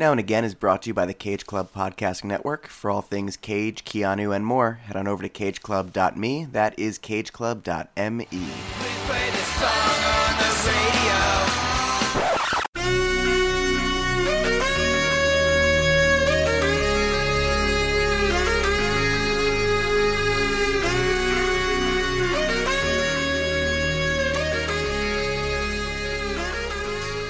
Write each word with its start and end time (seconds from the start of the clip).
Now 0.00 0.12
and 0.12 0.18
Again 0.18 0.46
is 0.46 0.54
brought 0.54 0.80
to 0.82 0.88
you 0.88 0.94
by 0.94 1.04
the 1.04 1.12
Cage 1.12 1.44
Club 1.44 1.74
Podcasting 1.74 2.24
Network. 2.24 2.68
For 2.68 2.90
all 2.90 3.02
things 3.02 3.36
Cage, 3.36 3.84
Keanu, 3.84 4.34
and 4.34 4.46
more, 4.46 4.80
head 4.84 4.96
on 4.96 5.06
over 5.06 5.22
to 5.22 5.28
cageclub.me. 5.28 6.46
That 6.52 6.78
is 6.78 6.98
cageclub.me. 6.98 8.26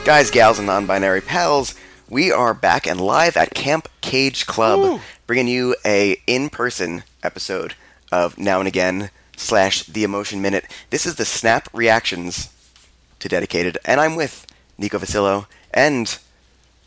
Guys, 0.04 0.30
gals, 0.30 0.58
and 0.58 0.68
non 0.68 0.86
binary 0.86 1.20
pals, 1.20 1.74
we 2.10 2.32
are 2.32 2.52
back 2.52 2.86
and 2.86 3.00
live 3.00 3.36
at 3.36 3.54
Camp 3.54 3.88
Cage 4.00 4.44
Club, 4.46 5.00
bringing 5.26 5.46
you 5.46 5.76
a 5.84 6.20
in 6.26 6.50
person 6.50 7.04
episode 7.22 7.74
of 8.10 8.36
Now 8.36 8.58
and 8.58 8.66
Again 8.66 9.10
slash 9.36 9.84
The 9.84 10.02
Emotion 10.02 10.42
Minute. 10.42 10.64
This 10.90 11.06
is 11.06 11.14
the 11.14 11.24
Snap 11.24 11.68
Reactions 11.72 12.52
to 13.20 13.28
Dedicated, 13.28 13.78
and 13.84 14.00
I'm 14.00 14.16
with 14.16 14.44
Nico 14.76 14.98
Vasillo 14.98 15.46
and 15.72 16.18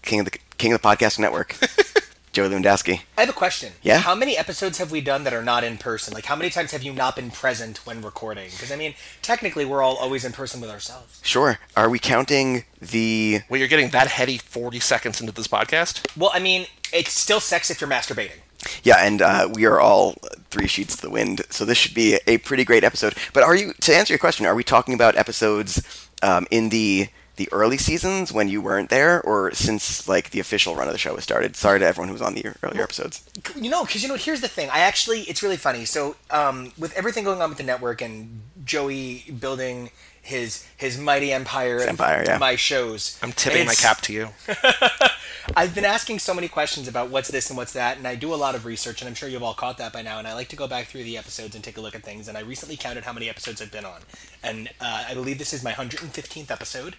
King 0.02 0.20
of 0.20 0.26
the 0.26 0.38
King 0.58 0.74
of 0.74 0.82
the 0.82 0.88
Podcast 0.88 1.18
Network, 1.20 1.56
Joey 2.34 2.50
Lewandowski. 2.50 3.02
I 3.16 3.22
have 3.22 3.30
a 3.30 3.34
question. 3.34 3.74
Yeah? 3.84 4.00
How 4.00 4.16
many 4.16 4.36
episodes 4.36 4.80
have 4.80 4.90
we 4.90 5.02
done 5.02 5.24
that 5.24 5.34
are 5.34 5.44
not 5.44 5.64
in 5.64 5.78
person? 5.78 6.16
Like, 6.16 6.26
how 6.26 6.36
many 6.36 6.50
times 6.50 6.72
have 6.72 6.82
you 6.82 6.92
not 6.92 7.16
been 7.16 7.30
present 7.30 7.86
when 7.86 8.02
recording? 8.02 8.50
Because, 8.50 8.72
I 8.72 8.76
mean, 8.76 8.96
technically, 9.22 9.66
we're 9.66 9.84
all 9.84 9.96
always 9.98 10.26
in 10.26 10.32
person 10.32 10.60
with 10.60 10.72
ourselves. 10.72 11.20
Sure. 11.24 11.60
Are 11.78 11.90
we 11.90 12.00
counting 12.00 12.64
the 12.82 13.42
Well, 13.50 13.60
you're 13.60 13.68
getting 13.68 13.92
that 13.92 14.08
heady 14.08 14.40
40 14.40 14.80
seconds 14.80 15.22
into 15.22 15.32
this 15.32 15.48
podcast? 15.48 16.08
Well, 16.18 16.32
I 16.34 16.40
mean, 16.40 16.66
it's 16.92 17.14
still 17.14 17.40
sex 17.40 17.70
if 17.70 17.80
you're 17.80 17.90
masturbating. 17.90 18.40
Yeah, 18.82 18.98
and 18.98 19.22
uh, 19.22 19.50
we 19.54 19.66
are 19.66 19.80
all 19.80 20.16
three 20.50 20.68
sheets 20.68 20.96
to 20.96 21.02
the 21.04 21.10
wind, 21.12 21.42
so 21.52 21.66
this 21.66 21.78
should 21.78 21.94
be 21.94 22.18
a 22.26 22.40
pretty 22.40 22.64
great 22.64 22.84
episode. 22.84 23.14
But 23.34 23.44
are 23.44 23.56
you 23.56 23.74
to 23.82 23.94
answer 23.96 24.14
your 24.14 24.20
question? 24.20 24.46
Are 24.48 24.56
we 24.56 24.64
talking 24.64 24.96
about 24.96 25.16
episodes 25.18 26.10
um, 26.24 26.48
in 26.50 26.70
the 26.70 27.10
the 27.36 27.50
early 27.52 27.78
seasons 27.78 28.32
when 28.32 28.48
you 28.48 28.62
weren't 28.62 28.90
there, 28.90 29.22
or 29.22 29.52
since 29.52 30.08
like 30.08 30.30
the 30.30 30.40
official 30.40 30.76
run 30.76 30.88
of 30.88 30.94
the 30.94 31.00
show 31.00 31.16
has 31.16 31.24
started? 31.24 31.56
Sorry 31.56 31.80
to 31.80 31.86
everyone 31.86 32.10
who 32.10 32.14
was 32.14 32.22
on 32.22 32.36
the 32.36 32.46
earlier 32.62 32.84
episodes. 32.84 33.24
You 33.56 33.70
know, 33.70 33.86
because, 33.86 34.04
you 34.04 34.10
know, 34.10 34.16
here's 34.16 34.42
the 34.42 34.48
thing. 34.48 34.70
I 34.72 34.80
actually, 34.80 35.22
it's 35.22 35.42
really 35.42 35.58
funny. 35.58 35.86
So, 35.86 36.16
um, 36.30 36.74
with 36.78 36.94
everything 36.96 37.24
going 37.24 37.42
on 37.42 37.50
with 37.50 37.58
the 37.58 37.64
network 37.64 38.02
and 38.02 38.42
Joey 38.64 39.26
building 39.40 39.90
his 40.24 40.66
his 40.78 40.98
mighty 40.98 41.32
empire, 41.34 41.78
of 41.78 41.90
empire, 41.90 42.24
yeah. 42.26 42.38
my 42.38 42.56
shows, 42.56 43.20
I'm 43.22 43.34
tipping 43.34 43.66
my 43.68 43.76
cap 43.76 44.00
to 44.02 44.14
you. 44.14 44.30
I've 45.58 45.76
been 45.76 45.84
asking 45.84 46.20
so 46.20 46.34
many 46.34 46.48
questions 46.48 46.88
about 46.88 47.10
what's 47.10 47.30
this 47.30 47.50
and 47.50 47.58
what's 47.58 47.74
that, 47.74 47.98
and 47.98 48.08
I 48.08 48.16
do 48.16 48.34
a 48.34 48.36
lot 48.36 48.56
of 48.56 48.66
research, 48.66 49.02
and 49.02 49.10
I'm 49.10 49.16
sure 49.16 49.28
you've 49.28 49.44
all 49.44 49.54
caught 49.54 49.78
that 49.80 49.92
by 49.92 50.02
now. 50.02 50.18
And 50.18 50.26
I 50.26 50.34
like 50.34 50.48
to 50.50 50.56
go 50.56 50.68
back 50.68 50.86
through 50.88 51.04
the 51.04 51.18
episodes 51.18 51.54
and 51.56 51.62
take 51.64 51.76
a 51.78 51.82
look 51.82 51.94
at 51.96 52.04
things. 52.04 52.30
And 52.30 52.38
I 52.38 52.42
recently 52.42 52.78
counted 52.78 53.04
how 53.04 53.12
many 53.12 53.28
episodes 53.30 53.62
I've 53.62 53.72
been 53.72 53.84
on, 53.86 54.00
and 54.42 54.70
uh, 54.80 55.06
I 55.10 55.14
believe 55.14 55.38
this 55.40 55.52
is 55.54 55.62
my 55.62 55.74
115th 55.74 56.50
episode, 56.50 56.96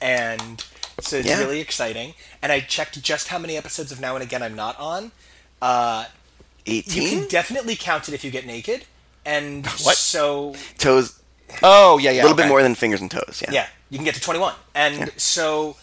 and 0.00 0.64
so 1.00 1.16
it's 1.16 1.26
Yeah. 1.26 1.40
really 1.40 1.60
exciting. 1.60 2.14
And 2.40 2.52
I 2.52 2.60
checked 2.60 3.02
just 3.02 3.28
how 3.28 3.38
many 3.40 3.56
episodes 3.56 3.90
of 3.90 4.00
Now 4.00 4.14
and 4.14 4.22
Again 4.22 4.42
I'm 4.44 4.54
not 4.54 4.78
on. 4.78 5.10
Uh, 5.60 6.04
you 6.64 6.82
can 6.84 7.26
definitely 7.28 7.74
count 7.74 8.08
it 8.08 8.14
if 8.14 8.22
you 8.22 8.30
get 8.30 8.46
naked, 8.46 8.84
and 9.26 9.66
What? 9.82 9.96
so 9.96 10.54
toes, 10.78 11.19
Oh, 11.62 11.98
yeah, 11.98 12.10
yeah. 12.10 12.22
a 12.22 12.24
little 12.24 12.36
bit 12.36 12.48
more 12.48 12.62
than 12.62 12.74
fingers 12.74 13.00
and 13.00 13.10
toes. 13.10 13.42
Yeah. 13.44 13.52
yeah, 13.52 13.66
you 13.90 13.98
can 13.98 14.04
get 14.04 14.14
to 14.14 14.20
21. 14.20 14.54
And 14.74 15.12
so 15.16 15.76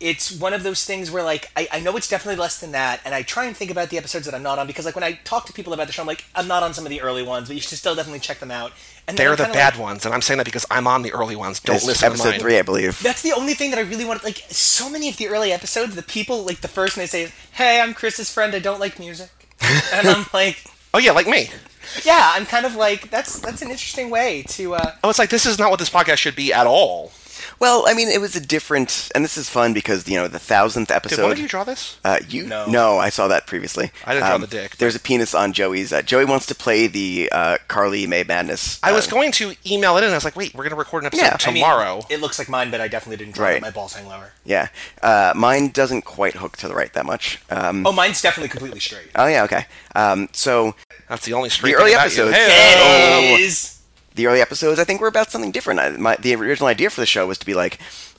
it's 0.00 0.32
one 0.32 0.52
of 0.52 0.64
those 0.64 0.84
things 0.84 1.10
where, 1.10 1.22
like, 1.22 1.48
I, 1.56 1.68
I 1.72 1.80
know 1.80 1.96
it's 1.96 2.08
definitely 2.08 2.40
less 2.40 2.58
than 2.58 2.72
that, 2.72 3.00
and 3.04 3.14
I 3.14 3.22
try 3.22 3.44
and 3.44 3.56
think 3.56 3.70
about 3.70 3.90
the 3.90 3.98
episodes 3.98 4.24
that 4.26 4.34
I'm 4.34 4.42
not 4.42 4.58
on 4.58 4.66
because, 4.66 4.84
like, 4.84 4.96
when 4.96 5.04
I 5.04 5.12
talk 5.24 5.46
to 5.46 5.52
people 5.52 5.72
about 5.72 5.86
the 5.86 5.92
show, 5.92 6.02
I'm 6.02 6.08
like, 6.08 6.24
I'm 6.34 6.48
not 6.48 6.62
on 6.64 6.74
some 6.74 6.84
of 6.84 6.90
the 6.90 7.00
early 7.00 7.22
ones, 7.22 7.48
but 7.48 7.54
you 7.54 7.60
should 7.60 7.78
still 7.78 7.94
definitely 7.94 8.18
check 8.18 8.40
them 8.40 8.50
out. 8.50 8.72
And 9.06 9.16
They're 9.16 9.36
the 9.36 9.44
bad 9.44 9.74
like, 9.74 9.82
ones, 9.82 10.04
and 10.04 10.14
I'm 10.14 10.20
saying 10.22 10.38
that 10.38 10.44
because 10.44 10.66
I'm 10.70 10.86
on 10.86 11.02
the 11.02 11.12
early 11.12 11.36
ones. 11.36 11.60
Don't 11.60 11.76
It's 11.76 11.84
listen 11.84 12.00
to 12.08 12.14
episode 12.14 12.30
mine. 12.30 12.40
three, 12.40 12.58
I 12.58 12.62
believe. 12.62 13.00
That's 13.02 13.22
the 13.22 13.32
only 13.32 13.54
thing 13.54 13.70
that 13.70 13.78
I 13.78 13.82
really 13.82 14.04
want. 14.04 14.24
Like, 14.24 14.38
so 14.48 14.88
many 14.90 15.08
of 15.08 15.16
the 15.16 15.28
early 15.28 15.52
episodes, 15.52 15.94
the 15.94 16.02
people, 16.02 16.44
like, 16.44 16.60
the 16.62 16.68
first 16.68 16.94
thing 16.94 17.02
they 17.02 17.06
say 17.06 17.22
is, 17.22 17.32
Hey, 17.52 17.80
I'm 17.80 17.94
Chris's 17.94 18.32
friend, 18.32 18.54
I 18.54 18.58
don't 18.58 18.80
like 18.80 18.98
music. 18.98 19.30
and 19.92 20.08
I'm 20.08 20.26
like, 20.32 20.64
Oh, 20.94 20.98
yeah, 20.98 21.12
like 21.12 21.26
me. 21.28 21.48
Yeah, 22.04 22.32
I'm 22.34 22.46
kind 22.46 22.66
of 22.66 22.74
like, 22.76 23.10
that's 23.10 23.38
that's 23.40 23.62
an 23.62 23.70
interesting 23.70 24.10
way 24.10 24.42
to, 24.48 24.74
uh, 24.74 24.92
Oh, 25.04 25.10
it's 25.10 25.18
like 25.18 25.30
this 25.30 25.46
is 25.46 25.58
not 25.58 25.70
what 25.70 25.78
this 25.78 25.90
podcast 25.90 26.16
should 26.18 26.36
be 26.36 26.52
at 26.52 26.66
all. 26.66 27.12
Well, 27.58 27.84
I 27.86 27.94
mean, 27.94 28.08
it 28.08 28.20
was 28.20 28.34
a 28.36 28.40
different, 28.40 29.10
and 29.14 29.24
this 29.24 29.36
is 29.36 29.48
fun 29.48 29.72
because 29.72 30.08
you 30.08 30.16
know 30.16 30.28
the 30.28 30.38
thousandth 30.38 30.90
episode. 30.90 31.10
Did 31.10 31.12
episode. 31.20 31.22
one 31.24 31.32
of 31.32 31.38
you 31.40 31.48
draw 31.48 31.64
this? 31.64 31.98
Uh, 32.04 32.18
you 32.28 32.46
No. 32.46 32.98
I 32.98 33.08
saw 33.08 33.28
that 33.28 33.46
previously. 33.46 33.84
Um, 33.86 33.90
I 34.06 34.14
didn't 34.14 34.26
draw 34.28 34.38
the 34.38 34.46
dick, 34.46 34.76
There's 34.76 34.94
a 34.96 35.00
penis 35.00 35.34
on 35.34 35.52
Joey's. 35.52 35.92
Uh, 35.92 36.02
Joey 36.02 36.24
wants 36.24 36.46
to 36.46 36.54
play 36.54 36.86
the 36.86 37.28
uh, 37.32 37.58
Carly 37.68 38.06
May 38.06 38.22
Madness. 38.24 38.78
I 38.82 38.92
was 38.92 39.06
uh, 39.06 39.10
going 39.10 39.32
to 39.32 39.54
email 39.66 39.96
it 39.96 40.04
in. 40.04 40.10
I 40.10 40.14
was 40.14 40.24
like, 40.24 40.36
wait, 40.36 40.54
we're 40.54 40.64
going 40.64 40.70
to 40.70 40.76
record 40.76 41.02
an 41.02 41.06
episode 41.08 41.22
Yeah, 41.24 41.36
I 41.40 41.50
I 41.50 41.52
mean, 41.52 41.62
tomorrow. 41.62 42.02
it 42.10 42.20
looks 42.20 42.38
like 42.38 42.48
mine, 42.48 42.70
but 42.70 42.80
I 42.80 42.88
definitely 42.88 43.16
didn't 43.18 43.34
draw 43.36 43.46
Right. 43.46 43.56
it. 43.56 43.62
My 43.62 43.70
balls 43.70 43.94
hang 43.94 44.06
lower. 44.08 44.32
Yeah, 44.44 44.68
uh, 45.02 45.32
mine 45.36 45.68
doesn't 45.68 46.02
quite 46.02 46.34
hook 46.34 46.56
to 46.58 46.68
the 46.68 46.74
right 46.74 46.92
that 46.94 47.06
much. 47.06 47.40
Um, 47.50 47.86
Oh, 47.86 47.92
mine's 47.92 48.20
definitely 48.22 48.48
completely 48.48 48.80
straight. 48.80 49.10
oh 49.14 49.26
yeah, 49.26 49.44
okay. 49.44 49.66
Um, 49.94 50.28
so 50.32 50.74
That's 51.08 51.24
the 51.26 51.32
only 51.34 51.48
straight 51.50 51.72
the 51.72 51.76
early 51.80 51.92
about 51.92 52.06
episodes- 52.06 52.30
You. 52.36 52.42
Hey, 52.42 52.74
Oh. 52.76 53.34
It 53.34 53.40
is. 53.40 53.71
The 54.14 54.26
early 54.26 54.40
episodes, 54.40 54.78
I 54.78 54.84
think, 54.84 55.00
were 55.00 55.08
about 55.08 55.30
something 55.30 55.50
different. 55.50 55.80
I, 55.80 55.90
my, 55.90 56.16
the 56.16 56.34
original 56.34 56.68
idea 56.68 56.90
for 56.90 57.00
the 57.00 57.06
show 57.06 57.26
was 57.26 57.38
to 57.38 57.46
be 57.46 57.54
like, 57.54 57.78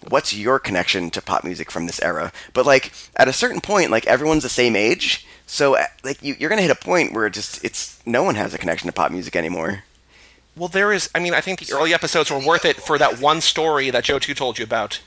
what's 0.10 0.34
your 0.34 0.60
connection 0.60 1.10
to 1.12 1.22
pop 1.22 1.44
music 1.44 1.72
from 1.72 1.88
this 1.88 2.02
era? 2.02 2.32
But 2.54 2.66
like 2.66 2.92
at 3.16 3.28
a 3.28 3.34
certain 3.34 3.62
point, 3.62 3.92
like 3.92 4.06
everyone's 4.08 4.44
the 4.44 4.50
same 4.50 4.76
age, 4.76 5.26
so 5.46 5.76
uh, 5.76 5.86
like 6.04 6.22
you, 6.24 6.36
you're 6.40 6.50
gonna 6.50 6.62
hit 6.62 6.72
a 6.72 6.76
point 6.76 7.14
where 7.14 7.30
just 7.30 7.64
it's 7.64 8.00
no 8.06 8.24
one 8.24 8.36
has 8.36 8.54
a 8.54 8.58
connection 8.58 8.88
to 8.88 8.94
pop 8.94 9.12
music 9.12 9.36
anymore. 9.36 9.84
Well, 10.56 10.70
there 10.70 10.94
is. 10.94 11.10
I 11.16 11.20
mean, 11.20 11.34
I 11.34 11.42
think 11.42 11.60
the 11.60 11.74
early 11.74 11.94
episodes 11.94 12.30
were 12.30 12.40
worth 12.40 12.66
it 12.66 12.78
for 12.78 12.98
that 12.98 13.20
one 13.20 13.42
story 13.42 13.90
that 13.90 14.04
Joe 14.04 14.20
Two 14.20 14.34
told 14.34 14.60
you 14.60 14.64
about 14.64 15.02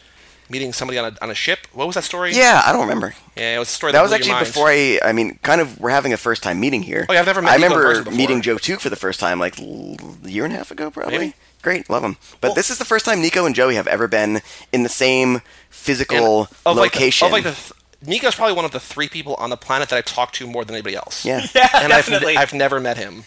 meeting 0.48 0.72
somebody 0.72 0.98
on 0.98 1.12
a, 1.12 1.16
on 1.22 1.30
a 1.30 1.34
ship. 1.34 1.66
What 1.72 1.86
was 1.86 1.94
that 1.96 2.04
story? 2.04 2.32
Yeah, 2.34 2.62
I 2.64 2.72
don't 2.72 2.82
remember. 2.82 3.14
Yeah, 3.36 3.56
it 3.56 3.58
was 3.58 3.68
a 3.68 3.72
story 3.72 3.92
That 3.92 4.02
was 4.02 4.12
actually 4.12 4.38
before 4.38 4.68
I. 4.68 4.98
I 5.04 5.12
mean, 5.12 5.38
kind 5.42 5.60
of. 5.60 5.78
We're 5.80 5.90
having 5.90 6.12
a 6.12 6.16
first 6.16 6.42
time 6.42 6.60
meeting 6.60 6.82
here. 6.82 7.06
Oh, 7.08 7.12
yeah, 7.12 7.20
I've 7.20 7.26
never 7.26 7.42
met 7.42 7.52
I 7.52 7.56
Nico 7.56 7.74
in 7.74 7.78
remember 7.88 8.10
meeting 8.12 8.42
Joe 8.42 8.58
Took 8.58 8.80
for 8.80 8.90
the 8.90 8.96
first 8.96 9.20
time, 9.20 9.38
like 9.38 9.58
l- 9.60 9.96
a 10.24 10.28
year 10.28 10.44
and 10.44 10.52
a 10.52 10.56
half 10.56 10.70
ago, 10.70 10.90
probably. 10.90 11.18
Maybe. 11.18 11.34
Great, 11.62 11.90
love 11.90 12.04
him. 12.04 12.16
But 12.40 12.48
Well- 12.48 12.54
this 12.54 12.70
is 12.70 12.78
the 12.78 12.84
first 12.84 13.04
time 13.04 13.20
Nico 13.20 13.44
and 13.46 13.54
Joey 13.54 13.74
have 13.74 13.86
ever 13.88 14.06
been 14.08 14.40
in 14.72 14.82
the 14.84 14.88
same 14.88 15.42
physical 15.70 16.48
of 16.64 16.76
location. 16.76 17.30
Like 17.30 17.44
the, 17.44 17.50
of 17.50 17.54
like 17.56 17.68
the, 17.68 17.72
th- 18.04 18.08
Nico's 18.08 18.34
probably 18.34 18.54
one 18.54 18.64
of 18.64 18.70
the 18.72 18.80
three 18.80 19.08
people 19.08 19.34
on 19.36 19.50
the 19.50 19.56
planet 19.56 19.88
that 19.88 19.96
I 19.96 20.00
talk 20.00 20.32
to 20.34 20.46
more 20.46 20.64
than 20.64 20.74
anybody 20.74 20.96
else. 20.96 21.24
yeah. 21.24 21.46
Yeah, 21.54 21.68
and 21.74 21.92
I've, 21.92 22.06
definitely. 22.06 22.36
n- 22.36 22.42
I've 22.42 22.52
never 22.52 22.80
met 22.80 22.96
him. 22.96 23.24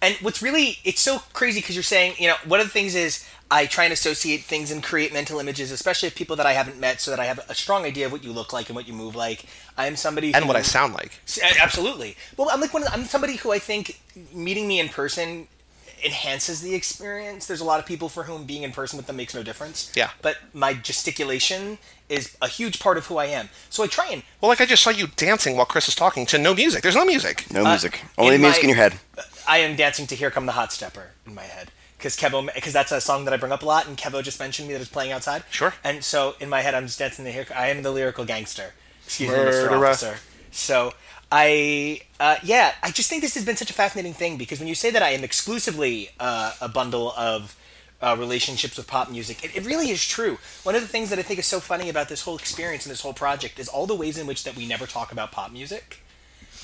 And 0.00 0.16
what's 0.16 0.42
really 0.42 0.78
it's 0.84 1.00
so 1.00 1.20
crazy 1.32 1.60
because 1.60 1.76
you're 1.76 1.82
saying, 1.82 2.14
you 2.18 2.28
know, 2.28 2.34
one 2.44 2.58
of 2.60 2.66
the 2.66 2.72
things 2.72 2.94
is 2.94 3.24
I 3.54 3.66
try 3.66 3.84
and 3.84 3.92
associate 3.92 4.42
things 4.44 4.70
and 4.70 4.82
create 4.82 5.12
mental 5.12 5.38
images, 5.38 5.70
especially 5.70 6.06
of 6.08 6.14
people 6.14 6.36
that 6.36 6.46
I 6.46 6.54
haven't 6.54 6.78
met, 6.80 7.02
so 7.02 7.10
that 7.10 7.20
I 7.20 7.26
have 7.26 7.38
a 7.50 7.54
strong 7.54 7.84
idea 7.84 8.06
of 8.06 8.12
what 8.12 8.24
you 8.24 8.32
look 8.32 8.50
like 8.52 8.68
and 8.70 8.74
what 8.76 8.88
you 8.88 8.94
move 8.94 9.14
like. 9.14 9.44
I 9.76 9.86
am 9.86 9.96
somebody 9.96 10.32
And 10.32 10.44
who, 10.44 10.48
what 10.48 10.56
I 10.56 10.62
sound 10.62 10.94
like. 10.94 11.12
Absolutely. 11.60 12.16
Well, 12.38 12.48
I'm 12.50 12.60
like 12.62 12.72
one. 12.72 12.82
Of, 12.82 12.88
I'm 12.94 13.04
somebody 13.04 13.36
who 13.36 13.52
I 13.52 13.58
think 13.58 14.00
meeting 14.32 14.66
me 14.66 14.80
in 14.80 14.88
person 14.88 15.48
enhances 16.04 16.62
the 16.62 16.74
experience. 16.74 17.46
There's 17.46 17.60
a 17.60 17.64
lot 17.64 17.78
of 17.78 17.86
people 17.86 18.08
for 18.08 18.22
whom 18.24 18.44
being 18.44 18.62
in 18.62 18.72
person 18.72 18.96
with 18.96 19.06
them 19.06 19.16
makes 19.16 19.34
no 19.34 19.42
difference. 19.42 19.92
Yeah. 19.94 20.10
But 20.22 20.36
my 20.54 20.72
gesticulation 20.74 21.78
is 22.08 22.36
a 22.42 22.48
huge 22.48 22.80
part 22.80 22.96
of 22.96 23.06
who 23.06 23.18
I 23.18 23.26
am. 23.26 23.50
So 23.70 23.84
I 23.84 23.86
try 23.86 24.08
and 24.10 24.22
Well, 24.40 24.48
like 24.48 24.60
I 24.60 24.66
just 24.66 24.82
saw 24.82 24.90
you 24.90 25.06
dancing 25.14 25.56
while 25.56 25.66
Chris 25.66 25.86
was 25.86 25.94
talking 25.94 26.26
to 26.26 26.38
no 26.38 26.54
music. 26.54 26.82
There's 26.82 26.96
no 26.96 27.04
music. 27.04 27.50
No 27.52 27.64
Uh, 27.64 27.68
music. 27.70 28.00
Only 28.18 28.34
in 28.36 28.40
music 28.40 28.62
my- 28.62 28.64
in 28.64 28.68
your 28.70 28.78
head. 28.78 28.94
I 29.46 29.58
am 29.58 29.76
dancing 29.76 30.06
to 30.08 30.16
"Here 30.16 30.30
Come 30.30 30.46
the 30.46 30.52
Hot 30.52 30.72
Stepper" 30.72 31.10
in 31.26 31.34
my 31.34 31.44
head 31.44 31.70
because 32.02 32.16
Kevo 32.16 32.52
because 32.52 32.72
that's 32.72 32.90
a 32.90 33.00
song 33.00 33.24
that 33.26 33.32
I 33.32 33.36
bring 33.36 33.52
up 33.52 33.62
a 33.62 33.66
lot, 33.66 33.86
and 33.86 33.96
Kevo 33.96 34.22
just 34.22 34.40
mentioned 34.40 34.66
me 34.66 34.74
that 34.74 34.80
it's 34.80 34.90
playing 34.90 35.12
outside. 35.12 35.44
Sure. 35.50 35.72
And 35.84 36.02
so 36.02 36.34
in 36.40 36.48
my 36.48 36.60
head, 36.60 36.74
I'm 36.74 36.86
just 36.86 36.98
dancing 36.98 37.24
to 37.24 37.30
"Here." 37.30 37.46
I 37.54 37.68
am 37.68 37.82
the 37.82 37.92
lyrical 37.92 38.24
gangster. 38.24 38.74
Excuse 39.04 39.30
me, 39.30 39.36
Mr. 39.36 39.70
Murderer. 39.70 39.86
Officer. 39.86 40.16
So 40.50 40.92
I, 41.30 42.02
uh, 42.20 42.36
yeah, 42.42 42.74
I 42.82 42.90
just 42.90 43.08
think 43.08 43.22
this 43.22 43.34
has 43.34 43.44
been 43.44 43.56
such 43.56 43.70
a 43.70 43.74
fascinating 43.74 44.12
thing 44.12 44.36
because 44.36 44.58
when 44.58 44.68
you 44.68 44.74
say 44.74 44.90
that 44.90 45.02
I 45.02 45.10
am 45.10 45.24
exclusively 45.24 46.10
uh, 46.20 46.52
a 46.60 46.68
bundle 46.68 47.12
of 47.16 47.56
uh, 48.02 48.16
relationships 48.18 48.76
with 48.76 48.86
pop 48.86 49.10
music, 49.10 49.44
it, 49.44 49.56
it 49.56 49.64
really 49.64 49.90
is 49.90 50.04
true. 50.04 50.38
One 50.62 50.74
of 50.74 50.82
the 50.82 50.88
things 50.88 51.08
that 51.10 51.18
I 51.18 51.22
think 51.22 51.38
is 51.38 51.46
so 51.46 51.58
funny 51.58 51.88
about 51.88 52.08
this 52.08 52.22
whole 52.22 52.36
experience 52.36 52.84
and 52.84 52.90
this 52.90 53.00
whole 53.00 53.14
project 53.14 53.58
is 53.58 53.68
all 53.68 53.86
the 53.86 53.94
ways 53.94 54.18
in 54.18 54.26
which 54.26 54.44
that 54.44 54.56
we 54.56 54.66
never 54.66 54.86
talk 54.86 55.10
about 55.10 55.32
pop 55.32 55.52
music 55.52 56.01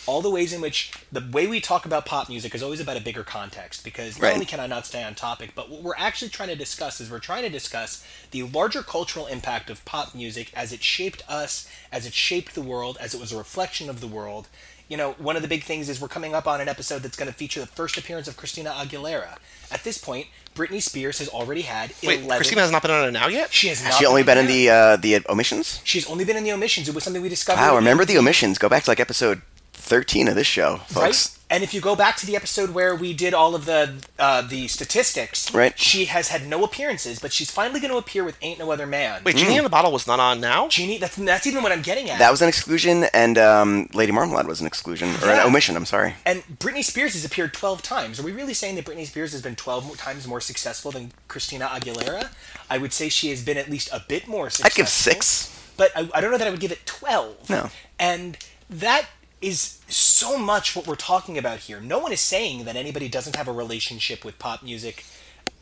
all 0.08 0.22
the 0.22 0.30
ways 0.30 0.54
in 0.54 0.62
which 0.62 0.90
the 1.12 1.22
way 1.32 1.46
we 1.46 1.60
talk 1.60 1.84
about 1.84 2.06
pop 2.06 2.30
music 2.30 2.54
is 2.54 2.62
always 2.62 2.80
about 2.80 2.96
a 2.96 3.00
bigger 3.00 3.22
context 3.22 3.84
because 3.84 4.16
not 4.18 4.28
Right. 4.28 4.32
only 4.34 4.46
can 4.46 4.58
I 4.58 4.66
not 4.66 4.86
stay 4.86 5.04
on 5.04 5.14
topic, 5.14 5.50
but 5.54 5.68
what 5.68 5.82
we're 5.82 5.96
actually 5.98 6.30
trying 6.30 6.48
to 6.48 6.56
discuss 6.56 6.98
is 6.98 7.10
we're 7.10 7.18
trying 7.18 7.42
to 7.42 7.50
discuss 7.50 8.02
the 8.30 8.42
larger 8.44 8.82
cultural 8.82 9.26
impact 9.26 9.68
of 9.68 9.84
pop 9.84 10.14
music 10.14 10.50
as 10.54 10.72
it 10.72 10.82
shaped 10.82 11.22
us, 11.28 11.68
as 11.92 12.06
it 12.06 12.14
shaped 12.14 12.54
the 12.54 12.62
world, 12.62 12.96
as 13.00 13.12
it 13.12 13.20
was 13.20 13.32
a 13.32 13.36
reflection 13.36 13.90
of 13.90 14.00
the 14.00 14.06
world 14.06 14.48
you 14.88 14.96
know, 14.96 15.12
one 15.18 15.36
of 15.36 15.42
the 15.42 15.48
big 15.48 15.64
things 15.64 15.88
is 15.90 16.00
we're 16.00 16.08
coming 16.08 16.34
up 16.34 16.46
on 16.46 16.62
an 16.62 16.68
episode 16.68 17.02
that's 17.02 17.16
going 17.16 17.30
to 17.30 17.34
feature 17.36 17.60
the 17.60 17.66
first 17.66 17.98
appearance 17.98 18.26
of 18.26 18.38
Christina 18.38 18.70
Aguilera. 18.70 19.36
At 19.70 19.84
this 19.84 19.98
point, 19.98 20.28
Britney 20.54 20.80
Spears 20.82 21.18
has 21.18 21.28
already 21.28 21.60
had 21.62 21.92
Wait, 22.02 22.20
11. 22.20 22.38
Christina 22.38 22.62
has 22.62 22.70
not 22.70 22.80
been 22.80 22.90
on 22.90 23.06
it 23.06 23.10
now 23.10 23.28
yet. 23.28 23.52
she 23.52 23.68
has 23.68 23.82
not 23.82 23.88
Has 23.88 23.98
she 23.98 24.06
only 24.06 24.22
been 24.22 24.38
in 24.38 24.46
the 24.46 24.70
uh, 24.70 24.96
the 24.96 25.20
omissions? 25.28 25.82
She's 25.84 26.08
only 26.08 26.24
been 26.24 26.38
in 26.38 26.44
the 26.44 26.52
omissions. 26.52 26.88
It 26.88 26.94
was 26.94 27.04
something 27.04 27.20
we 27.20 27.28
discovered. 27.28 27.60
Wow, 27.60 27.76
remember 27.76 28.06
the 28.06 28.16
omissions? 28.16 28.56
Go 28.56 28.70
back 28.70 28.84
to 28.84 28.90
like 28.90 28.98
episode 28.98 29.42
thirteen 29.78 30.28
of 30.28 30.34
this 30.34 30.46
show, 30.46 30.78
folks. 30.88 30.96
Right? 30.96 31.34
And 31.50 31.64
if 31.64 31.72
you 31.72 31.80
go 31.80 31.96
back 31.96 32.18
to 32.18 32.26
the 32.26 32.36
episode 32.36 32.70
where 32.74 32.94
we 32.94 33.14
did 33.14 33.32
all 33.32 33.54
of 33.54 33.64
the 33.64 33.94
uh, 34.18 34.42
the 34.42 34.68
statistics, 34.68 35.54
Right. 35.54 35.78
she 35.78 36.04
has 36.04 36.28
had 36.28 36.46
no 36.46 36.62
appearances, 36.62 37.18
but 37.20 37.32
she's 37.32 37.50
finally 37.50 37.80
going 37.80 37.90
to 37.90 37.96
appear 37.96 38.22
with 38.22 38.36
"Ain't 38.42 38.58
No 38.58 38.70
Other 38.70 38.86
Man." 38.86 39.22
Wait, 39.24 39.36
Genie 39.36 39.56
in 39.56 39.64
the 39.64 39.70
Bottle 39.70 39.90
was 39.90 40.06
not 40.06 40.20
on 40.20 40.40
now. 40.42 40.68
Genie, 40.68 40.98
that's 40.98 41.16
that's 41.16 41.46
even 41.46 41.62
what 41.62 41.72
I'm 41.72 41.80
getting 41.80 42.10
at. 42.10 42.18
That 42.18 42.30
was 42.30 42.42
an 42.42 42.48
exclusion, 42.48 43.04
and 43.14 43.38
um, 43.38 43.88
Lady 43.94 44.12
Marmalade 44.12 44.46
was 44.46 44.60
an 44.60 44.66
exclusion 44.66 45.08
or 45.22 45.26
Yeah. 45.28 45.40
an 45.40 45.46
omission. 45.46 45.74
I'm 45.74 45.86
sorry. 45.86 46.16
and 46.26 46.42
Britney 46.58 46.84
Spears 46.84 47.14
has 47.14 47.24
appeared 47.24 47.54
12 47.54 47.80
times. 47.80 48.20
Are 48.20 48.24
we 48.24 48.32
really 48.32 48.52
saying 48.54 48.74
that 48.74 48.84
Britney 48.84 49.06
Spears 49.06 49.32
has 49.32 49.40
been 49.40 49.56
12 49.56 49.96
times 49.96 50.26
more 50.26 50.42
successful 50.42 50.90
than 50.90 51.12
Christina 51.28 51.66
Aguilera? 51.68 52.28
I 52.68 52.76
would 52.76 52.92
say 52.92 53.08
she 53.08 53.30
has 53.30 53.42
been 53.42 53.56
at 53.56 53.70
least 53.70 53.88
a 53.90 54.04
bit 54.06 54.28
more 54.28 54.50
successful. 54.50 54.82
I'd 54.82 54.84
give 54.84 54.90
six. 54.90 55.54
But 55.78 55.92
I, 55.96 56.10
I 56.12 56.20
don't 56.20 56.30
know 56.30 56.36
that 56.36 56.46
I 56.46 56.50
would 56.50 56.60
give 56.60 56.72
it 56.72 56.84
12. 56.84 57.48
No. 57.48 57.70
And 57.98 58.36
that 58.68 59.06
is 59.40 59.80
so 59.88 60.38
much 60.38 60.74
what 60.74 60.86
we're 60.86 60.96
talking 60.96 61.38
about 61.38 61.60
here. 61.60 61.80
No 61.80 61.98
one 61.98 62.12
is 62.12 62.20
saying 62.20 62.64
that 62.64 62.76
anybody 62.76 63.08
doesn't 63.08 63.36
have 63.36 63.48
a 63.48 63.52
relationship 63.52 64.24
with 64.24 64.38
pop 64.38 64.62
music 64.62 65.04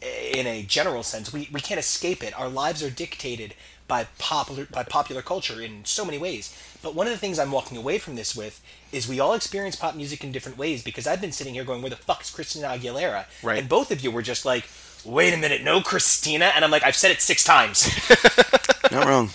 eh, 0.02 0.38
in 0.38 0.46
a 0.46 0.62
general 0.62 1.02
sense. 1.02 1.32
We, 1.32 1.48
we 1.52 1.60
can't 1.60 1.80
escape 1.80 2.22
it. 2.22 2.38
Our 2.38 2.48
lives 2.48 2.82
are 2.82 2.90
dictated 2.90 3.54
by 3.88 4.04
popular 4.18 4.66
by 4.66 4.82
popular 4.82 5.22
culture 5.22 5.60
in 5.60 5.84
so 5.84 6.04
many 6.04 6.18
ways. 6.18 6.56
But 6.82 6.94
one 6.94 7.06
of 7.06 7.12
the 7.12 7.18
things 7.18 7.38
I'm 7.38 7.52
walking 7.52 7.76
away 7.76 7.98
from 7.98 8.16
this 8.16 8.34
with 8.34 8.62
is 8.92 9.08
we 9.08 9.20
all 9.20 9.34
experience 9.34 9.76
pop 9.76 9.94
music 9.94 10.24
in 10.24 10.32
different 10.32 10.58
ways 10.58 10.82
because 10.82 11.06
I've 11.06 11.20
been 11.20 11.32
sitting 11.32 11.54
here 11.54 11.64
going, 11.64 11.82
where 11.82 11.90
the 11.90 11.96
fuck 11.96 12.22
is 12.22 12.30
Christina 12.30 12.68
Aguilera? 12.68 13.26
Right. 13.42 13.58
And 13.58 13.68
both 13.68 13.90
of 13.90 14.00
you 14.02 14.10
were 14.10 14.22
just 14.22 14.44
like, 14.44 14.68
wait 15.04 15.34
a 15.34 15.36
minute, 15.36 15.62
no 15.62 15.80
Christina? 15.80 16.46
And 16.54 16.64
I'm 16.64 16.70
like, 16.70 16.84
I've 16.84 16.96
said 16.96 17.10
it 17.10 17.20
six 17.20 17.44
times. 17.44 17.88
Not 18.90 19.06
wrong. 19.06 19.30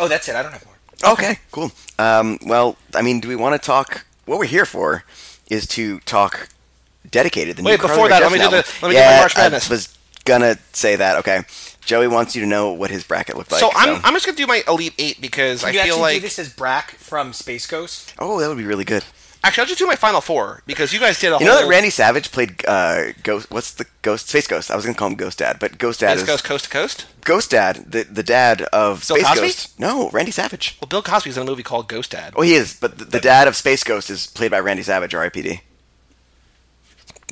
oh, 0.00 0.08
that's 0.08 0.28
it. 0.28 0.36
I 0.36 0.42
don't 0.42 0.52
have 0.52 0.64
more. 0.64 0.73
Okay, 1.06 1.38
cool. 1.52 1.70
Um, 1.98 2.38
well, 2.46 2.76
I 2.94 3.02
mean, 3.02 3.20
do 3.20 3.28
we 3.28 3.36
want 3.36 3.60
to 3.60 3.64
talk? 3.64 4.04
What 4.26 4.38
we're 4.38 4.46
here 4.46 4.64
for 4.66 5.04
is 5.50 5.66
to 5.68 6.00
talk 6.00 6.48
dedicated. 7.10 7.56
The 7.56 7.62
new 7.62 7.70
Wait, 7.70 7.80
Carly 7.80 7.94
before 7.94 8.08
that, 8.08 8.22
let 8.22 8.32
me 8.32 8.38
Jepsen 8.38 8.44
do 8.44 8.50
the- 8.50 8.56
let 8.82 8.88
me 8.88 8.88
do 8.90 8.94
yeah, 8.94 9.10
my 9.10 9.18
March 9.18 9.36
Madness. 9.36 9.70
I 9.70 9.74
was 9.74 9.98
gonna 10.24 10.58
say 10.72 10.96
that. 10.96 11.18
Okay, 11.18 11.42
Joey 11.84 12.08
wants 12.08 12.34
you 12.34 12.40
to 12.42 12.46
know 12.48 12.72
what 12.72 12.90
his 12.90 13.04
bracket 13.04 13.36
looked 13.36 13.52
like. 13.52 13.60
so 13.60 13.70
I'm, 13.74 14.00
I'm 14.04 14.14
just 14.14 14.24
gonna 14.24 14.36
do 14.38 14.46
my 14.46 14.62
elite 14.66 14.94
eight 14.98 15.20
because 15.20 15.60
Can 15.60 15.68
I 15.68 15.72
you 15.72 15.78
feel 15.80 15.82
actually 15.94 16.00
like 16.02 16.14
do 16.16 16.20
this 16.20 16.38
is 16.38 16.48
Brak 16.48 16.92
from 16.92 17.32
Space 17.34 17.66
Ghost? 17.66 18.14
oh, 18.18 18.40
that 18.40 18.48
would 18.48 18.58
be 18.58 18.64
really 18.64 18.84
good. 18.86 19.04
Actually 19.44 19.62
I'll 19.62 19.66
just 19.68 19.78
do 19.78 19.86
my 19.86 19.94
final 19.96 20.20
four 20.20 20.62
because 20.66 20.92
you 20.92 20.98
guys 20.98 21.20
did 21.20 21.28
a 21.28 21.30
You 21.30 21.36
whole 21.38 21.46
know 21.46 21.62
that 21.62 21.68
Randy 21.68 21.90
Savage 21.90 22.32
played 22.32 22.64
uh, 22.66 23.12
Ghost. 23.22 23.50
What's 23.50 23.72
the 23.74 23.86
Ghost? 24.02 24.28
Space 24.28 24.46
Ghost. 24.46 24.70
I 24.70 24.76
was 24.76 24.84
gonna 24.84 24.96
call 24.96 25.08
him 25.08 25.14
Ghost 25.14 25.38
Dad, 25.38 25.58
but 25.60 25.78
Ghost 25.78 26.00
Dad 26.00 26.18
Space 26.18 26.22
is 26.22 26.26
Ghost 26.28 26.44
Coast 26.44 26.64
to 26.64 26.70
Coast. 26.70 27.06
Ghost 27.20 27.50
Dad, 27.50 27.76
the 27.90 28.02
the 28.04 28.22
dad 28.22 28.62
of 28.72 29.06
Bill 29.06 29.16
Space 29.18 29.28
Cosby? 29.28 29.40
Ghost. 29.46 29.80
No, 29.80 30.10
Randy 30.10 30.32
Savage. 30.32 30.76
Well, 30.80 30.88
Bill 30.88 31.02
Cosby's 31.02 31.36
in 31.36 31.42
a 31.42 31.46
movie 31.46 31.62
called 31.62 31.88
Ghost 31.88 32.10
Dad. 32.10 32.32
Oh, 32.36 32.42
he 32.42 32.54
is, 32.54 32.78
but 32.78 32.98
the, 32.98 33.04
the 33.04 33.20
dad 33.20 33.46
of 33.46 33.54
Space 33.56 33.84
Ghost 33.84 34.10
is 34.10 34.26
played 34.26 34.50
by 34.50 34.58
Randy 34.60 34.82
Savage, 34.82 35.14
R.I.P.D. 35.14 35.60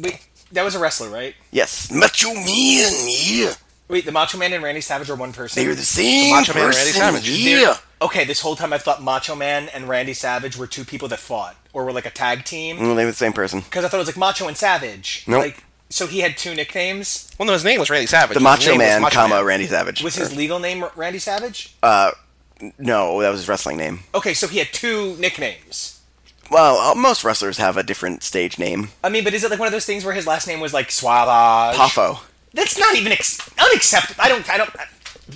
Wait, 0.01 0.27
that 0.53 0.63
was 0.63 0.75
a 0.75 0.79
wrestler, 0.79 1.09
right? 1.11 1.35
Yes, 1.51 1.91
Macho 1.91 2.33
Man. 2.35 2.47
Yeah, 2.47 3.55
Wait, 3.89 4.07
the 4.07 4.13
Macho 4.13 4.39
Man 4.39 4.53
and 4.55 4.63
Randy 4.65 4.81
Savage 4.81 5.11
are 5.11 5.17
one 5.17 5.33
person. 5.33 5.63
they're 5.63 5.75
the 5.75 5.83
same 5.83 6.31
Macho 6.31 6.55
Man 6.55 6.63
and 6.65 6.73
person. 6.73 7.01
Randy 7.03 7.21
Savage. 7.23 7.29
Yeah. 7.31 7.77
Okay, 8.03 8.25
this 8.25 8.41
whole 8.41 8.57
time 8.57 8.73
I 8.73 8.79
thought 8.79 9.03
Macho 9.03 9.35
Man 9.37 9.69
and 9.69 9.89
Randy 9.89 10.13
Savage 10.15 10.57
were 10.57 10.67
two 10.67 10.85
people 10.85 11.09
that 11.09 11.19
fought 11.21 11.57
or 11.73 11.85
were 11.85 11.93
like 11.93 12.05
a 12.07 12.11
tag 12.11 12.45
team 12.45 12.79
Well, 12.81 12.95
they 12.95 13.05
were 13.05 13.11
the 13.13 13.17
same 13.17 13.33
person. 13.33 13.61
because 13.61 13.85
I 13.85 13.89
thought 13.89 13.97
it 13.99 14.01
was 14.01 14.09
like 14.09 14.17
Macho 14.17 14.49
and 14.49 14.57
Savage. 14.57 15.25
Nope. 15.27 15.43
Like, 15.43 15.65
so 15.89 16.07
he 16.07 16.21
had 16.21 16.37
two 16.37 16.55
nicknames. 16.55 17.31
Well, 17.39 17.47
no, 17.47 17.53
his 17.53 17.65
name 17.65 17.79
was 17.79 17.91
Randy 17.91 18.07
Savage. 18.07 18.35
The 18.35 18.41
His 18.41 18.43
Macho 18.45 18.71
name 18.71 18.79
was 18.79 18.87
Man, 18.87 19.03
Macho 19.03 19.15
comma 19.15 19.35
Man. 19.37 19.45
Randy 19.45 19.67
Savage. 19.67 20.03
Was 20.03 20.15
his 20.17 20.35
legal 20.37 20.59
name 20.59 20.85
Randy 20.97 21.19
Savage? 21.19 21.75
Uh, 21.83 22.11
no, 22.79 23.21
that 23.21 23.31
was 23.31 23.41
his 23.41 23.49
wrestling 23.49 23.77
name. 23.77 24.01
Okay, 24.15 24.35
so 24.35 24.47
he 24.49 24.59
had 24.59 24.69
two 24.73 25.17
nicknames. 25.19 26.01
Well, 26.51 26.77
uh, 26.79 26.95
most 26.95 27.25
wrestlers 27.25 27.59
have 27.59 27.77
a 27.77 27.83
different 27.83 28.23
stage 28.23 28.59
name. 28.59 28.89
I 29.05 29.09
mean, 29.09 29.25
but 29.25 29.33
is 29.35 29.45
it 29.45 29.51
like 29.51 29.59
one 29.59 29.67
of 29.69 29.73
those 29.73 29.87
things 29.87 30.05
where 30.05 30.15
his 30.15 30.27
last 30.27 30.47
name 30.47 30.61
was 30.61 30.73
like 30.75 30.89
Suavage? 30.89 31.75
Poffo. 31.75 32.21
That's 32.55 32.79
not 32.79 32.95
even 32.97 33.13
ex- 33.13 33.39
unacceptable. 33.59 34.23
I 34.23 34.29
don't. 34.29 34.49
I 34.51 34.59
don't. 34.59 34.71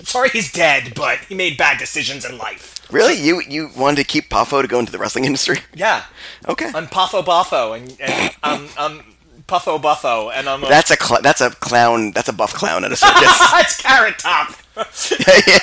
Sorry, 0.03 0.29
he's 0.29 0.51
dead, 0.51 0.93
but 0.95 1.19
he 1.19 1.35
made 1.35 1.57
bad 1.57 1.77
decisions 1.79 2.25
in 2.25 2.37
life. 2.37 2.75
Really? 2.91 3.15
You 3.15 3.41
you 3.47 3.69
wanted 3.75 3.97
to 3.97 4.03
keep 4.03 4.29
Poffo 4.29 4.61
to 4.61 4.67
go 4.67 4.79
into 4.79 4.91
the 4.91 4.97
wrestling 4.97 5.25
industry? 5.25 5.59
Yeah, 5.73 6.03
Okay. 6.47 6.71
I'm 6.73 6.87
Poffo 6.87 7.23
Boffo, 7.23 7.75
and, 7.77 7.95
and 7.99 8.35
I'm, 8.43 8.67
I'm 8.77 9.03
Puffo 9.47 9.81
Buffo, 9.81 10.29
and 10.29 10.47
I'm. 10.47 10.63
A, 10.63 10.67
That's 10.67 10.91
a 10.91 10.95
cl- 10.95 11.21
that's 11.21 11.41
a 11.41 11.49
clown. 11.51 12.11
That's 12.11 12.27
a 12.29 12.33
buff 12.33 12.53
clown 12.53 12.83
at 12.85 12.91
a 12.91 12.95
circus. 12.95 13.39
that's 13.51 13.81
Carrot 13.81 14.19
Top. 14.19 14.49
yeah, 14.77 14.85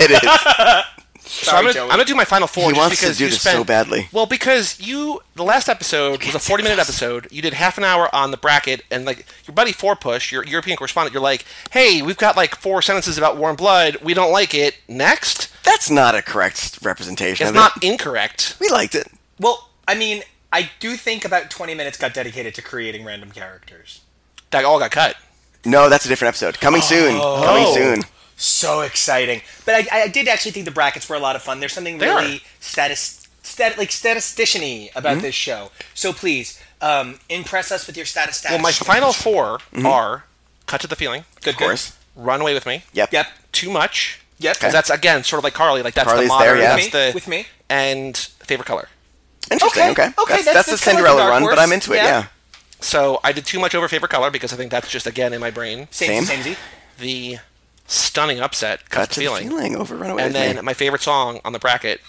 it 0.00 0.10
is. 0.10 0.84
So 1.34 1.56
I'm, 1.56 1.62
gonna, 1.64 1.74
Joey. 1.74 1.82
I'm 1.84 1.88
gonna 1.90 2.04
do 2.04 2.14
my 2.14 2.24
final 2.24 2.46
four. 2.46 2.64
He 2.64 2.68
just 2.70 2.78
wants 2.80 3.00
to 3.00 3.14
do 3.14 3.24
you 3.24 3.30
this 3.30 3.40
spent, 3.40 3.56
so 3.56 3.64
badly. 3.64 4.08
Well, 4.12 4.26
because 4.26 4.80
you, 4.80 5.20
the 5.34 5.42
last 5.44 5.68
episode 5.68 6.24
was 6.24 6.34
a 6.34 6.38
40 6.38 6.62
minute 6.62 6.78
episode. 6.78 7.26
You 7.30 7.42
did 7.42 7.54
half 7.54 7.76
an 7.78 7.84
hour 7.84 8.12
on 8.14 8.30
the 8.30 8.36
bracket, 8.36 8.82
and 8.90 9.04
like 9.04 9.26
your 9.46 9.54
buddy 9.54 9.72
Four 9.72 9.96
Push, 9.96 10.30
your 10.32 10.44
European 10.44 10.76
correspondent, 10.76 11.12
you're 11.12 11.22
like, 11.22 11.44
hey, 11.72 12.02
we've 12.02 12.16
got 12.16 12.36
like 12.36 12.54
four 12.56 12.82
sentences 12.82 13.18
about 13.18 13.36
Warm 13.36 13.56
Blood. 13.56 13.96
We 14.02 14.14
don't 14.14 14.32
like 14.32 14.54
it. 14.54 14.76
Next, 14.88 15.52
That's 15.64 15.90
not 15.90 16.14
a 16.14 16.22
correct 16.22 16.78
representation. 16.82 17.44
it's 17.46 17.50
of 17.50 17.54
not 17.54 17.76
It. 17.82 17.84
incorrect. 17.90 18.56
We 18.60 18.68
liked 18.68 18.94
it. 18.94 19.08
Well, 19.40 19.70
I 19.88 19.94
mean, 19.94 20.22
I 20.52 20.70
do 20.80 20.96
think 20.96 21.24
about 21.24 21.50
20 21.50 21.74
minutes 21.74 21.98
got 21.98 22.14
dedicated 22.14 22.54
to 22.54 22.62
creating 22.62 23.04
random 23.04 23.30
characters. 23.32 24.00
That 24.50 24.64
all 24.64 24.78
got 24.78 24.92
cut. 24.92 25.16
No, 25.66 25.88
that's 25.88 26.04
a 26.04 26.08
different 26.08 26.28
episode. 26.28 26.60
Coming 26.60 26.82
soon. 26.82 27.18
Coming 27.18 27.64
Oh. 27.66 27.74
soon. 27.74 28.02
So 28.36 28.80
exciting! 28.80 29.42
But 29.64 29.86
I, 29.92 30.02
I 30.04 30.08
did 30.08 30.26
actually 30.28 30.50
think 30.52 30.64
the 30.64 30.70
brackets 30.72 31.08
were 31.08 31.16
a 31.16 31.20
lot 31.20 31.36
of 31.36 31.42
fun. 31.42 31.60
There's 31.60 31.72
something 31.72 31.98
They 31.98 32.06
really 32.06 32.36
are. 32.36 32.40
status, 32.60 33.26
stat, 33.42 33.78
like 33.78 33.92
statistician-y 33.92 34.90
about 34.96 35.22
this 35.22 35.34
show. 35.34 35.70
So 35.94 36.12
please, 36.12 36.60
um, 36.80 37.20
impress 37.28 37.70
us 37.70 37.86
with 37.86 37.96
your 37.96 38.06
status. 38.06 38.44
Well, 38.48 38.58
my 38.58 38.72
final 38.72 39.12
4 39.12 39.60
are 39.84 40.24
Cut 40.66 40.80
to 40.80 40.86
the 40.88 40.96
Feeling, 40.96 41.24
good, 41.42 41.54
Of 41.54 41.58
course. 41.58 41.96
Run 42.16 42.40
Away 42.40 42.54
with 42.54 42.66
Me, 42.66 42.82
Yep. 42.92 43.12
Yep. 43.12 43.26
Too 43.52 43.70
Much. 43.70 44.20
Yep. 44.38 44.58
'cause 44.58 44.72
That's 44.72 44.90
again 44.90 45.22
sort 45.22 45.38
of 45.38 45.44
like 45.44 45.54
Carly, 45.54 45.82
like 45.82 45.94
that's 45.94 46.08
Carly's 46.08 46.28
the 46.28 46.34
modern, 46.34 46.56
there, 46.58 46.62
yeah. 46.64 46.76
that's 46.76 46.84
With 46.86 46.92
me, 46.94 47.06
the 47.08 47.12
with 47.14 47.28
me. 47.28 47.46
and 47.68 48.16
favorite 48.16 48.66
color. 48.66 48.88
Interesting. 49.50 49.82
Okay, 49.90 49.90
Okay. 49.90 50.04
okay, 50.06 50.12
That's, 50.16 50.44
that's- 50.44 50.44
that's, 50.44 50.66
that's 50.70 50.80
the 50.84 50.90
kinda 50.90 51.02
like 51.02 51.10
a 51.10 51.12
Cinderella 51.14 51.30
run, 51.30 51.44
but. 51.44 51.58
I'm 51.58 51.72
into 51.72 51.92
it. 51.92 51.96
Yeah. 51.96 52.04
Yeah. 52.04 52.26
So 52.80 53.20
I 53.22 53.32
did 53.32 53.46
too 53.46 53.58
much 53.60 53.74
over 53.74 53.88
favorite 53.88 54.10
color 54.10 54.30
because 54.30 54.52
I 54.52 54.56
think 54.56 54.70
that's 54.72 54.88
just 54.90 55.06
again 55.06 55.32
in 55.32 55.40
my 55.40 55.50
brain. 55.50 55.86
Same, 55.90 56.24
Same. 56.24 56.42
same. 56.42 56.56
The 56.98 57.38
stunning 57.86 58.40
upset, 58.40 58.88
Cut 58.90 58.90
cut 58.90 59.10
to 59.10 59.20
the 59.20 59.24
feeling, 59.26 59.48
the 59.48 59.54
feeling. 59.54 59.76
Over 59.76 59.96
Runaway 59.96 60.22
and 60.22 60.32
with 60.32 60.42
then 60.42 60.56
Me. 60.56 60.62
my 60.62 60.74
favorite 60.74 61.02
song 61.02 61.40
on 61.44 61.52
the 61.52 61.58
bracket, 61.58 62.00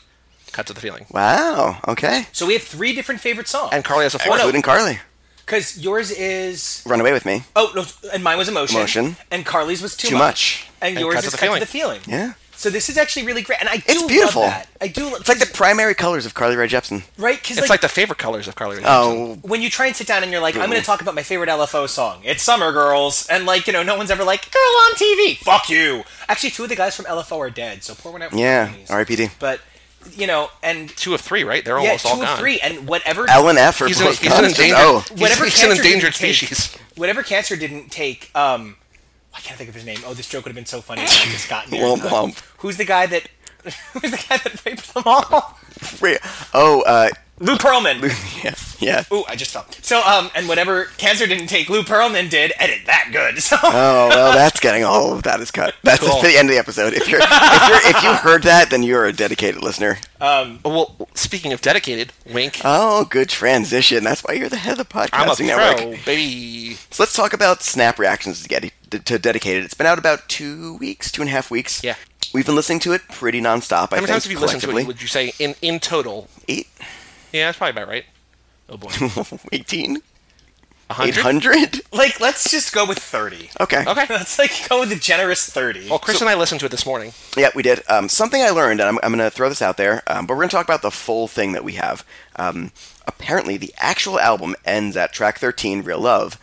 cut 0.51 0.67
to 0.67 0.73
the 0.73 0.81
feeling. 0.81 1.05
Wow. 1.11 1.79
Okay. 1.87 2.27
So 2.31 2.45
we 2.45 2.53
have 2.53 2.63
three 2.63 2.93
different 2.93 3.21
favorite 3.21 3.47
songs. 3.47 3.71
And 3.73 3.83
Carly 3.83 4.03
has 4.03 4.15
a 4.15 4.17
oh, 4.21 4.25
fourth. 4.25 4.39
Including 4.39 4.61
Carly. 4.61 4.99
because 5.45 5.77
yours 5.77 6.11
is 6.11 6.81
Run 6.85 7.01
away 7.01 7.11
with 7.13 7.25
me. 7.25 7.43
oh 7.55 7.71
no, 7.75 7.83
and 8.13 8.23
mine 8.23 8.37
was 8.37 8.47
emotion. 8.49 8.77
Emotion. 8.77 9.15
And 9.31 9.45
Carly's 9.45 9.81
was 9.81 9.95
too, 9.97 10.09
Too 10.09 10.17
much. 10.17 10.67
And 10.81 10.91
And 10.97 10.99
yours 10.99 11.15
Cut 11.15 11.21
to 11.21 11.27
is 11.27 11.31
the 11.33 11.37
cut 11.37 11.45
Feeling. 11.45 11.59
to 11.61 11.65
the 11.65 11.71
feeling. 11.71 12.01
Yeah. 12.07 12.33
So 12.57 12.69
this 12.69 12.89
is 12.89 12.97
actually 12.97 13.25
really 13.25 13.41
great, 13.41 13.59
and 13.59 13.67
I 13.69 13.77
do 13.77 13.83
It's 13.87 14.03
beautiful. 14.03 14.41
love 14.43 14.51
that. 14.51 14.67
I 14.81 14.87
do. 14.87 15.13
It's 15.15 15.27
like 15.27 15.39
the 15.39 15.45
primary 15.45 15.93
colors 15.93 16.25
of 16.25 16.33
Carly 16.33 16.55
Rae 16.55 16.67
Jepsen. 16.67 17.03
right 17.17 17.39
because 17.41 17.57
It's 17.57 17.69
like, 17.69 17.81
the 17.81 17.89
favorite 17.89 18.17
colors 18.17 18.47
of 18.47 18.55
Carly. 18.55 18.77
Rae 18.77 18.81
Jepsen. 18.83 18.87
Oh, 18.87 19.37
when 19.41 19.61
you 19.61 19.69
try 19.69 19.87
and 19.87 19.95
sit 19.95 20.07
down 20.07 20.23
and 20.23 20.31
you're 20.31 20.41
like, 20.41 20.55
I'm 20.55 20.69
going 20.69 20.79
to 20.81 20.85
talk 20.85 21.01
about 21.01 21.15
my 21.15 21.23
favorite 21.23 21.49
LFO 21.49 21.87
song. 21.89 22.21
It's 22.23 22.41
Summer 22.43 22.71
Girls, 22.71 23.27
and 23.29 23.45
like 23.45 23.67
you 23.67 23.73
know, 23.73 23.83
no 23.83 23.95
one's 23.97 24.09
ever 24.11 24.23
like 24.23 24.49
girl 24.51 24.61
on 24.61 24.91
TV. 24.93 25.37
Fuck 25.37 25.69
you. 25.69 26.03
Actually, 26.29 26.51
two 26.51 26.63
of 26.63 26.69
the 26.69 26.75
guys 26.75 26.95
from 26.95 27.05
LFO 27.05 27.37
are 27.39 27.49
dead, 27.49 27.83
so 27.83 27.93
poor 27.93 28.11
one 28.11 28.21
out. 28.21 28.33
yeah. 28.33 28.69
Goonies. 28.71 28.89
R.I.P.D. 28.89 29.29
But 29.39 29.59
you 30.13 30.27
know, 30.27 30.49
and 30.63 30.89
two 30.95 31.13
of 31.13 31.21
three, 31.21 31.43
right? 31.43 31.65
They're 31.65 31.77
yeah, 31.79 31.87
almost 31.89 32.05
all 32.05 32.15
two 32.15 32.21
gone. 32.21 32.33
of 32.33 32.39
three, 32.39 32.59
and 32.61 32.87
whatever 32.87 33.29
L 33.29 33.49
and 33.49 33.57
F 33.57 33.81
are 33.81 33.87
He's, 33.87 33.99
an, 33.99 34.05
both 34.07 34.19
he's 34.19 34.27
an 34.31 34.37
constant. 34.37 34.59
endangered. 34.59 34.77
Oh. 34.79 34.99
he's- 35.09 35.19
whatever 35.19 35.43
he's, 35.45 35.63
an 35.63 35.71
endangered 35.71 36.13
didn't 36.13 36.35
take- 36.35 36.35
species. 36.35 36.77
whatever 36.95 37.21
cancer 37.23 37.55
didn't 37.55 37.91
take. 37.91 38.29
Um, 38.35 38.77
I 38.79 38.84
can't 39.45 39.57
think 39.57 39.69
of 39.69 39.75
his 39.75 39.85
name. 39.85 39.99
Oh, 40.05 40.13
this 40.13 40.27
joke 40.27 40.43
would 40.45 40.49
have 40.49 40.55
been 40.55 40.65
so 40.65 40.81
funny 40.81 41.03
if 41.03 41.09
I 41.09 41.31
just 41.31 41.49
gotten 41.49 41.71
there. 41.71 41.81
Womp 41.83 41.99
womp. 41.99 42.41
Who's 42.57 42.77
the 42.77 42.85
guy 42.85 43.05
that? 43.05 43.27
Who's 43.93 44.11
the 44.11 44.25
guy 44.29 44.37
that 44.37 44.65
raped 44.65 44.93
them 44.93 45.03
all? 45.05 45.57
Wait, 46.01 46.19
Oh, 46.53 46.81
uh, 46.81 47.09
Lou 47.39 47.57
Pearlman. 47.57 48.01
yeah, 48.43 48.55
yeah. 48.79 49.03
Ooh, 49.15 49.25
I 49.27 49.35
just 49.35 49.51
fell. 49.51 49.65
So, 49.81 50.01
um, 50.03 50.31
and 50.35 50.47
whatever 50.47 50.85
cancer 50.97 51.27
didn't 51.27 51.47
take, 51.47 51.69
Lou 51.69 51.83
Pearlman 51.83 52.29
did. 52.29 52.53
Edit 52.57 52.85
that 52.85 53.09
good. 53.11 53.35
So, 53.43 53.57
Oh 53.61 54.07
well, 54.09 54.31
that's 54.33 54.59
getting 54.61 54.83
all 54.85 55.13
of 55.13 55.23
that 55.23 55.39
is 55.41 55.51
cut. 55.51 55.75
That's 55.83 55.99
Cool. 55.99 56.21
the 56.21 56.29
end 56.37 56.49
of 56.49 56.53
the 56.55 56.59
episode. 56.59 56.93
If 56.93 57.09
you're 57.09 57.19
if 57.21 57.29
you're 57.69 57.89
if 57.97 58.03
you 58.03 58.13
heard 58.13 58.43
that, 58.43 58.69
then 58.69 58.83
you're 58.83 59.05
a 59.05 59.11
dedicated 59.13 59.61
listener. 59.61 59.97
Um, 60.21 60.59
Well, 60.63 60.95
speaking 61.13 61.51
of 61.51 61.61
dedicated, 61.61 62.13
wink. 62.33 62.61
Oh, 62.63 63.03
good 63.05 63.27
transition. 63.29 64.03
That's 64.05 64.21
why 64.23 64.35
you're 64.35 64.49
the 64.49 64.55
head 64.57 64.79
of 64.79 64.87
the 64.87 64.97
I'm 65.11 65.27
a 65.27 65.31
podcasting 65.33 65.53
pro, 65.53 65.75
network. 65.75 66.05
baby. 66.05 66.75
So 66.89 67.03
let's 67.03 67.13
talk 67.13 67.33
about 67.33 67.61
snap 67.63 67.99
reactions 67.99 68.41
to 68.43 68.47
get 68.47 68.71
to 68.91 69.19
dedicated. 69.19 69.65
It's 69.65 69.73
been 69.73 69.87
out 69.87 69.99
about 69.99 70.29
two 70.29 70.77
weeks, 70.77 71.11
two 71.11 71.21
and 71.21 71.29
a 71.29 71.31
half 71.33 71.51
weeks. 71.51 71.83
Yeah. 71.83 71.95
We've 72.33 72.45
been 72.45 72.55
listening 72.55 72.79
to 72.81 72.93
it 72.93 73.01
pretty 73.09 73.41
nonstop. 73.41 73.89
How 73.91 73.97
many 73.97 74.07
times 74.07 74.23
have 74.23 74.31
you 74.31 74.39
listened 74.39 74.61
to 74.63 74.77
it? 74.77 74.87
Would 74.87 75.01
you 75.01 75.07
say 75.07 75.33
in 75.39 75.55
in 75.61 75.79
total? 75.79 76.27
Eight, 76.47 76.67
Yeah, 77.31 77.47
that's 77.47 77.57
probably 77.57 77.71
about 77.81 77.87
right. 77.89 78.05
Oh 78.69 78.77
boy, 78.77 78.89
18, 79.51 80.01
hundred. 80.89 81.17
800? 81.17 81.81
Like, 81.91 82.19
let's 82.19 82.49
just 82.49 82.73
go 82.73 82.85
with 82.85 82.97
30. 82.99 83.49
Okay. 83.61 83.83
Okay. 83.87 84.05
Let's 84.09 84.37
like 84.39 84.67
go 84.69 84.79
with 84.81 84.91
a 84.91 84.95
generous 84.95 85.47
30. 85.49 85.89
Well, 85.89 85.99
Chris 85.99 86.21
and 86.21 86.29
I 86.29 86.35
listened 86.35 86.59
to 86.61 86.65
it 86.65 86.69
this 86.69 86.85
morning. 86.85 87.13
Yeah, 87.37 87.49
we 87.55 87.61
did. 87.63 87.81
Um, 87.89 88.09
something 88.09 88.41
I 88.41 88.49
learned, 88.49 88.79
and 88.79 88.89
I'm, 88.89 88.99
I'm 89.03 89.11
going 89.11 89.23
to 89.23 89.35
throw 89.35 89.49
this 89.49 89.61
out 89.61 89.77
there, 89.77 90.01
um, 90.07 90.25
but 90.25 90.33
we're 90.33 90.41
going 90.41 90.49
to 90.49 90.55
talk 90.55 90.65
about 90.65 90.81
the 90.81 90.91
full 90.91 91.27
thing 91.27 91.51
that 91.53 91.63
we 91.63 91.73
have. 91.73 92.05
Um, 92.37 92.71
apparently, 93.07 93.57
the 93.57 93.73
actual 93.77 94.19
album 94.19 94.55
ends 94.65 94.97
at 94.97 95.13
track 95.13 95.37
13, 95.39 95.81
Real 95.83 95.99
Love, 95.99 96.39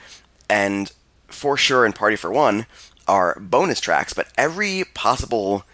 and 0.48 0.92
For 1.28 1.56
Sure 1.56 1.84
and 1.84 1.94
Party 1.94 2.16
for 2.16 2.30
One 2.32 2.66
are 3.08 3.38
bonus 3.40 3.80
tracks, 3.80 4.12
but 4.12 4.28
every 4.38 4.84
possible 4.94 5.64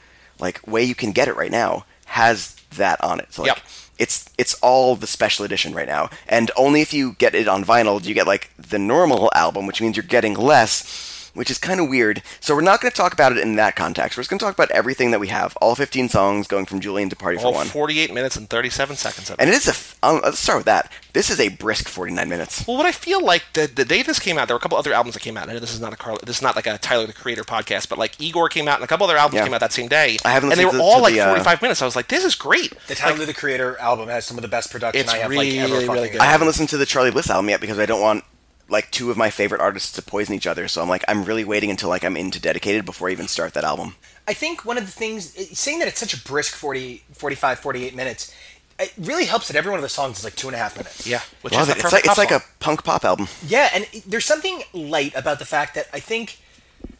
like 0.41 0.67
way 0.67 0.83
you 0.85 0.95
can 0.95 1.12
get 1.12 1.29
it 1.29 1.37
right 1.37 1.50
now 1.50 1.85
has 2.07 2.55
that 2.77 3.03
on 3.05 3.21
it. 3.21 3.33
So 3.35 3.43
like, 3.43 3.57
Yep. 3.57 3.65
It's 3.99 4.28
it's 4.38 4.55
all 4.62 4.97
the 4.97 5.07
special 5.07 5.45
edition 5.45 5.75
right 5.75 5.88
now, 5.88 6.11
and 6.28 6.50
only 6.57 6.81
if 6.81 6.93
you 6.93 7.12
get 7.19 7.35
it 7.35 7.49
on 7.49 7.64
vinyl 7.64 8.00
do 8.00 8.09
you 8.09 8.14
get 8.14 8.26
like 8.26 8.50
the 8.57 8.78
normal 8.78 9.31
album, 9.35 9.67
which 9.67 9.81
means 9.81 9.97
you're 9.97 10.05
getting 10.05 10.35
less. 10.35 11.08
Which 11.35 11.50
is 11.50 11.58
kind 11.58 11.80
of 11.80 11.88
weird. 11.88 12.23
So 12.40 12.54
we're 12.54 12.61
not 12.62 12.80
going 12.80 12.90
to 12.90 12.97
talk 12.97 13.12
about 13.12 13.32
it 13.32 13.38
in 13.38 13.56
that 13.56 13.76
context. 13.76 14.16
We're 14.16 14.23
just 14.23 14.30
going 14.30 14.38
to 14.38 14.44
talk 14.44 14.54
about 14.54 14.70
everything 14.70 15.11
that 15.12 15.20
we 15.20 15.28
have, 15.28 15.56
all 15.61 15.75
15 15.75 16.08
songs 16.08 16.47
going 16.47 16.66
from 16.66 16.80
Julian 16.80 17.08
to 17.11 17.16
Party 17.16 17.38
for 17.38 17.47
All 17.47 17.52
One. 17.54 17.66
48 17.66 18.12
minutes 18.12 18.37
and 18.37 18.49
37 18.49 18.97
seconds 18.97 19.30
of 19.30 19.35
it. 19.35 19.40
And 19.42 19.50
it 19.50 19.54
is 19.54 19.66
a. 19.66 19.70
F- 19.70 19.99
um, 20.02 20.20
let's 20.23 20.38
start 20.38 20.58
with 20.58 20.66
that. 20.66 20.90
This 21.12 21.30
is 21.30 21.40
a 21.40 21.49
brisk 21.49 21.88
49 21.88 22.28
minutes. 22.28 22.66
Well, 22.66 22.76
what 22.76 22.87
I 22.87 22.92
feel 22.92 23.25
like 23.25 23.42
the, 23.54 23.66
the 23.66 23.85
day 23.85 24.02
this 24.02 24.18
came 24.18 24.38
out, 24.38 24.49
there 24.49 24.54
were 24.54 24.58
a 24.58 24.62
couple 24.62 24.78
other 24.78 24.92
albums 24.92 25.14
that 25.14 25.20
came 25.20 25.37
out. 25.37 25.49
I 25.49 25.54
know 25.54 25.58
this 25.58 25.75
is 25.75 25.80
not 25.80 25.92
a 25.92 25.97
Carl, 25.97 26.18
this 26.25 26.37
is 26.37 26.42
not 26.42 26.54
like 26.56 26.66
a 26.66 26.78
Tyler 26.78 27.06
the 27.06 27.12
Creator 27.12 27.44
podcast, 27.44 27.88
but 27.88 27.99
like 27.99 28.20
Igor 28.20 28.49
came 28.49 28.68
out 28.68 28.76
and 28.76 28.85
a 28.85 28.87
couple 28.87 29.04
other 29.06 29.16
albums 29.16 29.37
Yeah. 29.38 29.44
came 29.44 29.54
out 29.54 29.61
that 29.61 29.73
same 29.73 29.88
day. 29.88 30.18
I 30.25 30.30
haven't 30.30 30.50
and 30.52 30.58
they 30.61 30.64
were 30.64 30.73
listened 30.73 30.80
to- 30.82 30.85
all 30.85 30.97
to 30.99 31.02
like 31.02 31.14
the, 31.14 31.20
uh, 31.20 31.28
45 31.30 31.62
minutes. 31.62 31.82
I 31.82 31.85
was 31.85 31.97
like, 31.97 32.08
this 32.08 32.25
is 32.25 32.35
great. 32.35 32.73
The 32.87 32.94
Tyler 32.94 33.25
the 33.26 33.35
Creator 33.35 33.78
album 33.78 34.08
has 34.08 34.25
some 34.26 34.38
of 34.38 34.42
the 34.42 34.49
best 34.49 34.70
production 34.70 35.08
I 35.08 35.18
have 35.18 35.30
really, 35.30 35.52
like 35.58 35.64
ever 35.64 35.73
really 35.75 35.87
fucking 35.87 36.12
good. 36.12 36.20
I 36.20 36.26
haven't 36.26 36.47
listened 36.47 36.68
to 36.70 36.76
the 36.76 36.87
Charly 36.87 37.11
Bliss 37.11 37.28
album 37.30 37.49
yet 37.49 37.61
because 37.61 37.78
I 37.78 37.87
don't 37.87 38.00
want 38.00 38.25
like 38.69 38.91
two 38.91 39.11
of 39.11 39.17
my 39.17 39.31
favorite 39.31 39.61
artists 39.61 39.93
to 39.93 40.03
poison 40.03 40.35
each 40.35 40.47
other. 40.47 40.69
So 40.69 40.83
I'm 40.83 40.89
like, 40.89 41.05
I'm 41.09 41.25
really 41.25 41.45
waiting 41.45 41.71
until 41.71 41.89
like 41.89 42.05
I'm 42.05 42.17
into 42.17 42.41
Dedicated 42.41 42.85
before 42.85 43.09
I 43.09 43.13
even 43.13 43.29
start 43.29 43.55
that 43.55 43.65
album. 43.65 43.97
I 44.27 44.35
think 44.35 44.65
one 44.65 44.77
of 44.77 44.85
the 44.85 44.93
things, 44.93 45.33
saying 45.59 45.79
that 45.79 45.89
it's 45.89 45.99
such 45.99 46.13
a 46.15 46.21
brisk 46.23 46.55
40, 46.55 47.03
45, 47.13 47.59
48 47.61 47.97
minutes, 47.97 48.35
it 48.79 48.93
really 48.99 49.25
helps 49.25 49.49
that 49.49 49.57
every 49.57 49.71
one 49.71 49.79
of 49.79 49.83
the 49.83 49.89
songs 49.89 50.19
is 50.19 50.25
like 50.25 50.37
two 50.37 50.49
and 50.49 50.55
a 50.55 50.59
half 50.59 50.77
minutes. 50.77 51.07
Yeah, 51.07 51.21
which 51.43 51.55
Love 51.55 51.63
is 51.69 51.77
it. 51.77 51.79
It's 51.83 51.93
like 51.93 52.05
it's 52.05 52.19
like 52.19 52.31
a 52.31 52.43
punk 52.61 52.85
pop 52.85 53.05
album. 53.05 53.27
Yeah, 53.47 53.71
and 53.75 53.89
it- 53.93 54.05
there's 54.07 54.27
something 54.27 54.63
light 54.73 55.15
about 55.17 55.39
the 55.39 55.45
fact 55.47 55.75
that 55.75 55.89
I 55.93 56.01
think, 56.01 56.39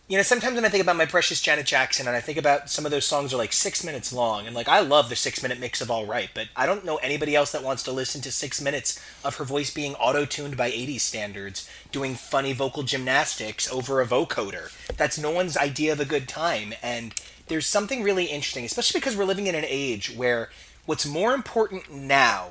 you 0.09 0.17
know, 0.17 0.23
sometimes 0.23 0.55
when 0.55 0.65
I 0.65 0.71
think 0.71 0.83
about 0.83 0.97
my 0.97 1.05
precious 1.05 1.39
Janet 1.39 1.67
Jackson 1.67 2.07
and 2.07 2.17
I 2.17 2.21
think 2.21 2.39
about 2.39 2.71
some 2.71 2.87
of 2.87 2.91
those 2.91 3.05
songs 3.05 3.35
are 3.35 3.37
like 3.37 3.53
six 3.53 3.85
minutes 3.85 4.11
long, 4.11 4.47
and 4.47 4.57
like 4.57 4.67
I 4.67 4.81
love 4.81 5.11
the 5.11 5.17
six 5.17 5.43
minute 5.43 5.61
mix 5.61 5.83
of 5.83 5.91
All 5.91 6.07
Right, 6.07 6.31
but 6.33 6.49
I 6.57 6.65
don't 6.65 6.85
know 6.87 6.97
anybody 6.97 7.37
else 7.37 7.53
that 7.53 7.63
wants 7.63 7.83
to 7.83 7.93
listen 7.93 8.23
to 8.23 8.33
six 8.33 8.59
minutes 8.59 8.99
of 9.23 9.37
her 9.37 9.45
voice 9.45 9.71
being 9.71 9.95
auto 9.97 10.25
tuned 10.25 10.57
by 10.57 10.71
80s 10.71 11.03
standards, 11.03 11.69
doing 11.93 12.15
funny 12.15 12.55
vocal 12.55 12.85
gymnastics 12.85 13.71
over 13.71 14.01
a 14.01 14.07
vocoder. 14.07 14.73
That's 14.97 15.19
no 15.19 15.31
one's 15.31 15.59
idea 15.59 15.93
of 15.93 16.01
a 16.01 16.07
good 16.07 16.27
time, 16.27 16.73
and 16.83 17.15
there's 17.49 17.67
something 17.67 18.03
really 18.03 18.25
interesting, 18.25 18.65
especially 18.65 19.01
because 19.01 19.15
we're 19.15 19.27
living 19.27 19.47
in 19.47 19.55
an 19.55 19.67
age 19.67 20.17
where 20.17 20.49
what's 20.87 21.05
more 21.05 21.35
important 21.35 21.93
now 21.93 22.49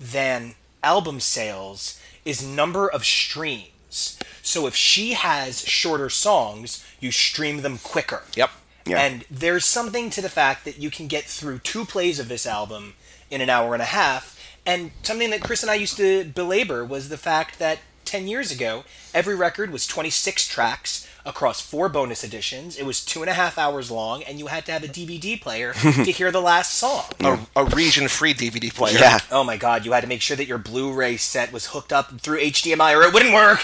than 0.00 0.56
album 0.82 1.20
sales 1.20 2.00
is 2.24 2.44
number 2.44 2.88
of 2.88 3.04
streams. 3.04 3.68
So 3.90 4.66
if 4.66 4.74
she 4.74 5.12
has 5.12 5.60
shorter 5.66 6.10
songs, 6.10 6.84
you 7.00 7.10
stream 7.10 7.62
them 7.62 7.78
quicker. 7.78 8.22
Yep. 8.34 8.50
Yeah. 8.86 9.00
And 9.00 9.24
there's 9.30 9.64
something 9.64 10.10
to 10.10 10.22
the 10.22 10.28
fact 10.28 10.64
that 10.64 10.78
you 10.78 10.90
can 10.90 11.06
get 11.06 11.24
through 11.24 11.58
two 11.60 11.84
plays 11.84 12.18
of 12.18 12.28
this 12.28 12.46
album 12.46 12.94
in 13.30 13.40
an 13.40 13.50
hour 13.50 13.74
and 13.74 13.82
a 13.82 13.86
half. 13.86 14.38
And 14.64 14.90
something 15.02 15.30
that 15.30 15.42
Chris 15.42 15.62
and 15.62 15.70
I 15.70 15.74
used 15.74 15.96
to 15.96 16.24
belabor 16.24 16.84
was 16.84 17.08
the 17.08 17.18
fact 17.18 17.58
that 17.58 17.78
10 18.04 18.26
years 18.26 18.50
ago, 18.50 18.84
every 19.12 19.34
record 19.34 19.70
was 19.70 19.86
26 19.86 20.48
tracks 20.48 21.07
across 21.28 21.60
four 21.60 21.88
bonus 21.88 22.24
editions. 22.24 22.76
It 22.76 22.84
was 22.86 23.04
two 23.04 23.20
and 23.20 23.28
a 23.30 23.34
half 23.34 23.58
hours 23.58 23.90
long, 23.90 24.22
and 24.24 24.38
you 24.40 24.46
had 24.48 24.64
to 24.66 24.72
have 24.72 24.82
a 24.82 24.88
DVD 24.88 25.40
player 25.40 25.72
to 25.74 26.10
hear 26.10 26.32
the 26.32 26.40
last 26.40 26.74
song. 26.74 27.04
a, 27.20 27.38
a 27.54 27.64
region-free 27.66 28.34
DVD 28.34 28.74
player. 28.74 28.98
Yeah. 28.98 29.18
Oh 29.30 29.44
my 29.44 29.56
god, 29.56 29.84
you 29.84 29.92
had 29.92 30.00
to 30.00 30.06
make 30.08 30.22
sure 30.22 30.36
that 30.36 30.46
your 30.46 30.58
Blu-ray 30.58 31.18
set 31.18 31.52
was 31.52 31.66
hooked 31.66 31.92
up 31.92 32.20
through 32.20 32.40
HDMI 32.40 32.96
or 32.98 33.02
it 33.02 33.12
wouldn't 33.14 33.34
work. 33.34 33.60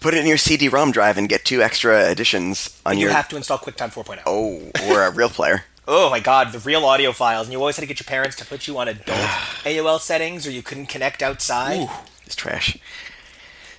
Put 0.00 0.12
it 0.14 0.18
in 0.18 0.26
your 0.26 0.36
CD-ROM 0.36 0.92
drive 0.92 1.16
and 1.16 1.28
get 1.28 1.44
two 1.44 1.62
extra 1.62 2.10
editions 2.10 2.80
on 2.84 2.92
And 2.92 3.00
you 3.00 3.08
have 3.08 3.28
to 3.28 3.36
install 3.36 3.58
QuickTime 3.58 3.92
4.0. 3.94 4.20
oh 4.26 4.70
or 4.90 5.02
a 5.02 5.10
real 5.10 5.30
player. 5.30 5.64
Oh 5.88 6.10
my 6.10 6.18
god, 6.18 6.50
the 6.50 6.58
real 6.58 6.84
audio 6.84 7.12
files. 7.12 7.46
And 7.46 7.52
you 7.52 7.60
always 7.60 7.76
had 7.76 7.82
to 7.82 7.86
get 7.86 8.00
your 8.00 8.06
parents 8.08 8.34
to 8.38 8.44
put 8.44 8.66
you 8.66 8.76
on 8.76 8.88
adult 8.88 9.06
AOL 9.62 10.00
settings 10.00 10.44
or 10.44 10.50
you 10.50 10.60
couldn't 10.60 10.86
connect 10.86 11.22
outside. 11.22 11.88
It's 12.24 12.34
trash. 12.34 12.76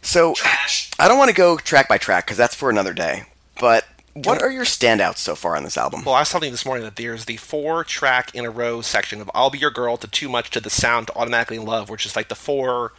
So 0.01 0.33
Trash. 0.33 0.91
I 0.99 1.07
don't 1.07 1.17
want 1.17 1.29
to 1.29 1.35
go 1.35 1.57
track 1.57 1.87
by 1.87 1.97
track 1.97 2.25
because 2.25 2.37
that's 2.37 2.55
for 2.55 2.69
another 2.69 2.93
day. 2.93 3.23
But 3.59 3.85
what 4.13 4.41
are 4.41 4.51
your 4.51 4.65
standouts 4.65 5.17
so 5.17 5.35
far 5.35 5.55
on 5.55 5.63
this 5.63 5.77
album? 5.77 6.03
Well, 6.03 6.15
I 6.15 6.19
was 6.21 6.31
telling 6.31 6.45
you 6.45 6.51
this 6.51 6.65
morning 6.65 6.83
that 6.85 6.95
there's 6.95 7.25
the 7.25 7.37
four 7.37 7.83
track 7.83 8.33
in 8.33 8.45
a 8.45 8.49
row 8.49 8.81
section 8.81 9.21
of 9.21 9.29
I'll 9.33 9.49
Be 9.49 9.59
Your 9.59 9.71
Girl 9.71 9.97
to 9.97 10.07
Too 10.07 10.27
Much 10.29 10.49
to 10.51 10.59
the 10.59 10.69
Sound 10.69 11.07
to 11.07 11.15
Automatically 11.15 11.57
in 11.57 11.65
Love, 11.65 11.89
which 11.89 12.05
is 12.05 12.15
like 12.15 12.29
the 12.29 12.35
four. 12.35 12.93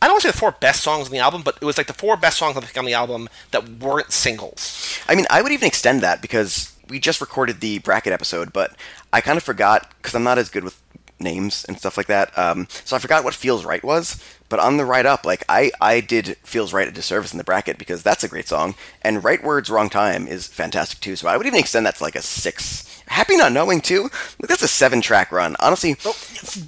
I 0.00 0.06
don't 0.06 0.14
want 0.14 0.22
to 0.22 0.28
say 0.28 0.32
the 0.32 0.38
four 0.38 0.52
best 0.52 0.82
songs 0.82 1.06
on 1.06 1.12
the 1.12 1.18
album, 1.18 1.42
but 1.42 1.58
it 1.60 1.64
was 1.64 1.76
like 1.76 1.88
the 1.88 1.92
four 1.92 2.16
best 2.16 2.38
songs 2.38 2.56
on 2.56 2.84
the 2.84 2.94
album 2.94 3.28
that 3.50 3.68
weren't 3.68 4.12
singles. 4.12 4.98
I 5.08 5.14
mean, 5.14 5.26
I 5.28 5.42
would 5.42 5.52
even 5.52 5.66
extend 5.66 6.00
that 6.02 6.22
because 6.22 6.74
we 6.88 6.98
just 6.98 7.20
recorded 7.20 7.60
the 7.60 7.80
bracket 7.80 8.12
episode, 8.12 8.52
but 8.52 8.74
I 9.12 9.20
kind 9.20 9.36
of 9.36 9.42
forgot 9.42 9.92
because 9.98 10.14
I'm 10.14 10.22
not 10.22 10.38
as 10.38 10.48
good 10.48 10.64
with 10.64 10.80
names 11.20 11.64
and 11.64 11.76
stuff 11.78 11.96
like 11.96 12.06
that. 12.06 12.36
Um, 12.38 12.68
so 12.70 12.96
I 12.96 13.00
forgot 13.00 13.24
what 13.24 13.34
"Feels 13.34 13.64
Right" 13.64 13.82
was. 13.82 14.22
But 14.48 14.60
on 14.60 14.76
the 14.76 14.84
write 14.84 15.06
up, 15.06 15.26
like 15.26 15.44
I, 15.48 15.70
I 15.80 16.00
did 16.00 16.36
"Feels 16.42 16.72
Right" 16.72 16.88
a 16.88 16.92
disservice 16.92 17.32
in 17.32 17.38
the 17.38 17.44
bracket 17.44 17.78
because 17.78 18.02
that's 18.02 18.24
a 18.24 18.28
great 18.28 18.48
song, 18.48 18.74
and 19.02 19.22
"Right 19.22 19.42
Words, 19.42 19.68
Wrong 19.70 19.90
Time" 19.90 20.26
is 20.26 20.46
fantastic 20.46 21.00
too. 21.00 21.16
So 21.16 21.28
I 21.28 21.36
would 21.36 21.46
even 21.46 21.60
extend 21.60 21.86
that 21.86 21.96
to 21.96 22.02
like 22.02 22.16
a 22.16 22.22
six. 22.22 22.84
Happy 23.08 23.38
Not 23.38 23.52
Knowing 23.52 23.80
too. 23.80 24.02
Like, 24.02 24.48
that's 24.48 24.62
a 24.62 24.68
seven 24.68 25.00
track 25.00 25.32
run. 25.32 25.56
Honestly, 25.60 25.96
oh, 26.04 26.14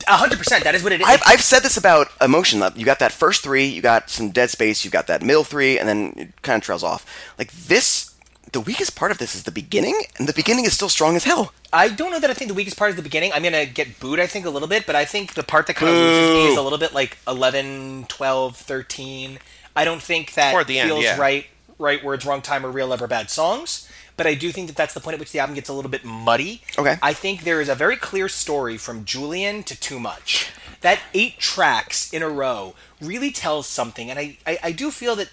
A 0.09 0.17
hundred 0.17 0.39
percent. 0.39 0.65
That 0.65 0.75
is 0.75 0.83
what 0.83 0.93
it 0.93 1.01
is. 1.03 1.07
I've, 1.07 1.23
I've 1.27 1.43
said 1.43 1.61
this 1.61 1.77
about 1.77 2.09
emotion. 2.21 2.63
You 2.77 2.85
got 2.87 2.99
that 3.01 3.13
first 3.13 3.43
three, 3.43 3.67
you 3.67 3.83
got 3.83 4.09
some 4.09 4.31
dead 4.31 4.49
space, 4.51 4.85
you 4.85 4.91
got 4.91 5.07
that 5.09 5.23
middle 5.23 5.45
three, 5.45 5.79
and 5.79 5.89
then 5.89 6.15
it 6.17 6.43
kind 6.43 6.57
of 6.57 6.65
trails 6.65 6.83
off. 6.83 7.05
Like 7.39 7.53
this, 7.53 8.10
the 8.53 8.61
weakest 8.61 8.97
part 8.97 9.11
of 9.11 9.19
this 9.19 9.35
is 9.35 9.45
the 9.45 9.51
beginning, 9.51 10.03
and 10.19 10.29
the 10.29 10.33
beginning 10.33 10.65
is 10.65 10.73
still 10.73 10.89
strong 10.89 11.17
as 11.17 11.25
hell. 11.25 11.53
I 11.73 11.89
don't 11.89 12.11
know 12.11 12.19
that 12.21 12.31
I 12.31 12.35
think 12.35 12.49
the 12.49 12.55
weakest 12.55 12.77
part 12.77 12.91
is 12.91 12.97
the 12.97 13.03
beginning. 13.03 13.33
I'm 13.33 13.43
gonna 13.43 13.67
get 13.67 14.01
booed. 14.01 14.19
I 14.19 14.27
think 14.27 14.47
a 14.47 14.51
little 14.51 14.69
bit, 14.69 14.87
but 14.87 14.97
I 14.97 15.05
think 15.05 15.35
the 15.35 15.43
part 15.43 15.67
that 15.69 15.77
kind 15.77 15.91
of 15.91 15.97
loses 15.97 16.35
me 16.35 16.53
is 16.53 16.59
a 16.59 16.63
little 16.63 16.79
bit 16.79 16.93
like 16.93 17.19
11, 17.29 18.07
12, 18.09 18.57
13. 18.57 19.39
I 19.77 19.85
don't 19.85 20.03
think 20.03 20.35
that 20.35 20.67
the 20.67 20.79
end, 20.79 20.89
feels 20.89 21.05
yeah. 21.05 21.19
right. 21.19 21.47
Right 21.79 22.05
words, 22.05 22.27
wrong 22.27 22.43
time, 22.43 22.67
or 22.67 22.71
real 22.71 22.93
ever 22.93 23.07
bad 23.07 23.31
songs. 23.31 23.89
But 24.21 24.27
I 24.27 24.35
do 24.35 24.53
think 24.53 24.67
that 24.67 24.77
that's 24.77 24.93
the 24.93 25.01
point 25.01 25.15
at 25.15 25.21
which 25.21 25.33
the 25.33 25.39
album 25.39 25.55
gets 25.55 25.71
a 25.71 25.73
little 25.73 25.91
bit 25.91 26.05
muddy. 26.05 26.61
Okay. 26.77 26.99
I 27.03 27.15
think 27.15 27.45
there 27.45 27.59
is 27.59 27.71
a 27.71 27.75
very 27.75 27.97
clear 27.97 28.29
story 28.29 28.77
from 28.77 29.07
Julian 29.07 29.63
to 29.63 29.81
Too 29.81 29.99
Much. 29.99 30.53
That 30.83 30.99
eight 31.15 31.39
tracks 31.39 32.13
in 32.13 32.23
a 32.23 32.29
row 32.29 32.75
really 33.01 33.31
tells 33.31 33.67
something, 33.67 34.11
and 34.11 34.19
I, 34.19 34.37
I, 34.47 34.59
I 34.63 34.73
do 34.73 34.91
feel 34.91 35.17
that 35.17 35.31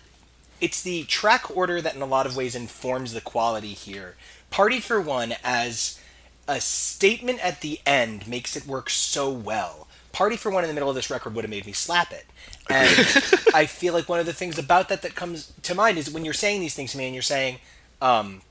it's 0.59 0.81
the 0.81 1.03
track 1.03 1.55
order 1.55 1.81
that 1.81 1.95
in 1.95 2.01
a 2.01 2.05
lot 2.05 2.25
of 2.25 2.35
ways 2.35 2.55
informs 2.55 3.13
the 3.13 3.21
quality 3.21 3.73
here. 3.73 4.15
Party 4.49 4.79
for 4.79 4.99
One 4.99 5.35
as 5.43 5.99
a 6.47 6.61
statement 6.61 7.43
at 7.43 7.61
the 7.61 7.79
end 7.85 8.27
makes 8.27 8.55
it 8.55 8.65
work 8.65 8.89
so 8.89 9.29
well. 9.29 9.87
Party 10.11 10.35
for 10.35 10.51
One 10.51 10.63
in 10.63 10.67
the 10.69 10.73
middle 10.73 10.89
of 10.89 10.95
this 10.95 11.09
record 11.09 11.35
would 11.35 11.43
have 11.43 11.49
made 11.49 11.65
me 11.65 11.73
slap 11.73 12.11
it. 12.11 12.25
And 12.69 12.89
I 13.53 13.65
feel 13.65 13.93
like 13.93 14.09
one 14.09 14.19
of 14.19 14.25
the 14.25 14.33
things 14.33 14.57
about 14.57 14.89
that 14.89 15.01
that 15.03 15.15
comes 15.15 15.53
to 15.63 15.75
mind 15.75 15.97
is 15.97 16.09
when 16.09 16.25
you're 16.25 16.33
saying 16.33 16.61
these 16.61 16.75
things 16.75 16.91
to 16.93 16.97
me 16.97 17.05
and 17.05 17.13
you're 17.13 17.21
saying, 17.21 17.59
um, 18.01 18.41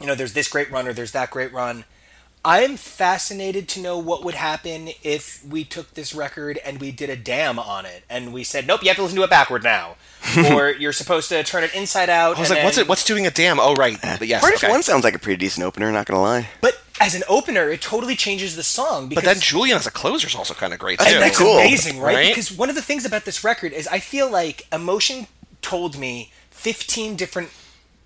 you 0.00 0.06
know, 0.06 0.14
there's 0.14 0.32
this 0.32 0.48
great 0.48 0.70
run 0.70 0.86
or 0.86 0.92
there's 0.92 1.12
that 1.12 1.30
great 1.30 1.52
run. 1.52 1.84
I'm 2.48 2.78
fascinated 2.78 3.68
to 3.68 3.80
know 3.80 3.98
what 3.98 4.24
would 4.24 4.34
happen 4.34 4.88
if 5.02 5.44
we 5.44 5.64
took 5.64 5.92
this 5.92 6.14
record 6.14 6.56
and 6.64 6.80
we 6.80 6.90
did 6.90 7.10
a 7.10 7.16
dam 7.16 7.58
on 7.58 7.84
it 7.84 8.04
and 8.08 8.32
we 8.32 8.42
said, 8.42 8.66
nope, 8.66 8.82
you 8.82 8.88
have 8.88 8.96
to 8.96 9.02
listen 9.02 9.18
to 9.18 9.22
it 9.22 9.28
backward 9.28 9.62
now. 9.62 9.96
or 10.52 10.70
you're 10.70 10.94
supposed 10.94 11.28
to 11.28 11.44
turn 11.44 11.62
it 11.62 11.74
inside 11.74 12.08
out. 12.08 12.38
I 12.38 12.40
was 12.40 12.50
and 12.50 12.56
like, 12.56 12.64
what's 12.64 12.78
it? 12.78 12.88
What's 12.88 13.04
doing 13.04 13.26
a 13.26 13.30
damn? 13.30 13.60
Oh, 13.60 13.74
right. 13.74 14.02
Uh, 14.02 14.16
but 14.18 14.28
yes. 14.28 14.40
Party 14.40 14.56
okay. 14.56 14.66
for 14.66 14.72
One 14.72 14.82
sounds 14.82 15.04
like 15.04 15.14
a 15.14 15.18
pretty 15.18 15.36
decent 15.36 15.66
opener, 15.66 15.92
not 15.92 16.06
gonna 16.06 16.22
lie. 16.22 16.48
But 16.62 16.80
as 17.02 17.14
an 17.14 17.22
opener, 17.28 17.68
it 17.68 17.82
totally 17.82 18.16
changes 18.16 18.56
the 18.56 18.62
song. 18.62 19.10
Because 19.10 19.24
But 19.24 19.34
then 19.34 19.42
Julian 19.42 19.76
as 19.76 19.86
a 19.86 19.90
closer 19.90 20.26
is 20.26 20.34
also 20.34 20.54
kind 20.54 20.72
of 20.72 20.78
great 20.78 21.00
That's 21.00 21.10
too. 21.10 21.16
And 21.16 21.22
that's 21.22 21.38
cool. 21.38 21.58
amazing, 21.58 22.00
right? 22.00 22.14
Right? 22.14 22.28
Because 22.28 22.50
one 22.50 22.70
of 22.70 22.76
the 22.76 22.82
things 22.82 23.04
about 23.04 23.26
this 23.26 23.44
record 23.44 23.74
is 23.74 23.86
I 23.88 23.98
feel 23.98 24.30
like 24.30 24.66
Emotion 24.72 25.26
told 25.60 25.98
me 25.98 26.32
15 26.52 27.14
different 27.14 27.50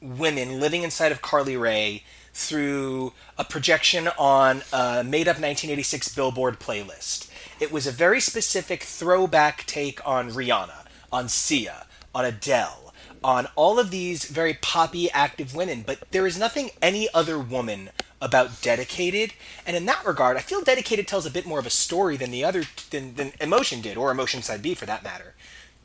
women 0.00 0.58
living 0.58 0.82
inside 0.82 1.12
of 1.12 1.22
Carly 1.22 1.56
Rae 1.56 2.02
through 2.34 3.12
a 3.36 3.44
projection 3.44 4.08
on 4.18 4.62
a 4.72 5.04
made 5.04 5.28
up 5.28 5.36
1986 5.36 6.14
Billboard 6.14 6.58
playlist. 6.58 7.30
It 7.60 7.70
was 7.70 7.86
a 7.86 7.92
very 7.92 8.20
specific 8.20 8.82
throwback 8.82 9.64
take 9.66 10.06
on 10.06 10.30
Rihanna, 10.30 10.86
on 11.12 11.28
Sia, 11.28 11.86
on 12.14 12.24
Adele, 12.24 12.92
on 13.22 13.46
all 13.54 13.78
of 13.78 13.90
these 13.90 14.24
very 14.24 14.54
poppy, 14.54 15.10
active 15.10 15.54
women, 15.54 15.84
but 15.86 16.10
there 16.10 16.26
is 16.26 16.38
nothing 16.38 16.70
any 16.80 17.08
other 17.14 17.38
woman 17.38 17.90
about 18.20 18.62
Dedicated, 18.62 19.34
and 19.66 19.76
in 19.76 19.84
that 19.86 20.06
regard, 20.06 20.36
I 20.36 20.40
feel 20.40 20.62
Dedicated 20.62 21.08
tells 21.08 21.26
a 21.26 21.30
bit 21.30 21.44
more 21.44 21.58
of 21.58 21.66
a 21.66 21.70
story 21.70 22.16
than 22.16 22.30
the 22.30 22.44
other 22.44 22.64
than, 22.90 23.16
than 23.16 23.32
Emotion 23.40 23.80
did, 23.80 23.96
or 23.96 24.10
Emotion 24.10 24.42
Side 24.42 24.62
B 24.62 24.74
for 24.74 24.86
that 24.86 25.02
matter. 25.02 25.34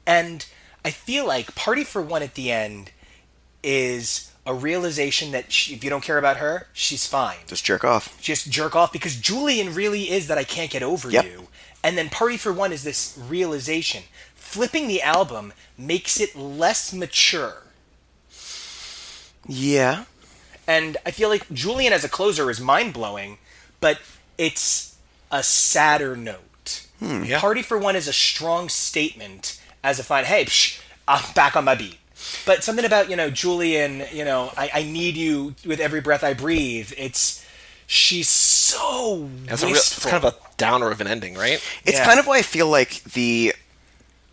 And 0.06 0.46
I 0.86 0.92
feel 0.92 1.26
like 1.26 1.56
Party 1.56 1.84
for 1.84 2.02
One 2.02 2.22
at 2.22 2.36
the 2.36 2.52
end 2.52 2.92
is 3.64 4.32
a 4.48 4.54
realization 4.54 5.32
that 5.32 5.52
she, 5.52 5.74
if 5.76 5.84
you 5.84 5.90
don't 5.90 6.04
care 6.04 6.18
about 6.18 6.38
her, 6.38 6.68
she's 6.74 7.06
fine. 7.06 7.38
Just 7.46 7.66
jerk 7.66 7.84
off. 7.84 8.20
Just 8.22 8.50
jerk 8.50 8.76
off 8.76 8.92
because 8.94 9.16
Julian 9.18 9.76
really 9.76 10.10
is 10.10 10.28
that 10.28 10.38
I 10.40 10.44
can't 10.46 10.72
get 10.72 10.82
over 10.82 11.12
Yep. 11.12 11.26
you. 11.26 11.48
And 11.84 11.98
then 11.98 12.10
Party 12.10 12.38
for 12.38 12.52
One 12.54 12.72
is 12.72 12.84
this 12.84 13.20
realization. 13.30 14.04
Flipping 14.34 14.88
the 14.88 15.02
album 15.02 15.54
makes 15.78 16.20
it 16.20 16.36
less 16.36 16.94
mature. 16.94 17.64
Yeah. 19.48 20.06
And 20.68 20.98
I 21.06 21.12
feel 21.12 21.30
like 21.30 21.50
Julian 21.52 21.94
as 21.94 22.04
a 22.04 22.10
closer 22.10 22.50
is 22.50 22.60
mind 22.60 22.94
blowing, 22.94 23.38
but 23.80 24.00
it's 24.38 24.96
a 25.32 25.44
sadder 25.44 26.16
note. 26.16 26.86
Hmm, 27.00 27.24
yeah. 27.24 27.40
Party 27.40 27.62
for 27.62 27.78
One 27.78 27.96
is 27.96 28.08
a 28.08 28.14
strong 28.14 28.70
statement 28.70 29.62
as 29.84 30.00
a 30.00 30.04
fine, 30.04 30.26
hey, 30.26 30.46
psh, 30.46 30.82
I'm 31.08 31.34
back 31.34 31.56
on 31.56 31.64
my 31.66 31.76
beat. 31.76 31.98
But 32.46 32.64
something 32.64 32.86
about, 32.86 33.10
you 33.10 33.16
know, 33.16 33.30
Julian, 33.30 34.04
you 34.12 34.26
know, 34.26 34.52
I, 34.58 34.70
I 34.74 34.84
need 34.84 35.16
you 35.18 35.56
with 35.66 35.80
every 35.80 36.02
breath 36.02 36.24
I 36.24 36.34
breathe. 36.34 36.94
It's, 36.98 37.46
she's 37.86 38.30
so 38.30 39.30
That's 39.46 39.64
a 39.64 39.68
real, 39.68 39.76
it's 39.76 40.04
kind 40.06 40.24
of 40.24 40.34
a 40.34 40.38
downer 40.58 40.90
of 40.92 41.02
an 41.02 41.08
ending, 41.08 41.36
right? 41.36 41.62
It's 41.86 41.98
Yeah. 41.98 42.06
kind 42.06 42.20
of 42.20 42.28
why 42.28 42.38
I 42.40 42.42
feel 42.42 42.68
like 42.68 43.04
the 43.04 43.54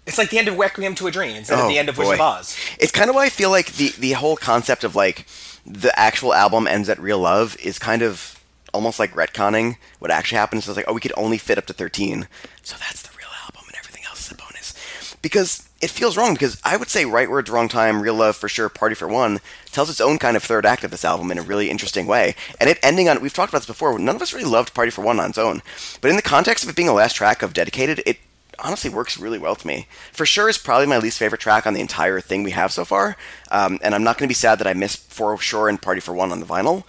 It's 0.07 0.19
like 0.19 0.31
the 0.31 0.39
end 0.39 0.49
of 0.49 0.59
Requiem 0.59 0.95
to 0.97 1.07
a 1.07 1.11
Dream 1.11 1.37
instead 1.37 1.59
Oh, 1.59 1.63
of 1.63 1.69
the 1.69 1.79
end 1.79 1.89
of 1.89 1.97
Wizard 1.99 2.19
boy. 2.19 2.25
of 2.25 2.39
Oz. 2.41 2.57
It's 2.79 2.93
kind 2.93 3.09
of 3.11 3.17
why 3.17 3.25
I 3.25 3.29
feel 3.31 3.51
like 3.51 3.73
the 3.75 3.91
the 3.99 4.13
whole 4.13 4.37
concept 4.37 4.85
of 4.85 4.95
like 4.97 5.27
the 5.65 5.97
actual 5.99 6.35
album 6.35 6.67
ends 6.67 6.89
at 6.89 6.99
real 7.01 7.19
love 7.21 7.57
is 7.63 7.79
kind 7.79 8.03
of 8.03 8.39
almost 8.75 8.99
like 8.99 9.13
retconning 9.15 9.77
what 10.01 10.11
actually 10.11 10.37
happens. 10.39 10.65
So 10.65 10.73
it's 10.73 10.77
like, 10.77 10.87
oh, 10.89 10.93
we 10.93 11.01
could 11.01 11.13
only 11.17 11.39
fit 11.39 11.57
up 11.59 11.67
to 11.67 11.73
thirteen, 11.73 12.29
so 12.63 12.77
that's 12.79 13.03
the 13.03 13.11
real 13.17 13.29
album, 13.45 13.63
and 13.67 13.77
everything 13.77 14.03
else 14.09 14.27
is 14.27 14.33
a 14.33 14.35
bonus. 14.35 14.75
Because 15.23 15.64
it 15.81 15.91
feels 15.91 16.17
wrong. 16.17 16.35
Because 16.35 16.61
I 16.65 16.77
would 16.77 16.89
say 16.89 17.05
right 17.05 17.31
words, 17.31 17.51
wrong 17.51 17.69
time, 17.69 18.01
real 18.01 18.15
love 18.15 18.37
for 18.37 18.49
sure, 18.49 18.69
party 18.69 18.95
for 18.95 19.09
one 19.09 19.41
tells 19.73 19.91
its 19.91 20.01
own 20.01 20.19
kind 20.19 20.37
of 20.37 20.43
third 20.43 20.65
act 20.65 20.85
of 20.85 20.91
this 20.91 21.05
album 21.05 21.31
in 21.31 21.39
a 21.39 21.43
really 21.43 21.71
interesting 21.71 22.07
way. 22.07 22.35
And 22.61 22.71
it 22.71 22.79
ending 22.83 23.09
on 23.09 23.21
we've 23.21 23.35
talked 23.35 23.53
about 23.53 23.61
this 23.61 23.67
before. 23.67 23.99
None 23.99 24.17
of 24.17 24.23
us 24.23 24.33
really 24.33 24.49
loved 24.51 24.75
Party 24.75 24.91
for 24.91 25.03
One 25.03 25.21
on 25.21 25.31
its 25.31 25.39
own, 25.39 25.63
but 26.01 26.11
in 26.11 26.17
the 26.17 26.23
context 26.23 26.65
of 26.65 26.71
it 26.71 26.77
being 26.77 26.89
a 26.89 26.93
last 26.93 27.15
track 27.15 27.43
of 27.43 27.53
Dedicated, 27.53 28.03
it 28.07 28.19
honestly 28.59 28.91
works 28.91 29.19
really 29.19 29.39
well 29.39 29.57
to 29.57 29.67
me. 29.67 29.87
For 30.13 30.25
sure, 30.25 30.49
is 30.49 30.59
probably 30.59 30.87
my 30.87 30.99
least 30.99 31.19
favorite 31.19 31.41
track 31.41 31.67
on 31.67 31.75
the 31.75 31.81
entire 31.81 32.21
thing 32.21 32.43
we 32.43 32.53
have 32.53 32.73
so 32.73 32.85
far. 32.85 33.17
Um, 33.51 33.79
and 33.83 33.95
I'm 33.95 34.05
not 34.05 34.17
going 34.17 34.27
to 34.27 34.31
be 34.31 34.35
sad 34.35 34.59
that 34.61 34.67
I 34.67 34.75
missed 34.75 35.11
For 35.13 35.37
Sure 35.39 35.69
and 35.69 35.83
Party 35.83 36.01
for 36.01 36.15
One 36.15 36.31
on 36.31 36.41
the 36.41 36.47
vinyl, 36.47 36.85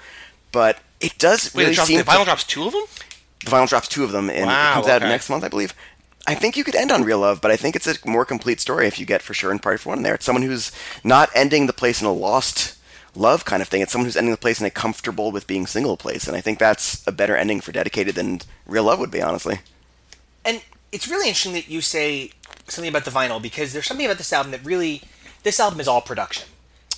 but 0.52 0.80
it 1.02 1.18
does 1.18 1.54
Wait, 1.54 1.64
really 1.64 1.72
it 1.74 1.76
drops, 1.76 1.88
seem 1.88 1.98
the 1.98 2.04
vinyl 2.04 2.20
to, 2.20 2.26
drops 2.26 2.44
two 2.44 2.66
of 2.66 2.74
them? 2.74 2.84
the 3.44 3.52
vinyl 3.52 3.68
drops 3.70 3.88
two 3.88 4.04
of 4.04 4.12
them, 4.12 4.30
and 4.30 4.46
Wow, 4.46 4.72
it 4.72 4.74
comes 4.74 4.88
out 4.88 5.02
next 5.02 5.30
month, 5.30 5.44
I 5.44 5.50
believe. 5.50 5.74
I 6.28 6.36
think 6.36 6.58
you 6.58 6.64
could 6.64 6.76
end 6.76 6.92
on 6.92 7.04
Real 7.04 7.20
Love, 7.20 7.40
but 7.42 7.52
I 7.52 7.56
think 7.56 7.76
it's 7.76 7.88
a 7.88 7.96
more 8.08 8.26
complete 8.26 8.60
story 8.60 8.88
if 8.88 9.00
you 9.00 9.06
get 9.06 9.22
For 9.22 9.34
Sure 9.34 9.52
and 9.52 9.62
Party 9.62 9.78
for 9.78 9.90
One 9.90 10.02
there. 10.02 10.16
It's 10.16 10.26
someone 10.26 10.42
who's 10.42 10.72
not 11.04 11.30
ending 11.36 11.68
the 11.68 11.74
place 11.74 12.02
in 12.02 12.08
a 12.08 12.14
lost 12.14 12.78
love 13.16 13.46
kind 13.46 13.62
of 13.62 13.68
thing. 13.68 13.82
It's 13.82 13.92
someone 13.92 14.06
who's 14.06 14.18
ending 14.18 14.32
the 14.32 14.38
place 14.38 14.60
in 14.60 14.66
a 14.66 14.72
comfortable 14.72 15.32
with 15.32 15.48
being 15.48 15.68
single 15.68 15.98
place, 15.98 16.28
and 16.28 16.36
I 16.36 16.42
think 16.42 16.58
that's 16.60 17.06
a 17.08 17.12
better 17.12 17.36
ending 17.36 17.62
for 17.62 17.72
Dedicated 17.72 18.16
than 18.16 18.42
Real 18.66 18.86
Love 18.86 19.00
would 19.00 19.12
be, 19.12 19.22
honestly. 19.22 19.60
And 20.44 20.64
it's 20.92 21.08
really 21.08 21.28
interesting 21.28 21.54
that 21.54 21.70
you 21.70 21.82
say 21.82 22.32
something 22.68 22.90
about 22.90 23.06
the 23.06 23.12
vinyl 23.12 23.42
because 23.42 23.74
there's 23.74 23.86
something 23.86 24.06
about 24.06 24.18
this 24.18 24.34
album 24.34 24.52
that 24.52 24.66
really, 24.66 25.04
this 25.44 25.60
album 25.60 25.80
is 25.80 25.88
all 25.88 26.02
production 26.02 26.48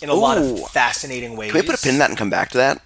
in 0.02 0.10
a 0.10 0.14
lot 0.14 0.38
of 0.38 0.70
fascinating 0.70 1.36
ways. 1.36 1.52
Can 1.52 1.62
we 1.62 1.66
put 1.66 1.80
a 1.80 1.82
pin 1.82 1.94
in 1.94 2.00
that 2.00 2.10
and 2.10 2.18
come 2.18 2.30
back 2.30 2.50
to 2.52 2.58
that? 2.58 2.82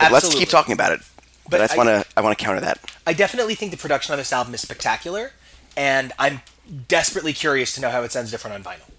Let's 0.00 0.34
keep 0.34 0.48
talking 0.48 0.72
about 0.72 0.92
it. 0.92 1.00
But, 1.44 1.50
But 1.50 1.60
I 1.60 1.66
just 1.66 1.76
want 1.76 1.88
to 1.88 2.04
I 2.16 2.20
want 2.20 2.38
to 2.38 2.42
counter 2.42 2.60
that. 2.60 2.78
I 3.06 3.12
definitely 3.12 3.54
think 3.54 3.72
the 3.72 3.76
production 3.76 4.12
on 4.12 4.18
this 4.18 4.32
album 4.32 4.54
is 4.54 4.60
spectacular, 4.60 5.32
and 5.76 6.12
I'm 6.18 6.42
desperately 6.88 7.32
curious 7.32 7.74
to 7.74 7.80
know 7.80 7.90
how 7.90 8.02
it 8.02 8.12
sounds 8.12 8.30
different 8.30 8.54
on 8.54 8.72
vinyl. 8.72 8.90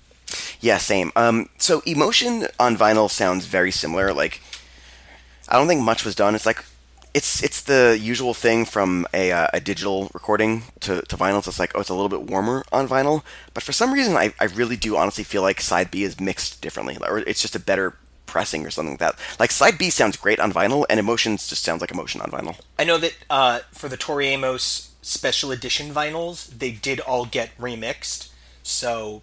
Yeah, 0.59 0.77
same. 0.77 1.11
Um, 1.15 1.49
so 1.57 1.81
emotion 1.85 2.47
on 2.59 2.77
vinyl 2.77 3.09
sounds 3.09 3.45
very 3.45 3.71
similar. 3.71 4.13
Like, 4.13 4.41
I 5.49 5.57
don't 5.57 5.67
think 5.67 5.81
much 5.81 6.05
was 6.05 6.15
done. 6.15 6.35
It's 6.35 6.45
like, 6.45 6.63
it's 7.13 7.43
it's 7.43 7.61
the 7.61 7.97
usual 8.01 8.33
thing 8.33 8.65
from 8.65 9.05
a, 9.13 9.31
uh, 9.31 9.47
a 9.53 9.59
digital 9.59 10.09
recording 10.13 10.63
to, 10.79 11.01
to 11.03 11.17
vinyl. 11.17 11.45
It's 11.47 11.59
like, 11.59 11.73
oh, 11.75 11.81
it's 11.81 11.89
a 11.89 11.93
little 11.93 12.09
bit 12.09 12.23
warmer 12.23 12.63
on 12.71 12.87
vinyl. 12.87 13.23
But 13.53 13.61
for 13.61 13.71
some 13.71 13.93
reason, 13.93 14.15
I, 14.15 14.33
I 14.39 14.45
really 14.45 14.77
do 14.77 14.97
honestly 14.97 15.23
feel 15.23 15.43
like 15.43 15.61
side 15.61 15.91
B 15.91 16.03
is 16.03 16.19
mixed 16.19 16.61
differently, 16.61 16.97
or 17.07 17.19
it's 17.19 17.41
just 17.41 17.55
a 17.55 17.59
better 17.59 17.95
pressing 18.25 18.65
or 18.65 18.71
something 18.71 18.93
like 18.93 18.99
that. 18.99 19.19
Like 19.39 19.51
side 19.51 19.77
B 19.77 19.91
sounds 19.91 20.17
great 20.17 20.39
on 20.39 20.51
vinyl, 20.51 20.85
and 20.89 20.99
emotions 20.99 21.47
just 21.47 21.63
sounds 21.63 21.81
like 21.81 21.91
emotion 21.91 22.19
on 22.21 22.31
vinyl. 22.31 22.57
I 22.79 22.83
know 22.83 22.97
that 22.97 23.13
uh, 23.29 23.59
for 23.73 23.89
the 23.89 23.97
Tori 23.97 24.27
Amos 24.29 24.92
special 25.03 25.51
edition 25.51 25.93
vinyls, 25.93 26.47
they 26.47 26.71
did 26.71 26.99
all 27.01 27.25
get 27.25 27.55
remixed. 27.59 28.29
So, 28.63 29.21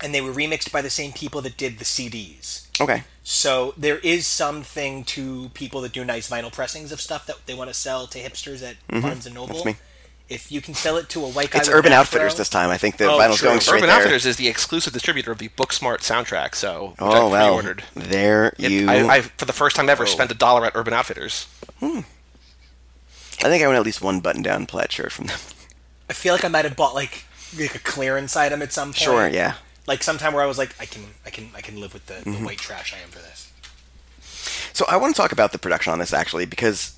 and 0.00 0.12
they 0.12 0.20
were 0.20 0.32
remixed 0.32 0.72
by 0.72 0.82
the 0.82 0.90
same 0.90 1.12
people 1.12 1.40
that 1.42 1.56
did 1.56 1.78
the 1.78 1.84
CDs. 1.84 2.66
Okay. 2.80 3.04
So 3.22 3.72
there 3.76 3.98
is 3.98 4.26
something 4.26 5.04
to 5.04 5.50
people 5.50 5.80
that 5.82 5.92
do 5.92 6.04
nice 6.04 6.28
vinyl 6.28 6.52
pressings 6.52 6.90
of 6.90 7.00
stuff 7.00 7.26
that 7.26 7.36
they 7.46 7.54
want 7.54 7.70
to 7.70 7.74
sell 7.74 8.08
to 8.08 8.18
hipsters 8.18 8.68
at 8.68 8.76
Barnes 9.00 9.26
and 9.26 9.34
Noble. 9.36 9.54
Mm-hmm. 9.56 9.68
me. 9.68 9.76
If 10.28 10.50
you 10.50 10.62
can 10.62 10.72
sell 10.72 10.96
it 10.96 11.10
to 11.10 11.22
a 11.24 11.28
white 11.28 11.50
guy, 11.50 11.58
It's 11.58 11.68
with 11.68 11.74
an 11.74 11.78
Urban 11.80 11.92
afro- 11.92 12.00
Outfitters 12.20 12.36
this 12.36 12.48
time. 12.48 12.70
I 12.70 12.78
think 12.78 12.96
the 12.96 13.04
Oh, 13.10 13.18
vinyl's 13.18 13.36
true. 13.38 13.48
going 13.48 13.60
straight 13.60 13.78
Urban 13.78 13.88
there. 13.90 13.98
Outfitters 13.98 14.24
is 14.24 14.36
the 14.36 14.48
exclusive 14.48 14.92
distributor 14.94 15.30
of 15.30 15.36
the 15.38 15.50
Booksmart 15.50 15.98
soundtrack, 15.98 16.54
so 16.54 16.90
which 16.92 16.96
Oh 17.00 17.28
I 17.28 17.30
well, 17.30 17.48
pre-ordered. 17.58 17.84
there 17.94 18.54
It- 18.58 18.70
you. 18.70 18.88
I, 18.90 19.16
I, 19.16 19.20
for 19.20 19.44
the 19.44 19.52
first 19.52 19.76
time 19.76 19.90
ever, 19.90 20.04
Oh. 20.04 20.06
spent 20.06 20.30
a 20.30 20.34
dollar 20.34 20.64
at 20.64 20.72
Urban 20.74 20.94
Outfitters. 20.94 21.46
I 23.44 23.48
think 23.48 23.62
I 23.62 23.66
want 23.66 23.76
at 23.78 23.84
least 23.84 24.00
one 24.02 24.20
button-down 24.20 24.66
plaid 24.66 24.92
shirt 24.92 25.12
from 25.12 25.26
them. 25.26 25.38
I 26.08 26.12
feel 26.12 26.32
like 26.32 26.44
I 26.44 26.48
might 26.48 26.64
have 26.64 26.76
bought 26.76 26.94
like 26.94 27.24
like 27.58 27.74
a 27.74 27.78
clearance 27.80 28.36
item 28.36 28.62
at 28.62 28.72
some 28.72 28.88
point. 28.88 28.96
Sure, 28.98 29.28
yeah. 29.28 29.54
Like 29.86 30.02
sometime 30.02 30.32
where 30.32 30.42
I 30.42 30.46
was 30.46 30.58
like, 30.58 30.74
I 30.80 30.86
can, 30.86 31.02
I 31.26 31.30
can, 31.30 31.50
I 31.54 31.60
can 31.60 31.80
live 31.80 31.92
with 31.92 32.06
the, 32.06 32.14
Mm-hmm. 32.14 32.32
the 32.32 32.38
white 32.46 32.58
trash 32.58 32.94
I 32.94 33.02
am 33.02 33.08
for 33.10 33.18
this. 33.18 33.50
So 34.72 34.84
I 34.88 34.96
want 34.96 35.14
to 35.14 35.20
talk 35.20 35.32
about 35.32 35.52
the 35.52 35.58
production 35.58 35.92
on 35.92 35.98
this 35.98 36.12
actually 36.12 36.46
because 36.46 36.96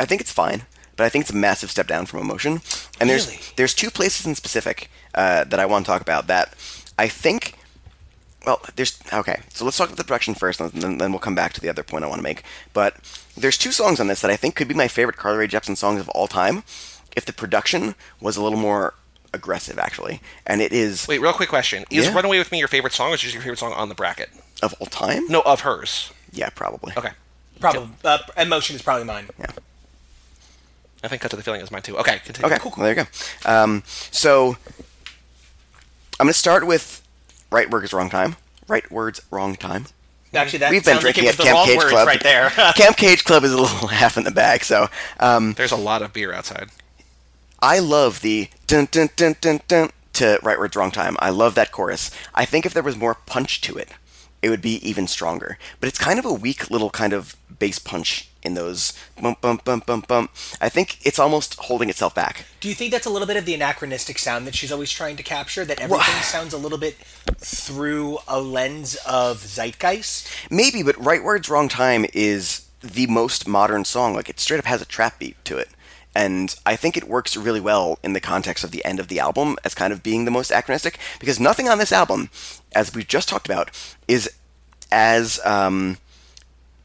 I 0.00 0.04
think 0.04 0.20
it's 0.20 0.32
fine, 0.32 0.62
but 0.96 1.04
I 1.04 1.08
think 1.10 1.22
it's 1.24 1.30
a 1.30 1.36
massive 1.36 1.70
step 1.70 1.86
down 1.86 2.06
from 2.06 2.20
Emotion. 2.20 2.60
And 3.00 3.08
Really? 3.10 3.20
there's 3.20 3.52
there's 3.56 3.74
two 3.74 3.90
places 3.90 4.26
in 4.26 4.34
specific 4.34 4.90
uh, 5.14 5.44
that 5.44 5.60
I 5.60 5.66
want 5.66 5.84
to 5.86 5.92
talk 5.92 6.00
about 6.00 6.26
that 6.28 6.54
I 6.98 7.08
think. 7.08 7.54
Well, 8.46 8.60
there's 8.76 8.98
okay. 9.12 9.40
So 9.52 9.64
let's 9.64 9.76
talk 9.76 9.88
about 9.88 9.98
the 9.98 10.04
production 10.04 10.34
first, 10.34 10.60
and 10.60 10.70
then, 10.72 10.98
then 10.98 11.10
we'll 11.12 11.18
come 11.18 11.34
back 11.34 11.52
to 11.54 11.60
the 11.60 11.68
other 11.68 11.82
point 11.82 12.04
I 12.04 12.08
want 12.08 12.18
to 12.20 12.22
make. 12.22 12.42
But 12.72 12.96
there's 13.36 13.58
two 13.58 13.72
songs 13.72 14.00
on 14.00 14.06
this 14.06 14.20
that 14.22 14.30
I 14.30 14.36
think 14.36 14.54
could 14.54 14.68
be 14.68 14.74
my 14.74 14.88
favorite 14.88 15.16
Carly 15.16 15.38
Rae 15.38 15.48
Jepsen 15.48 15.76
songs 15.76 16.00
of 16.00 16.08
all 16.10 16.26
time, 16.28 16.62
if 17.16 17.24
the 17.24 17.32
production 17.32 17.94
was 18.20 18.36
a 18.36 18.42
little 18.42 18.58
more 18.58 18.94
aggressive, 19.34 19.78
actually. 19.78 20.20
And 20.46 20.62
it 20.62 20.72
is 20.72 21.06
Wait, 21.08 21.20
real 21.20 21.32
quick 21.32 21.48
question: 21.48 21.84
Is 21.90 22.06
Yeah. 22.06 22.14
"Runaway 22.14 22.38
with 22.38 22.50
Me" 22.52 22.58
your 22.58 22.68
favorite 22.68 22.92
song, 22.92 23.10
or 23.10 23.14
is 23.14 23.24
it 23.24 23.32
your 23.34 23.42
favorite 23.42 23.58
song 23.58 23.72
on 23.72 23.88
the 23.88 23.94
bracket? 23.94 24.30
of 24.62 24.74
all 24.80 24.86
time. 24.88 25.26
No, 25.28 25.40
of 25.42 25.60
hers. 25.60 26.10
Yeah, 26.32 26.48
probably. 26.50 26.92
Okay, 26.96 27.10
Probably, 27.60 27.90
uh, 28.04 28.18
emotion 28.36 28.74
is 28.76 28.82
probably 28.82 29.04
mine. 29.04 29.28
Yeah. 29.38 29.46
I 31.04 31.06
think 31.08 31.22
"Cut 31.22 31.30
to 31.30 31.36
the 31.36 31.42
Feeling" 31.44 31.60
is 31.60 31.70
mine 31.70 31.82
too. 31.82 31.96
Okay, 31.98 32.18
continue. 32.24 32.52
Okay, 32.52 32.60
well, 32.64 32.74
there 32.78 32.88
you 32.88 33.04
go. 33.04 33.50
Um, 33.50 33.82
so 34.10 34.56
I'm 36.18 36.26
going 36.26 36.32
to 36.32 36.38
start 36.38 36.66
with 36.66 37.02
right 37.50 37.70
words, 37.70 37.92
wrong 37.92 38.10
time. 38.10 38.36
Right 38.66 38.90
words, 38.90 39.20
wrong 39.30 39.56
time. 39.56 39.86
Actually, 40.34 40.58
that 40.58 40.70
We've 40.70 40.84
been 40.84 40.94
sounds 40.94 41.04
like 41.04 41.14
drinking 41.14 41.24
it 41.24 41.26
at 41.28 41.30
was 41.30 41.36
the 41.38 41.42
Camp 41.44 41.56
wrong 41.56 41.66
Cage 41.66 41.76
words 41.78 41.90
Club. 41.90 42.06
right 42.06 42.22
there. 42.22 42.50
Camp 42.76 42.96
Cage 42.96 43.24
Club 43.24 43.44
is 43.44 43.52
a 43.52 43.56
little 43.60 43.88
half 43.88 44.16
in 44.18 44.24
the 44.24 44.30
bag. 44.30 44.62
So 44.64 44.88
um, 45.20 45.54
There's 45.54 45.72
a 45.72 45.76
lot 45.76 46.02
of 46.02 46.12
beer 46.12 46.32
outside. 46.32 46.68
I 47.60 47.78
love 47.78 48.20
the 48.20 48.48
dun 48.66 48.88
dun 48.90 49.08
dun 49.16 49.36
dun 49.40 49.60
dun 49.66 49.90
to 50.14 50.38
right 50.42 50.58
words, 50.58 50.76
wrong 50.76 50.90
time. 50.90 51.16
I 51.20 51.30
love 51.30 51.54
that 51.54 51.72
chorus. 51.72 52.10
I 52.34 52.44
think 52.44 52.66
if 52.66 52.74
there 52.74 52.82
was 52.82 52.96
more 52.96 53.14
punch 53.14 53.60
to 53.62 53.76
it, 53.76 53.90
it 54.42 54.50
would 54.50 54.62
be 54.62 54.86
even 54.88 55.06
stronger. 55.06 55.58
But 55.80 55.88
it's 55.88 55.98
kind 55.98 56.18
of 56.18 56.24
a 56.24 56.32
weak 56.32 56.70
little 56.70 56.90
kind 56.90 57.12
of 57.12 57.34
bass 57.58 57.78
punch 57.78 58.28
in 58.48 58.54
those 58.54 58.92
bump 59.22 59.40
bump 59.40 59.64
bump 59.64 59.86
bump 59.86 60.08
bump. 60.08 60.32
I 60.60 60.68
think 60.68 60.98
it's 61.06 61.20
almost 61.20 61.54
holding 61.60 61.88
itself 61.90 62.14
back. 62.14 62.46
Do 62.60 62.68
you 62.68 62.74
think 62.74 62.90
that's 62.90 63.06
a 63.06 63.10
little 63.10 63.28
bit 63.28 63.36
of 63.36 63.44
the 63.44 63.54
anachronistic 63.54 64.18
sound 64.18 64.46
that 64.46 64.56
she's 64.56 64.72
always 64.72 64.90
trying 64.90 65.16
to 65.18 65.22
capture? 65.22 65.64
That 65.64 65.78
everything 65.78 66.22
sounds 66.22 66.52
a 66.52 66.58
little 66.58 66.78
bit 66.78 66.96
through 67.36 68.18
a 68.26 68.40
lens 68.40 68.96
of 69.06 69.38
zeitgeist? 69.38 70.50
Maybe, 70.50 70.82
but 70.82 70.98
Right 70.98 71.22
Words, 71.22 71.48
Wrong 71.48 71.68
Time 71.68 72.06
is 72.12 72.68
the 72.80 73.06
most 73.06 73.46
modern 73.46 73.84
song. 73.84 74.14
Like, 74.14 74.28
it 74.28 74.40
straight 74.40 74.58
up 74.58 74.64
has 74.64 74.82
a 74.82 74.86
trap 74.86 75.18
beat 75.18 75.36
to 75.44 75.58
it. 75.58 75.68
And 76.14 76.54
I 76.66 76.74
think 76.74 76.96
it 76.96 77.04
works 77.04 77.36
really 77.36 77.60
well 77.60 77.98
in 78.02 78.12
the 78.12 78.20
context 78.20 78.64
of 78.64 78.72
the 78.72 78.84
end 78.84 78.98
of 78.98 79.08
the 79.08 79.20
album 79.20 79.56
as 79.62 79.74
kind 79.74 79.92
of 79.92 80.02
being 80.02 80.24
the 80.24 80.32
most 80.32 80.50
anachronistic, 80.50 80.98
because 81.20 81.38
nothing 81.38 81.68
on 81.68 81.78
this 81.78 81.92
album, 81.92 82.30
as 82.74 82.92
we've 82.94 83.06
just 83.06 83.28
talked 83.28 83.46
about, 83.46 83.70
is 84.08 84.28
as 84.90 85.38
um, 85.44 85.98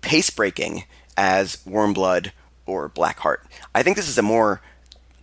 pace 0.02 0.30
breaking 0.30 0.84
as 1.18 1.64
Warm 1.66 1.94
Blood 1.94 2.32
or 2.66 2.90
Black 2.90 3.20
Heart. 3.20 3.46
I 3.74 3.84
think 3.84 3.98
this 3.98 4.08
is 4.08 4.18
a 4.18 4.24
more 4.24 4.62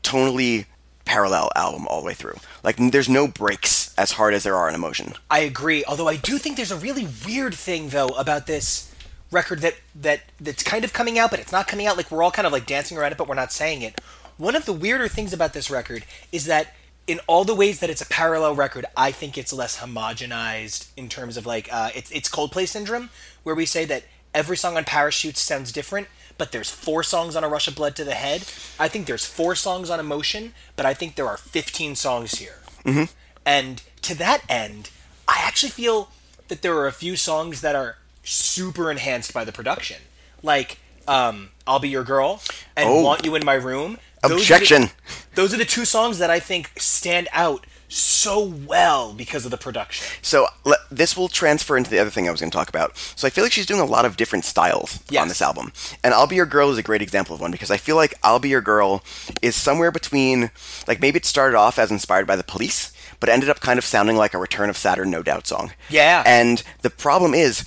tonally 0.03 0.67
parallel 1.05 1.51
album 1.57 1.87
all 1.89 2.01
the 2.01 2.07
way 2.07 2.15
through. 2.15 2.37
Like, 2.63 2.77
there's 2.77 3.09
no 3.09 3.27
breaks 3.27 3.95
as 3.99 4.13
hard 4.13 4.35
as 4.35 4.45
there 4.45 4.57
are 4.57 4.69
in 4.69 4.75
Emotion. 4.75 5.15
I 5.31 5.41
agree. 5.41 5.85
Although 5.85 6.09
I 6.09 6.17
do 6.17 6.39
think 6.39 6.57
there's 6.57 6.71
a 6.71 6.77
really 6.77 7.09
weird 7.27 7.55
thing 7.55 7.89
though 7.89 8.09
about 8.09 8.47
this 8.47 8.95
record 9.31 9.61
that 9.61 9.75
that 9.95 10.23
that's 10.41 10.63
kind 10.63 10.85
of 10.85 10.93
coming 10.93 11.19
out, 11.19 11.31
but 11.31 11.41
it's 11.41 11.53
not 11.53 11.69
coming 11.69 11.87
out. 11.87 11.97
Like 11.97 12.11
we're 12.11 12.23
all 12.23 12.31
kind 12.31 12.47
of 12.47 12.53
like 12.53 12.67
dancing 12.67 12.97
around 12.97 13.13
it, 13.13 13.19
but 13.19 13.29
we're 13.29 13.35
not 13.35 13.53
saying 13.53 13.83
it. 13.83 14.01
One 14.37 14.57
of 14.57 14.65
the 14.65 14.73
weirder 14.73 15.09
things 15.09 15.33
about 15.33 15.53
this 15.53 15.71
record 15.71 16.05
is 16.33 16.47
that 16.47 16.75
in 17.07 17.21
all 17.27 17.45
the 17.45 17.55
ways 17.55 17.81
that 17.81 17.91
it's 17.91 18.01
a 18.01 18.07
parallel 18.07 18.55
record, 18.55 18.87
I 18.97 19.11
think 19.11 19.37
it's 19.37 19.53
less 19.53 19.79
homogenized 19.79 20.89
in 20.97 21.09
terms 21.09 21.37
of 21.37 21.47
like 21.47 21.69
uh, 21.73 21.91
it's 21.95 22.11
it's 22.11 22.29
Coldplay 22.29 22.67
syndrome, 22.67 23.11
where 23.43 23.55
we 23.55 23.67
say 23.67 23.85
that 23.87 24.05
every 24.35 24.57
song 24.57 24.77
on 24.77 24.85
Parachutes 24.85 25.41
sounds 25.41 25.73
different, 25.73 26.09
but 26.39 26.53
there's 26.53 26.71
four 26.71 27.03
songs 27.03 27.37
on 27.37 27.45
A 27.45 27.49
Rush 27.49 27.69
of 27.69 27.75
Blood 27.75 27.97
to 27.97 28.05
the 28.05 28.15
Head. 28.15 28.43
I 28.79 28.89
think 28.89 29.07
there's 29.07 29.27
four 29.27 29.55
songs 29.55 29.91
on 29.91 30.01
Emotion, 30.01 30.55
but 30.77 30.87
I 30.87 30.95
think 30.95 31.15
there 31.17 31.27
are 31.29 31.37
15 31.37 31.97
songs 31.97 32.37
here. 32.37 32.59
Mm-hmm. 32.85 33.05
And 33.45 33.83
to 34.03 34.15
that 34.17 34.43
end, 34.49 34.91
I 35.29 35.43
actually 35.45 35.71
feel 35.71 36.11
that 36.49 36.63
there 36.63 36.77
are 36.77 36.87
a 36.87 36.93
few 36.93 37.17
songs 37.17 37.61
that 37.61 37.75
are 37.75 37.97
super 38.25 38.91
enhanced 38.91 39.33
by 39.33 39.45
the 39.45 39.53
production, 39.53 39.99
like 40.43 40.79
um, 41.09 41.51
"I'll 41.67 41.79
Be 41.79 41.89
Your 41.89 42.05
Girl" 42.05 42.41
and 42.77 42.89
Oh. 42.89 43.03
"Want 43.03 43.25
You 43.25 43.35
in 43.35 43.45
My 43.45 43.55
Room." 43.55 43.99
Those 44.23 44.33
are 44.33 44.35
the- 44.35 44.41
Objection. 44.43 44.91
those 45.35 45.55
are 45.55 45.57
the 45.57 45.65
two 45.65 45.85
songs 45.85 46.19
that 46.19 46.31
I 46.31 46.39
think 46.41 46.73
stand 46.81 47.29
out 47.33 47.67
so 47.93 48.41
well 48.45 49.13
because 49.13 49.45
of 49.45 49.51
the 49.51 49.57
production. 49.57 50.07
So 50.23 50.47
le- 50.65 50.77
this 50.91 51.17
will 51.17 51.29
transfer 51.29 51.77
into 51.77 51.91
the 51.91 51.99
other 51.99 52.09
thing 52.11 52.29
I 52.29 52.31
was 52.31 52.41
going 52.41 52.51
to 52.51 52.57
talk 52.57 52.69
about. 52.69 52.97
So 52.97 53.27
I 53.27 53.31
feel 53.31 53.45
like 53.45 53.53
she's 53.53 53.67
doing 53.67 53.81
a 53.81 53.85
lot 53.85 54.05
of 54.05 54.17
different 54.17 54.45
styles 54.45 55.01
Yes. 55.11 55.23
on 55.23 55.29
this 55.29 55.43
album, 55.43 55.73
and 56.05 56.15
"I'll 56.15 56.27
Be 56.29 56.37
Your 56.37 56.47
Girl" 56.47 56.71
is 56.71 56.79
a 56.79 56.83
great 56.83 57.03
example 57.03 57.35
of 57.35 57.41
one 57.41 57.51
because 57.51 57.71
I 57.71 57.77
feel 57.77 57.97
like 57.97 58.15
"I'll 58.23 58.39
Be 58.39 58.49
Your 58.49 58.61
Girl" 58.61 59.03
is 59.43 59.57
somewhere 59.57 59.91
between, 59.91 60.51
like 60.87 61.01
maybe 61.01 61.17
it 61.19 61.27
started 61.27 61.57
off 61.57 61.79
as 61.79 61.91
inspired 61.91 62.27
by 62.27 62.37
the 62.37 62.45
Police, 62.45 62.93
but 63.19 63.29
ended 63.29 63.51
up 63.51 63.61
kind 63.61 63.79
of 63.79 63.85
sounding 63.85 64.17
like 64.17 64.35
a 64.35 64.39
Return 64.39 64.71
of 64.71 64.77
Saturn, 64.77 65.11
No 65.11 65.23
Doubt 65.23 65.47
song. 65.47 65.73
Yeah. 65.89 66.23
And 66.25 66.63
the 66.83 66.91
problem 66.91 67.35
is, 67.35 67.65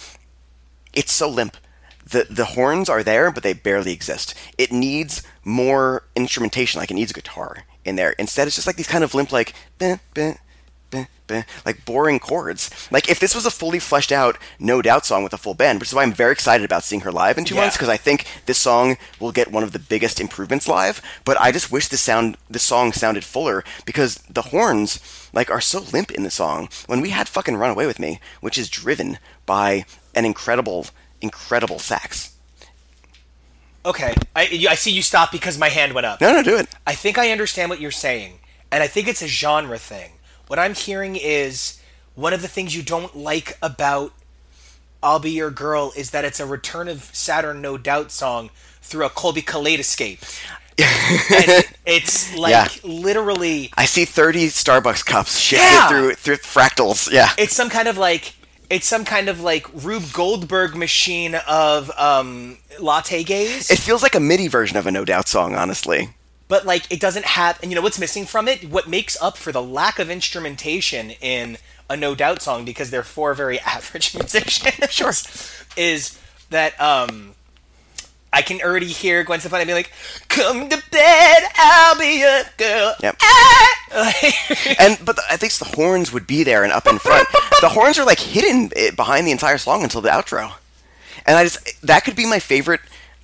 it's 0.94 1.12
so 1.12 1.28
limp. 1.30 1.58
The 2.06 2.28
the 2.30 2.46
horns 2.46 2.90
are 2.90 3.04
there, 3.04 3.30
but 3.32 3.44
they 3.44 3.54
barely 3.54 3.92
exist. 3.94 4.34
It 4.58 4.72
needs 4.72 5.22
more 5.44 6.04
instrumentation, 6.16 6.80
like 6.80 6.92
it 6.92 6.96
needs 6.96 7.12
a 7.12 7.16
guitar 7.16 7.64
in 7.86 7.96
there. 7.96 8.12
Instead, 8.12 8.48
it's 8.48 8.56
just 8.56 8.68
like 8.68 8.76
these 8.78 8.88
kind 8.88 9.04
of 9.04 9.14
limp, 9.14 9.32
like 9.32 9.54
beh, 9.80 10.00
beh, 10.16 10.38
beh, 10.92 11.46
like 11.66 11.86
boring 11.86 12.20
chords. 12.20 12.70
Like 12.92 13.10
if 13.10 13.20
this 13.20 13.34
was 13.34 13.46
a 13.46 13.52
fully 13.52 13.80
fleshed 13.80 14.12
out 14.12 14.38
No 14.60 14.82
Doubt 14.82 15.06
song 15.06 15.24
with 15.24 15.34
a 15.34 15.38
full 15.38 15.54
band, 15.54 15.80
which 15.80 15.90
is 15.90 15.96
why 15.96 16.04
I'm 16.04 16.14
very 16.14 16.32
excited 16.32 16.64
about 16.66 16.84
seeing 16.84 17.02
her 17.02 17.12
live 17.12 17.38
in 17.38 17.46
two 17.46 17.56
Yeah. 17.56 17.62
months 17.62 17.76
because 17.78 17.90
I 17.90 17.98
think 17.98 18.26
this 18.46 18.60
song 18.60 18.98
will 19.20 19.32
get 19.32 19.52
one 19.52 19.64
of 19.64 19.72
the 19.72 19.80
biggest 19.80 20.20
improvements 20.20 20.68
live. 20.68 21.02
But 21.26 21.40
I 21.42 21.52
just 21.52 21.72
wish 21.72 21.88
this 21.88 22.02
sound 22.02 22.38
this 22.50 22.64
song 22.64 22.92
sounded 22.94 23.24
fuller 23.24 23.64
because 23.86 24.16
the 24.30 24.44
horns 24.44 25.00
like 25.34 25.50
are 25.50 25.62
so 25.62 25.80
limp 25.80 26.12
in 26.12 26.24
the 26.24 26.30
song. 26.30 26.70
When 26.86 27.02
we 27.02 27.10
had 27.10 27.28
fucking 27.28 27.56
Run 27.56 27.72
Away 27.72 27.88
with 27.88 28.00
Me, 28.00 28.20
which 28.42 28.58
is 28.58 28.70
driven 28.70 29.18
by 29.46 29.86
an 30.14 30.26
incredible, 30.26 30.86
incredible 31.22 31.80
sax. 31.80 32.33
Okay, 33.86 34.14
I, 34.36 34.44
you- 34.48 34.70
I 34.70 34.76
see 34.76 34.92
you 34.92 35.02
stop 35.02 35.32
because 35.32 35.58
my 35.58 35.70
hand 35.70 35.94
went 35.94 36.06
up. 36.06 36.22
No, 36.22 36.32
no, 36.34 36.44
do 36.44 36.58
it. 36.58 36.68
I 36.88 36.94
think 36.94 37.18
I 37.18 37.32
understand 37.32 37.70
what 37.70 37.82
you're 37.82 37.92
saying, 37.92 38.40
and 38.72 38.82
I 38.84 38.88
think 38.88 39.08
it's 39.08 39.22
a 39.22 39.28
genre 39.28 39.78
thing. 39.78 40.14
What 40.48 40.58
I'm 40.60 40.74
hearing 40.74 41.16
is 41.16 41.80
one 42.16 42.34
of 42.34 42.42
the 42.42 42.48
things 42.48 42.76
you 42.76 42.84
don't 42.84 43.16
like 43.16 43.58
about 43.62 44.14
"I'll 45.02 45.20
Be 45.20 45.32
Your 45.32 45.52
Girl" 45.52 45.92
is 45.98 46.12
that 46.12 46.24
it's 46.24 46.40
a 46.40 46.46
Return 46.46 46.88
of 46.88 47.04
Saturn, 47.14 47.62
No 47.62 47.78
Doubt 47.78 48.12
song 48.12 48.52
through 48.82 49.06
a 49.06 49.10
Colby 49.10 49.42
Kaleidoscape. 49.42 50.20
and 50.80 51.66
it's 51.86 52.36
like 52.36 52.52
Yeah. 52.52 52.68
literally, 52.84 53.70
I 53.78 53.86
see 53.86 54.06
30 54.06 54.48
Starbucks 54.48 55.06
cups 55.06 55.38
shifted 55.38 55.64
Yeah. 55.66 55.88
through 55.90 56.14
through 56.16 56.38
fractals. 56.38 57.12
Yeah. 57.12 57.30
it's 57.38 57.54
some 57.54 57.70
kind 57.70 57.88
of 57.88 57.98
like, 57.98 58.34
it's 58.74 58.88
some 58.88 59.06
kind 59.06 59.30
of 59.30 59.40
like 59.40 59.66
Rube 59.86 60.12
Goldberg 60.14 60.76
machine 60.76 61.36
of 61.48 61.92
um, 61.98 62.58
latte 62.80 63.24
gaze. 63.24 63.70
It 63.70 63.78
feels 63.78 64.02
like 64.02 64.16
a 64.16 64.20
MIDI 64.20 64.48
version 64.48 64.78
of 64.78 64.88
a 64.88 64.92
No 64.92 65.06
Doubt 65.06 65.28
song, 65.28 65.54
honestly. 65.56 66.10
but 66.48 66.66
like 66.66 66.84
it 66.92 67.00
doesn't 67.00 67.26
have 67.26 67.60
and 67.62 67.72
you 67.72 67.76
know 67.76 67.82
what's 67.82 68.00
missing 68.00 68.26
from 68.26 68.48
it 68.48 68.70
what 68.70 68.88
makes 68.88 69.16
up 69.22 69.38
for 69.38 69.52
the 69.52 69.62
lack 69.62 69.98
of 70.00 70.10
instrumentation 70.10 71.12
in 71.22 71.58
a 71.90 71.96
no 71.96 72.16
doubt 72.16 72.42
song 72.42 72.66
because 72.66 72.90
they're 72.92 73.04
four 73.04 73.34
very 73.34 73.60
average 73.76 74.14
musicians 74.16 74.92
sure 74.92 75.14
is 75.78 76.20
that 76.50 76.80
um 76.82 77.34
I 78.34 78.42
can 78.42 78.62
already 78.62 78.88
hear 78.88 79.24
Gwen 79.24 79.40
Stefani 79.40 79.66
being 79.66 79.78
like, 79.78 79.92
"Come 80.28 80.68
to 80.68 80.84
bed, 80.92 81.44
I'll 81.56 81.98
be 81.98 82.20
your 82.20 82.42
girl." 82.58 82.96
Yep. 83.02 83.18
Ah! 83.22 83.70
And 84.80 84.98
but 85.06 85.18
the, 85.18 85.24
at 85.30 85.44
least 85.44 85.60
the 85.60 85.76
horns 85.76 86.12
would 86.12 86.26
be 86.26 86.44
there 86.44 86.64
and 86.64 86.74
up 86.74 86.88
in 86.88 86.98
front. 86.98 87.28
the 87.62 87.70
horns 87.70 88.00
are 88.00 88.06
like 88.06 88.20
hidden 88.20 88.72
eh, 88.76 88.90
behind 88.90 89.28
the 89.28 89.32
entire 89.32 89.60
song 89.60 89.84
until 89.84 90.02
the 90.02 90.10
outro. 90.10 90.52
And 91.28 91.38
I 91.38 91.44
just 91.44 91.80
that 91.84 92.04
could 92.04 92.16
be 92.16 92.26
my 92.26 92.40
favorite. 92.40 92.82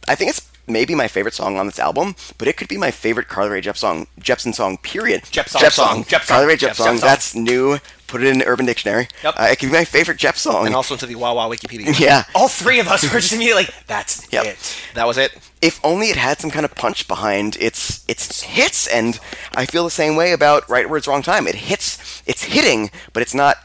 I 0.08 0.13
think 0.13 0.30
it's 0.30 0.48
maybe 0.69 0.95
my 0.95 1.08
favorite 1.08 1.34
song 1.34 1.58
on 1.58 1.65
this 1.65 1.79
album, 1.79 2.15
but 2.38 2.47
it 2.47 2.58
could 2.58 2.67
be 2.67 2.77
my 2.77 2.91
favorite 2.91 3.27
Carly 3.27 3.49
Rae 3.51 3.62
Jepsen 3.62 3.77
song. 3.77 4.08
Jepsen 4.19 4.53
song. 4.53 4.77
Period. 4.77 5.23
Jep 5.32 5.49
song. 5.49 5.62
Jep 5.62 5.71
Song. 5.73 6.03
Jep 6.05 6.21
song. 6.23 6.36
Carly 6.36 6.47
Rae 6.47 6.55
Jep 6.58 6.69
Jep 6.69 6.77
song. 6.77 6.97
That's 6.97 7.36
new. 7.36 7.79
Put 8.08 8.23
it 8.23 8.27
in 8.27 8.39
the 8.39 8.45
Urban 8.47 8.65
Dictionary. 8.65 9.08
Yep. 9.23 9.36
Uh, 9.38 9.43
it 9.51 9.60
could 9.60 9.67
be 9.67 9.73
my 9.73 9.86
favorite 9.86 10.17
Jep 10.17 10.36
song. 10.36 10.65
and 10.65 10.73
also 10.75 10.95
into 10.95 11.05
the 11.05 11.13
Wawa 11.15 11.47
Wikipedia. 11.55 11.97
yeah. 11.99 12.23
All 12.34 12.47
three 12.47 12.79
of 12.79 12.88
us 12.88 13.03
were 13.03 13.19
just 13.19 13.34
immediately 13.34 13.63
like, 13.65 13.88
"That's 13.88 14.27
Yep. 14.34 14.45
it." 14.45 14.82
That 14.95 15.05
was 15.05 15.17
it. 15.19 15.32
if 15.62 15.79
only 15.84 16.08
it 16.10 16.15
had 16.15 16.39
some 16.39 16.49
kind 16.49 16.65
of 16.65 16.73
punch 16.73 17.08
behind 17.08 17.55
its 17.60 18.03
its 18.08 18.41
hits 18.41 18.88
and 18.88 19.19
I 19.53 19.65
feel 19.67 19.84
the 19.84 19.91
same 19.91 20.15
way 20.15 20.32
about 20.32 20.67
right 20.69 20.89
words 20.89 21.08
wrong 21.08 21.21
time. 21.21 21.45
It 21.47 21.55
hits 21.55 22.23
it's 22.25 22.43
hitting, 22.45 22.89
but 23.13 23.21
it's 23.21 23.36
not 23.36 23.58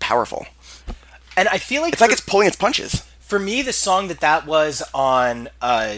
powerful. 0.00 0.46
And 1.36 1.48
I 1.48 1.58
feel 1.58 1.82
like 1.82 1.92
It's 1.92 2.02
like 2.02 2.10
it's 2.12 2.20
pulling 2.20 2.46
its 2.48 2.56
punches. 2.56 3.04
For 3.32 3.38
me, 3.38 3.62
the 3.62 3.72
song 3.72 4.08
that 4.08 4.20
that 4.20 4.44
was 4.44 4.82
on 4.92 5.48
uh, 5.62 5.96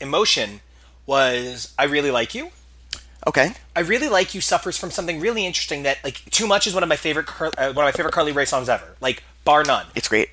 Emotion 0.00 0.60
was 1.06 1.74
"I 1.76 1.86
Really 1.86 2.12
Like 2.12 2.36
You." 2.36 2.50
Okay. 3.26 3.54
I 3.74 3.80
really 3.80 4.08
like 4.08 4.32
you 4.32 4.40
suffers 4.40 4.78
from 4.78 4.92
something 4.92 5.18
really 5.18 5.44
interesting 5.44 5.82
that 5.82 5.98
like 6.04 6.24
too 6.30 6.46
much 6.46 6.68
is 6.68 6.72
one 6.72 6.84
of 6.84 6.88
my 6.88 6.94
favorite 6.94 7.26
Car- 7.26 7.50
uh, 7.58 7.72
one 7.72 7.84
of 7.84 7.88
my 7.88 7.90
favorite 7.90 8.14
Carly 8.14 8.30
Rae 8.30 8.44
songs 8.44 8.68
ever, 8.68 8.94
like 9.00 9.24
bar 9.44 9.64
none. 9.64 9.86
It's 9.96 10.06
great. 10.06 10.28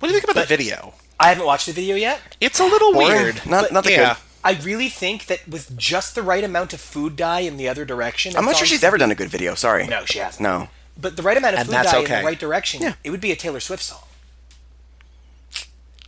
What 0.00 0.08
do 0.08 0.14
you 0.14 0.20
think 0.20 0.24
about 0.24 0.40
the 0.40 0.56
video? 0.56 0.94
I 1.20 1.28
haven't 1.28 1.46
watched 1.46 1.66
the 1.66 1.72
video 1.72 1.94
yet. 1.94 2.36
It's 2.40 2.58
a 2.58 2.64
little 2.64 2.92
Boring. 2.92 3.10
weird. 3.10 3.46
Not 3.46 3.70
not 3.70 3.84
that 3.84 3.92
yeah. 3.92 4.14
good. 4.14 4.22
I 4.42 4.60
really 4.60 4.88
think 4.88 5.26
that 5.26 5.46
with 5.46 5.78
just 5.78 6.16
the 6.16 6.22
right 6.24 6.42
amount 6.42 6.72
of 6.72 6.80
food 6.80 7.14
dye 7.14 7.40
in 7.46 7.58
the 7.58 7.68
other 7.68 7.84
direction, 7.84 8.36
I'm 8.36 8.44
not 8.44 8.56
sure 8.56 8.66
she's 8.66 8.82
ever 8.82 8.98
done 8.98 9.12
a 9.12 9.14
good 9.14 9.28
video, 9.28 9.54
sorry. 9.54 9.86
No, 9.86 10.04
she 10.04 10.18
hasn't. 10.18 10.42
No. 10.42 10.68
But 11.00 11.16
the 11.16 11.22
right 11.22 11.36
amount 11.36 11.54
of 11.54 11.60
And 11.60 11.68
food 11.68 11.84
dye 11.84 12.00
in 12.00 12.22
the 12.22 12.26
right 12.26 12.40
direction, 12.40 12.82
Yeah. 12.82 12.94
it 13.04 13.10
would 13.10 13.20
be 13.20 13.30
a 13.30 13.36
Taylor 13.36 13.60
Swift 13.60 13.84
song. 13.84 14.00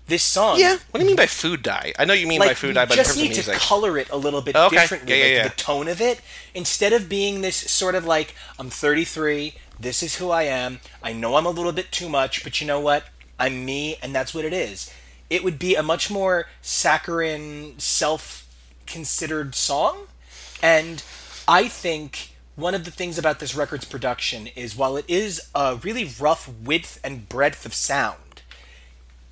This 0.06 0.22
song, 0.22 0.58
Yeah. 0.58 0.76
What 0.90 0.98
do 0.98 1.00
you 1.00 1.06
mean 1.06 1.16
by 1.16 1.26
food 1.26 1.62
dye? 1.62 1.92
I 1.98 2.04
know 2.04 2.12
you 2.12 2.26
mean 2.26 2.40
like 2.40 2.50
by 2.50 2.54
food 2.54 2.74
dye, 2.74 2.84
but 2.86 2.96
just 2.96 3.16
need 3.16 3.34
to 3.34 3.52
color 3.54 3.96
it 3.96 4.10
a 4.10 4.16
little 4.16 4.42
bit 4.42 4.56
Okay. 4.56 4.76
differently, 4.76 5.12
Yeah, 5.18 5.24
yeah, 5.24 5.24
like 5.24 5.44
yeah. 5.44 5.48
the 5.48 5.54
tone 5.56 5.88
of 5.88 6.00
it, 6.00 6.20
instead 6.54 6.92
of 6.92 7.08
being 7.08 7.40
this 7.40 7.56
sort 7.56 7.94
of 7.94 8.04
like 8.04 8.34
I'm 8.58 8.68
33, 8.68 9.54
this 9.78 10.02
is 10.02 10.16
who 10.16 10.30
I 10.30 10.42
am. 10.42 10.80
I 11.02 11.12
know 11.12 11.36
I'm 11.36 11.46
a 11.46 11.50
little 11.50 11.72
bit 11.72 11.92
too 11.92 12.08
much, 12.08 12.42
but 12.44 12.60
you 12.60 12.66
know 12.66 12.80
what? 12.80 13.04
I'm 13.38 13.64
me, 13.64 13.96
and 14.02 14.14
that's 14.14 14.34
what 14.34 14.44
it 14.44 14.52
is. 14.52 14.92
It 15.30 15.42
would 15.44 15.58
be 15.58 15.74
a 15.76 15.82
much 15.82 16.10
more 16.10 16.46
saccharine, 16.60 17.78
self-considered 17.78 19.54
song, 19.54 20.06
and 20.62 21.02
I 21.48 21.68
think 21.68 22.30
one 22.54 22.74
of 22.74 22.84
the 22.84 22.90
things 22.90 23.18
about 23.18 23.38
this 23.38 23.54
record's 23.54 23.86
production 23.86 24.48
is 24.48 24.76
while 24.76 24.96
it 24.96 25.06
is 25.08 25.40
a 25.54 25.76
really 25.76 26.04
rough 26.20 26.48
width 26.48 27.00
and 27.02 27.28
breadth 27.28 27.64
of 27.64 27.72
sound, 27.74 28.31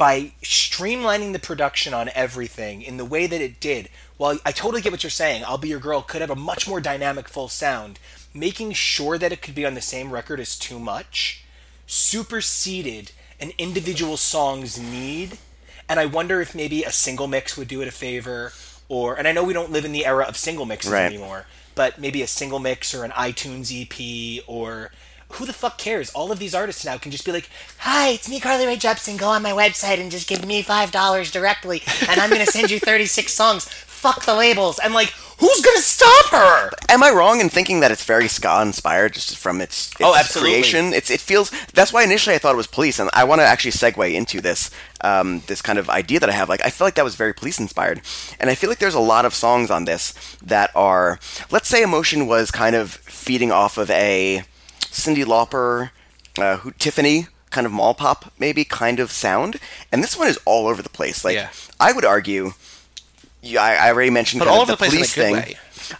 by 0.00 0.32
streamlining 0.42 1.34
the 1.34 1.38
production 1.38 1.92
on 1.92 2.08
everything 2.14 2.80
in 2.80 2.96
the 2.96 3.04
way 3.04 3.26
that 3.26 3.42
it 3.42 3.60
did, 3.60 3.90
while 4.16 4.38
I 4.46 4.50
totally 4.50 4.80
get 4.80 4.92
what 4.92 5.02
you're 5.02 5.10
saying, 5.10 5.44
I'll 5.46 5.58
Be 5.58 5.68
Your 5.68 5.78
Girl 5.78 6.00
could 6.00 6.22
have 6.22 6.30
a 6.30 6.34
much 6.34 6.66
more 6.66 6.80
dynamic 6.80 7.28
full 7.28 7.48
sound, 7.48 7.98
making 8.32 8.72
sure 8.72 9.18
that 9.18 9.30
it 9.30 9.42
could 9.42 9.54
be 9.54 9.66
on 9.66 9.74
the 9.74 9.82
same 9.82 10.10
record 10.10 10.40
is 10.40 10.58
too 10.58 10.78
much, 10.78 11.44
superseded 11.86 13.12
an 13.40 13.52
individual 13.58 14.16
song's 14.16 14.80
need. 14.80 15.36
And 15.86 16.00
I 16.00 16.06
wonder 16.06 16.40
if 16.40 16.54
maybe 16.54 16.82
a 16.82 16.90
single 16.90 17.26
mix 17.26 17.58
would 17.58 17.68
do 17.68 17.82
it 17.82 17.88
a 17.88 17.92
favor, 17.92 18.54
or, 18.88 19.16
and 19.16 19.28
I 19.28 19.32
know 19.32 19.44
we 19.44 19.52
don't 19.52 19.70
live 19.70 19.84
in 19.84 19.92
the 19.92 20.06
era 20.06 20.24
of 20.24 20.38
single 20.38 20.64
mixes 20.64 20.92
Right. 20.92 21.12
anymore, 21.12 21.44
but 21.74 22.00
maybe 22.00 22.22
a 22.22 22.26
single 22.26 22.58
mix 22.58 22.94
or 22.94 23.04
an 23.04 23.10
iTunes 23.10 23.70
EP 23.70 24.42
or 24.46 24.92
who 25.32 25.46
the 25.46 25.52
fuck 25.52 25.78
cares? 25.78 26.10
All 26.10 26.32
of 26.32 26.38
these 26.38 26.54
artists 26.54 26.84
now 26.84 26.98
can 26.98 27.10
just 27.12 27.24
be 27.24 27.32
like, 27.32 27.48
"Hi, 27.78 28.08
it's 28.08 28.28
me, 28.28 28.40
Carly 28.40 28.66
Rae 28.66 28.76
Jepsen. 28.76 29.16
Go 29.18 29.28
on 29.28 29.42
my 29.42 29.52
website 29.52 30.00
and 30.00 30.10
just 30.10 30.28
give 30.28 30.44
me 30.44 30.62
five 30.62 30.90
dollars 30.90 31.30
directly, 31.30 31.82
and 32.08 32.20
I'm 32.20 32.30
gonna 32.30 32.46
send 32.46 32.70
you 32.70 32.78
36 32.80 33.32
songs. 33.32 33.64
Fuck 33.66 34.24
the 34.24 34.34
labels." 34.34 34.78
And 34.78 34.94
like, 34.94 35.10
who's 35.38 35.60
gonna 35.60 35.78
stop 35.80 36.26
her? 36.30 36.70
Am 36.88 37.02
I 37.02 37.10
wrong 37.10 37.40
in 37.40 37.48
thinking 37.48 37.80
that 37.80 37.90
it's 37.90 38.04
very 38.04 38.28
ska 38.28 38.60
inspired 38.62 39.12
just 39.14 39.36
from 39.36 39.60
its, 39.60 39.88
its 39.92 40.00
Oh, 40.00 40.14
absolutely. 40.16 40.52
creation? 40.52 40.92
It's 40.92 41.10
it 41.10 41.20
feels 41.20 41.50
that's 41.74 41.92
why 41.92 42.02
initially 42.02 42.34
I 42.34 42.38
thought 42.38 42.54
it 42.54 42.56
was 42.56 42.66
police, 42.66 42.98
and 42.98 43.08
I 43.12 43.24
want 43.24 43.40
to 43.40 43.46
actually 43.46 43.72
segue 43.72 44.12
into 44.14 44.40
this 44.40 44.70
um, 45.02 45.42
this 45.46 45.62
kind 45.62 45.78
of 45.78 45.88
idea 45.90 46.18
that 46.20 46.28
I 46.28 46.32
have. 46.32 46.48
Like 46.48 46.64
I 46.64 46.70
feel 46.70 46.86
like 46.86 46.94
that 46.96 47.04
was 47.04 47.14
very 47.14 47.34
police 47.34 47.58
inspired, 47.60 48.00
and 48.40 48.50
I 48.50 48.54
feel 48.54 48.68
like 48.70 48.78
there's 48.80 48.94
a 48.94 49.00
lot 49.00 49.24
of 49.24 49.34
songs 49.34 49.70
on 49.70 49.84
this 49.84 50.12
that 50.42 50.70
are 50.74 51.18
let's 51.50 51.68
say 51.68 51.82
emotion 51.82 52.26
was 52.26 52.50
kind 52.50 52.74
of 52.74 52.90
feeding 52.92 53.52
off 53.52 53.76
of 53.78 53.90
a 53.90 54.42
Cyndi 54.90 55.24
Lauper, 55.24 55.90
uh, 56.38 56.58
who 56.58 56.72
Tiffany. 56.72 57.28
kind 57.50 57.66
of 57.66 57.72
mall 57.72 57.94
pop 57.94 58.32
maybe 58.38 58.64
kind 58.64 59.00
of 59.00 59.10
sound, 59.10 59.56
and 59.90 60.02
this 60.04 60.16
one 60.16 60.28
is 60.28 60.38
all 60.44 60.68
over 60.68 60.82
the 60.82 60.88
place. 60.88 61.24
Like 61.24 61.34
Yeah. 61.34 61.50
I 61.80 61.92
would 61.92 62.04
argue, 62.04 62.52
yeah, 63.42 63.62
I, 63.62 63.74
I 63.74 63.90
already 63.90 64.10
mentioned 64.10 64.38
But 64.40 64.48
all 64.48 64.60
over 64.60 64.72
the 64.72 64.76
place 64.76 64.92
in 64.92 64.98
a 64.98 65.00
police 65.00 65.14
good 65.14 65.22
thing. 65.22 65.34
way. 65.34 65.56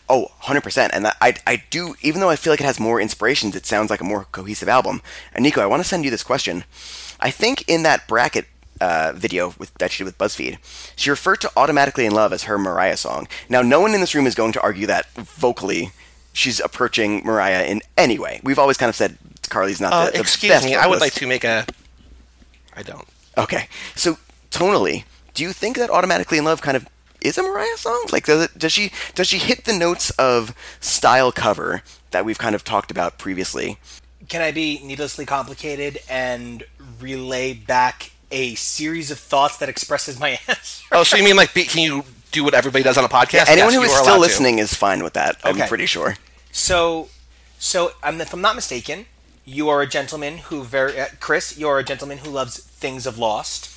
Oh, 0.08 0.28
100%. 0.42 0.90
And 0.92 1.08
I, 1.20 1.34
I 1.46 1.64
do, 1.70 1.96
even 2.00 2.20
though 2.20 2.30
I 2.30 2.36
feel 2.36 2.52
like 2.52 2.60
it 2.60 2.64
has 2.66 2.78
more 2.78 3.00
inspirations, 3.00 3.56
it 3.56 3.66
sounds 3.66 3.90
like 3.90 4.00
a 4.00 4.04
more 4.04 4.26
cohesive 4.30 4.68
album. 4.68 5.02
And 5.34 5.42
Nico, 5.42 5.60
I 5.60 5.66
want 5.66 5.82
to 5.82 5.88
send 5.88 6.04
you 6.04 6.10
this 6.12 6.22
question. 6.22 6.62
I 7.18 7.30
think 7.32 7.64
in 7.68 7.82
that 7.82 8.06
bracket 8.06 8.46
uh, 8.80 9.12
video 9.16 9.52
with, 9.58 9.74
that 9.74 9.90
she 9.90 9.98
did 9.98 10.04
with 10.04 10.18
BuzzFeed, 10.18 10.58
she 10.94 11.10
referred 11.10 11.40
to 11.40 11.50
Automatically 11.56 12.06
in 12.06 12.12
Love 12.14 12.32
as 12.32 12.44
her 12.44 12.56
Mariah 12.56 12.96
song. 12.96 13.26
Now, 13.48 13.62
no 13.62 13.80
one 13.80 13.92
in 13.94 14.00
this 14.00 14.14
room 14.14 14.26
is 14.28 14.36
going 14.36 14.52
to 14.52 14.60
argue 14.62 14.86
that 14.86 15.10
vocally 15.14 15.90
she's 16.32 16.60
approaching 16.60 17.24
Mariah 17.24 17.64
in 17.64 17.82
any 17.96 18.18
way. 18.18 18.40
We've 18.42 18.58
always 18.58 18.76
kind 18.76 18.88
of 18.88 18.96
said 18.96 19.18
Carly's 19.48 19.80
not 19.80 19.92
Uh, 19.92 20.06
the, 20.06 20.12
the 20.12 20.20
excuse 20.20 20.52
best 20.52 20.64
me, 20.64 20.74
I 20.74 20.86
would 20.86 21.00
like 21.00 21.14
to 21.14 21.26
make 21.26 21.44
a. 21.44 21.66
I 22.76 22.82
don't. 22.82 23.06
Okay. 23.36 23.68
So 23.96 24.18
tonally, 24.50 25.04
do 25.34 25.42
you 25.42 25.52
think 25.52 25.76
that 25.76 25.90
"Automatically 25.90 26.38
in 26.38 26.44
Love" 26.44 26.62
kind 26.62 26.76
of 26.76 26.86
is 27.20 27.36
a 27.38 27.42
Mariah 27.42 27.76
song? 27.76 28.06
Like, 28.12 28.26
does 28.26 28.44
it, 28.44 28.58
does 28.58 28.72
she 28.72 28.92
does 29.14 29.26
she 29.26 29.38
hit 29.38 29.64
the 29.64 29.72
notes 29.76 30.10
of 30.10 30.54
style 30.80 31.32
cover 31.32 31.82
that 32.10 32.24
we've 32.24 32.38
kind 32.38 32.54
of 32.54 32.64
talked 32.64 32.90
about 32.90 33.18
previously? 33.18 33.78
Can 34.28 34.42
I 34.42 34.52
be 34.52 34.80
needlessly 34.84 35.26
complicated 35.26 35.98
and 36.08 36.62
relay 37.00 37.52
back 37.52 38.12
a 38.30 38.54
series 38.54 39.10
of 39.10 39.18
thoughts 39.18 39.56
that 39.58 39.68
expresses 39.68 40.20
my 40.20 40.30
answer? 40.48 40.84
Oh, 40.92 41.02
so 41.02 41.16
you 41.16 41.24
mean 41.24 41.36
like, 41.36 41.52
be, 41.52 41.64
can 41.64 41.82
you 41.82 42.04
do 42.30 42.44
what 42.44 42.54
everybody 42.54 42.84
does 42.84 42.96
on 42.98 43.04
a 43.04 43.08
podcast? 43.08 43.48
Anyone 43.48 43.72
Yes, 43.72 43.74
who 43.74 43.80
you 43.80 43.86
is 43.86 43.92
are 43.92 43.94
still 43.98 44.06
allowed 44.14 44.14
to. 44.16 44.20
listening 44.20 44.58
is 44.58 44.74
fine 44.74 45.02
with 45.02 45.14
that. 45.14 45.36
I'm 45.44 45.56
Okay. 45.56 45.68
pretty 45.68 45.86
sure. 45.86 46.16
So, 46.52 47.08
so 47.58 47.92
I'm, 48.02 48.20
if 48.20 48.32
I'm 48.32 48.40
not 48.40 48.54
mistaken, 48.54 49.06
you 49.44 49.68
are 49.68 49.80
a 49.82 49.86
gentleman 49.86 50.38
who 50.38 50.62
very 50.62 50.98
uh, 51.00 51.06
Chris, 51.20 51.56
you 51.58 51.68
are 51.68 51.78
a 51.78 51.84
gentleman 51.84 52.18
who 52.18 52.30
loves 52.30 52.58
things 52.58 53.06
of 53.06 53.18
Lost, 53.18 53.70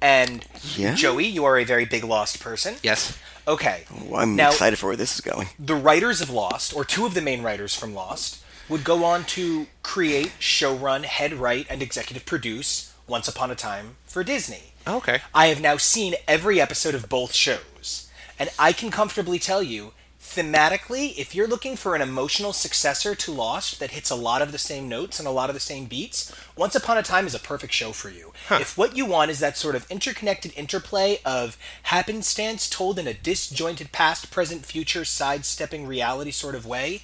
and 0.00 0.44
Yeah. 0.76 0.94
Joey, 0.94 1.26
you 1.26 1.44
are 1.44 1.58
a 1.58 1.64
very 1.64 1.84
big 1.84 2.04
Lost 2.04 2.40
person. 2.40 2.76
Yes. 2.82 3.16
Okay. 3.46 3.84
Well, 3.90 4.20
I'm 4.22 4.36
Now- 4.36 4.50
excited 4.50 4.78
for 4.78 4.86
where 4.88 4.96
this 4.96 5.14
is 5.14 5.20
going. 5.20 5.48
the 5.58 5.74
writers 5.74 6.20
of 6.20 6.30
Lost, 6.30 6.74
or 6.74 6.84
two 6.84 7.04
of 7.06 7.14
the 7.14 7.20
main 7.22 7.42
writers 7.42 7.74
from 7.74 7.94
Lost, 7.94 8.38
would 8.68 8.84
go 8.84 9.04
on 9.04 9.24
to 9.24 9.66
create, 9.82 10.32
showrun, 10.38 11.04
head 11.04 11.32
write, 11.34 11.66
and 11.70 11.82
executive 11.82 12.24
produce 12.26 12.92
Once 13.06 13.26
Upon 13.26 13.50
a 13.50 13.54
Time 13.54 13.96
for 14.06 14.22
Disney. 14.22 14.74
Okay. 14.88 15.20
I 15.34 15.48
have 15.48 15.60
now 15.60 15.76
seen 15.76 16.14
every 16.26 16.60
episode 16.60 16.94
of 16.94 17.10
both 17.10 17.34
shows, 17.34 18.08
and 18.38 18.48
I 18.58 18.72
can 18.72 18.90
comfortably 18.90 19.38
tell 19.38 19.62
you, 19.62 19.92
thematically, 20.18 21.16
if 21.18 21.34
you're 21.34 21.46
looking 21.46 21.76
for 21.76 21.94
an 21.94 22.00
emotional 22.00 22.54
successor 22.54 23.14
to 23.14 23.30
Lost 23.30 23.80
that 23.80 23.90
hits 23.90 24.08
a 24.08 24.14
lot 24.14 24.40
of 24.40 24.50
the 24.50 24.56
same 24.56 24.88
notes 24.88 25.18
and 25.18 25.28
a 25.28 25.30
lot 25.30 25.50
of 25.50 25.54
the 25.54 25.60
same 25.60 25.84
beats, 25.84 26.34
Once 26.56 26.74
Upon 26.74 26.96
a 26.96 27.02
Time 27.02 27.26
is 27.26 27.34
a 27.34 27.38
perfect 27.38 27.74
show 27.74 27.92
for 27.92 28.08
you. 28.08 28.32
If 28.50 28.78
what 28.78 28.96
you 28.96 29.04
want 29.04 29.30
is 29.30 29.40
that 29.40 29.58
sort 29.58 29.74
of 29.74 29.90
interconnected 29.90 30.54
interplay 30.56 31.18
of 31.22 31.58
happenstance 31.84 32.70
told 32.70 32.98
in 32.98 33.06
a 33.06 33.12
disjointed 33.12 33.92
past, 33.92 34.30
present, 34.30 34.64
future, 34.64 35.04
sidestepping 35.04 35.86
reality 35.86 36.30
sort 36.30 36.54
of 36.54 36.64
way, 36.64 37.02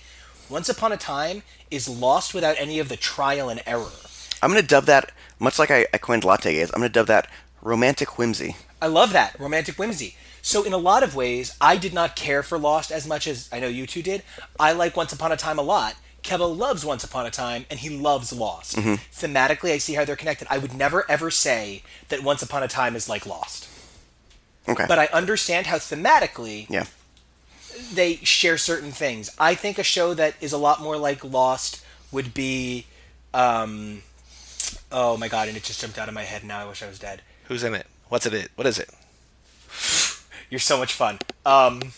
Once 0.49 0.71
Upon 0.71 0.91
a 0.91 0.97
Time 0.97 1.43
is 1.71 1.87
lost 1.87 2.33
without 2.33 2.57
any 2.59 2.79
of 2.79 2.89
the 2.89 2.97
trial 2.97 3.51
and 3.51 3.63
error. 3.67 3.93
I'm 4.43 4.51
going 4.51 4.63
to 4.63 4.67
dub 4.67 4.85
that, 4.87 5.13
much 5.39 5.59
like 5.59 5.71
I, 5.71 5.87
I 5.93 5.99
coined 5.99 6.25
latte 6.25 6.53
gaze, 6.55 6.71
I'm 6.73 6.81
going 6.81 6.91
to 6.91 6.99
dub 6.99 7.09
that 7.09 7.29
romantic 7.65 8.17
whimsy. 8.19 8.55
I 8.81 8.87
love 8.87 9.13
that 9.13 9.35
romantic 9.41 9.77
whimsy. 9.77 10.15
So 10.43 10.63
in 10.63 10.73
a 10.75 10.79
lot 10.79 11.03
of 11.03 11.17
ways, 11.17 11.57
I 11.61 11.77
did 11.79 11.95
not 11.95 12.15
care 12.15 12.43
for 12.43 12.59
Lost 12.59 12.93
as 12.93 13.07
much 13.07 13.27
as 13.27 13.49
I 13.51 13.59
know 13.59 13.67
you 13.67 13.87
two 13.87 14.03
did. 14.03 14.23
I 14.61 14.73
like 14.73 14.97
Once 14.97 15.13
Upon 15.13 15.33
a 15.33 15.37
Time 15.37 15.59
a 15.59 15.63
lot. 15.63 15.95
Kevo 16.23 16.57
loves 16.57 16.85
Once 16.85 17.03
Upon 17.03 17.27
a 17.27 17.31
Time, 17.31 17.65
and 17.71 17.81
he 17.81 17.89
loves 17.89 18.33
Lost. 18.33 18.77
Thematically, 18.77 19.73
I 19.73 19.79
see 19.79 19.95
how 19.95 20.05
they're 20.05 20.17
connected. 20.17 20.47
I 20.51 20.59
would 20.59 20.75
never 20.75 21.05
ever 21.11 21.31
say 21.31 21.83
that 22.11 22.23
Once 22.23 22.43
Upon 22.43 22.63
a 22.63 22.69
Time 22.69 22.95
is 22.95 23.09
like 23.09 23.27
Lost, 23.27 23.69
Okay. 24.69 24.85
but 24.87 24.99
I 24.99 25.07
understand 25.07 25.67
how 25.67 25.77
thematically 25.77 26.67
yeah. 26.71 26.85
they 27.93 28.17
share 28.17 28.59
certain 28.59 28.91
things. 28.93 29.31
I 29.39 29.55
think 29.55 29.79
a 29.79 29.83
show 29.83 30.13
that 30.15 30.35
is 30.41 30.53
a 30.53 30.59
lot 30.59 30.81
more 30.83 30.97
like 30.99 31.25
Lost 31.25 31.83
would 32.13 32.33
be, 32.35 32.87
um, 33.33 34.03
oh 34.93 35.17
my 35.17 35.29
god, 35.29 35.49
and 35.49 35.57
it 35.57 35.63
just 35.65 35.81
jumped 35.81 35.99
out 35.99 36.09
of 36.09 36.15
my 36.15 36.23
head. 36.25 36.45
Now 36.45 36.61
I 36.61 36.69
wish 36.69 36.83
I 36.83 36.89
was 36.89 36.99
dead. 36.99 37.23
Who's 37.45 37.63
in 37.65 37.75
it? 37.75 37.87
What's 38.09 38.27
it? 38.27 38.51
What 38.55 38.67
is 38.67 38.79
it? 38.79 38.91
You're 40.51 40.61
so 40.61 40.79
much 40.79 40.93
fun. 40.93 41.19
Um, 41.45 41.93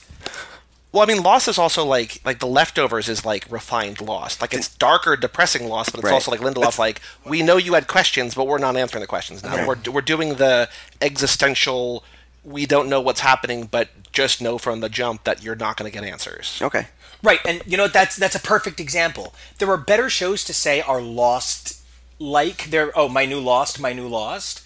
Well, 0.93 1.03
I 1.03 1.07
mean, 1.07 1.23
Lost 1.23 1.47
is 1.49 1.59
also 1.59 1.85
like 1.85 2.21
like 2.25 2.39
the 2.39 2.47
leftovers 2.47 3.09
is 3.09 3.25
like 3.27 3.45
refined 3.51 4.01
Lost. 4.01 4.41
Like 4.41 4.55
it's 4.55 4.69
darker, 4.69 5.17
depressing 5.17 5.69
Lost, 5.69 5.91
but 5.93 5.99
it's 5.99 6.05
Right. 6.07 6.13
also 6.15 6.31
like 6.31 6.41
Lindelof. 6.41 6.79
Like 6.79 7.01
we 7.25 7.43
know 7.43 7.57
you 7.59 7.75
had 7.75 7.87
questions, 7.87 8.35
but 8.35 8.47
we're 8.47 8.59
not 8.59 8.77
answering 8.77 9.03
the 9.03 9.07
questions 9.07 9.43
now. 9.43 9.57
Right. 9.57 9.67
We're 9.87 9.93
we're 9.93 10.01
doing 10.01 10.35
the 10.37 10.69
existential. 11.03 12.03
We 12.45 12.65
don't 12.65 12.89
know 12.89 13.01
what's 13.01 13.21
happening, 13.21 13.67
but 13.67 13.89
just 14.13 14.41
know 14.41 14.57
from 14.57 14.81
the 14.81 14.89
jump 14.89 15.25
that 15.25 15.43
you're 15.43 15.57
not 15.57 15.77
going 15.77 15.91
to 15.91 15.95
get 15.99 16.09
answers. 16.09 16.61
Okay. 16.63 16.87
Right, 17.23 17.41
and 17.47 17.61
you 17.67 17.77
know 17.77 17.89
that's 17.89 18.15
that's 18.17 18.37
a 18.37 18.41
perfect 18.41 18.79
example. 18.79 19.35
There 19.59 19.69
are 19.71 19.77
better 19.79 20.09
shows 20.09 20.45
to 20.45 20.55
say 20.55 20.81
are 20.81 21.03
lost 21.03 21.81
like 22.19 22.71
they're 22.71 22.97
oh 22.97 23.09
my 23.09 23.27
new 23.27 23.41
lost, 23.41 23.81
my 23.81 23.93
new 23.93 24.07
lost. 24.07 24.63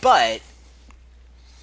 But 0.00 0.40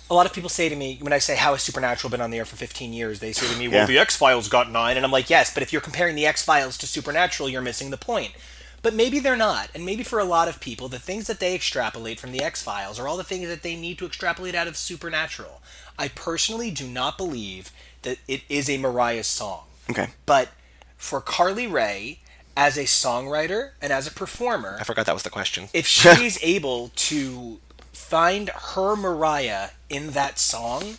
a 0.09 0.13
lot 0.13 0.25
of 0.25 0.33
people 0.33 0.49
say 0.49 0.69
to 0.69 0.75
me 0.75 0.97
when 1.01 1.13
I 1.13 1.17
say 1.17 1.35
how 1.35 1.53
has 1.53 1.63
Supernatural 1.63 2.11
been 2.11 2.21
on 2.21 2.29
the 2.31 2.37
air 2.37 2.45
for 2.45 2.55
15 2.55 2.93
years, 2.93 3.19
they 3.19 3.33
say 3.33 3.47
to 3.51 3.57
me, 3.57 3.67
"Well, 3.67 3.79
Yeah. 3.81 3.85
the 3.85 3.97
X 3.97 4.15
Files 4.15 4.47
got 4.47 4.69
nine. 4.71 4.97
and 4.97 5.05
I'm 5.05 5.11
like, 5.11 5.29
"Yes, 5.29 5.51
but 5.53 5.63
if 5.63 5.71
you're 5.71 5.81
comparing 5.81 6.15
the 6.15 6.25
X 6.25 6.43
Files 6.43 6.77
to 6.79 6.87
Supernatural, 6.87 7.49
you're 7.49 7.61
missing 7.61 7.89
the 7.89 7.97
point." 7.97 8.33
But 8.81 8.93
maybe 8.93 9.19
they're 9.19 9.37
not, 9.37 9.69
and 9.73 9.85
maybe 9.85 10.03
for 10.03 10.19
a 10.19 10.25
lot 10.25 10.49
of 10.49 10.59
people, 10.59 10.89
the 10.89 10.99
things 10.99 11.27
that 11.27 11.39
they 11.39 11.55
extrapolate 11.55 12.19
from 12.19 12.33
the 12.33 12.43
X 12.43 12.61
Files 12.61 12.99
are 12.99 13.07
all 13.07 13.15
the 13.15 13.23
things 13.23 13.47
that 13.47 13.63
they 13.63 13.77
need 13.77 13.97
to 13.99 14.05
extrapolate 14.05 14.55
out 14.55 14.67
of 14.67 14.75
Supernatural. 14.77 15.61
I 15.97 16.09
personally 16.09 16.69
do 16.69 16.85
not 16.85 17.17
believe 17.17 17.71
that 18.01 18.17
it 18.27 18.41
is 18.49 18.69
a 18.69 18.77
Mariah 18.77 19.23
song. 19.23 19.61
Okay. 19.89 20.09
But 20.25 20.49
for 20.97 21.21
Carly 21.21 21.65
Rae, 21.65 22.19
as 22.57 22.77
a 22.77 22.83
songwriter 22.83 23.71
and 23.81 23.93
as 23.93 24.05
a 24.05 24.11
performer, 24.11 24.77
I 24.79 24.83
forgot 24.83 25.05
that 25.05 25.13
was 25.13 25.23
the 25.23 25.29
question. 25.29 25.69
if 25.73 25.87
she's 25.97 26.37
able 26.43 26.91
to 26.95 27.61
find 27.93 28.49
her 28.49 28.95
Mariah 28.95 29.69
in 29.89 30.11
that 30.11 30.37
song, 30.39 30.95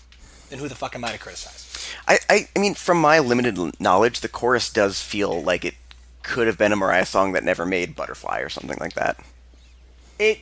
then 0.48 0.58
who 0.60 0.68
the 0.68 0.74
fuck 0.74 0.94
am 0.94 1.04
I 1.04 1.12
to 1.12 1.18
criticize? 1.18 1.60
I, 2.08 2.18
I, 2.30 2.48
I 2.54 2.58
mean, 2.58 2.74
from 2.74 3.00
my 3.00 3.18
limited 3.18 3.58
knowledge, 3.80 4.20
the 4.20 4.28
chorus 4.28 4.72
does 4.72 5.00
feel 5.02 5.42
like 5.42 5.64
it 5.64 5.74
could 6.22 6.46
have 6.46 6.56
been 6.56 6.72
a 6.72 6.76
Mariah 6.76 7.04
song 7.06 7.32
that 7.32 7.44
never 7.44 7.66
made 7.66 7.94
Butterfly 7.94 8.38
or 8.40 8.48
something 8.48 8.78
like 8.80 8.94
that. 8.94 9.18
It, 10.18 10.40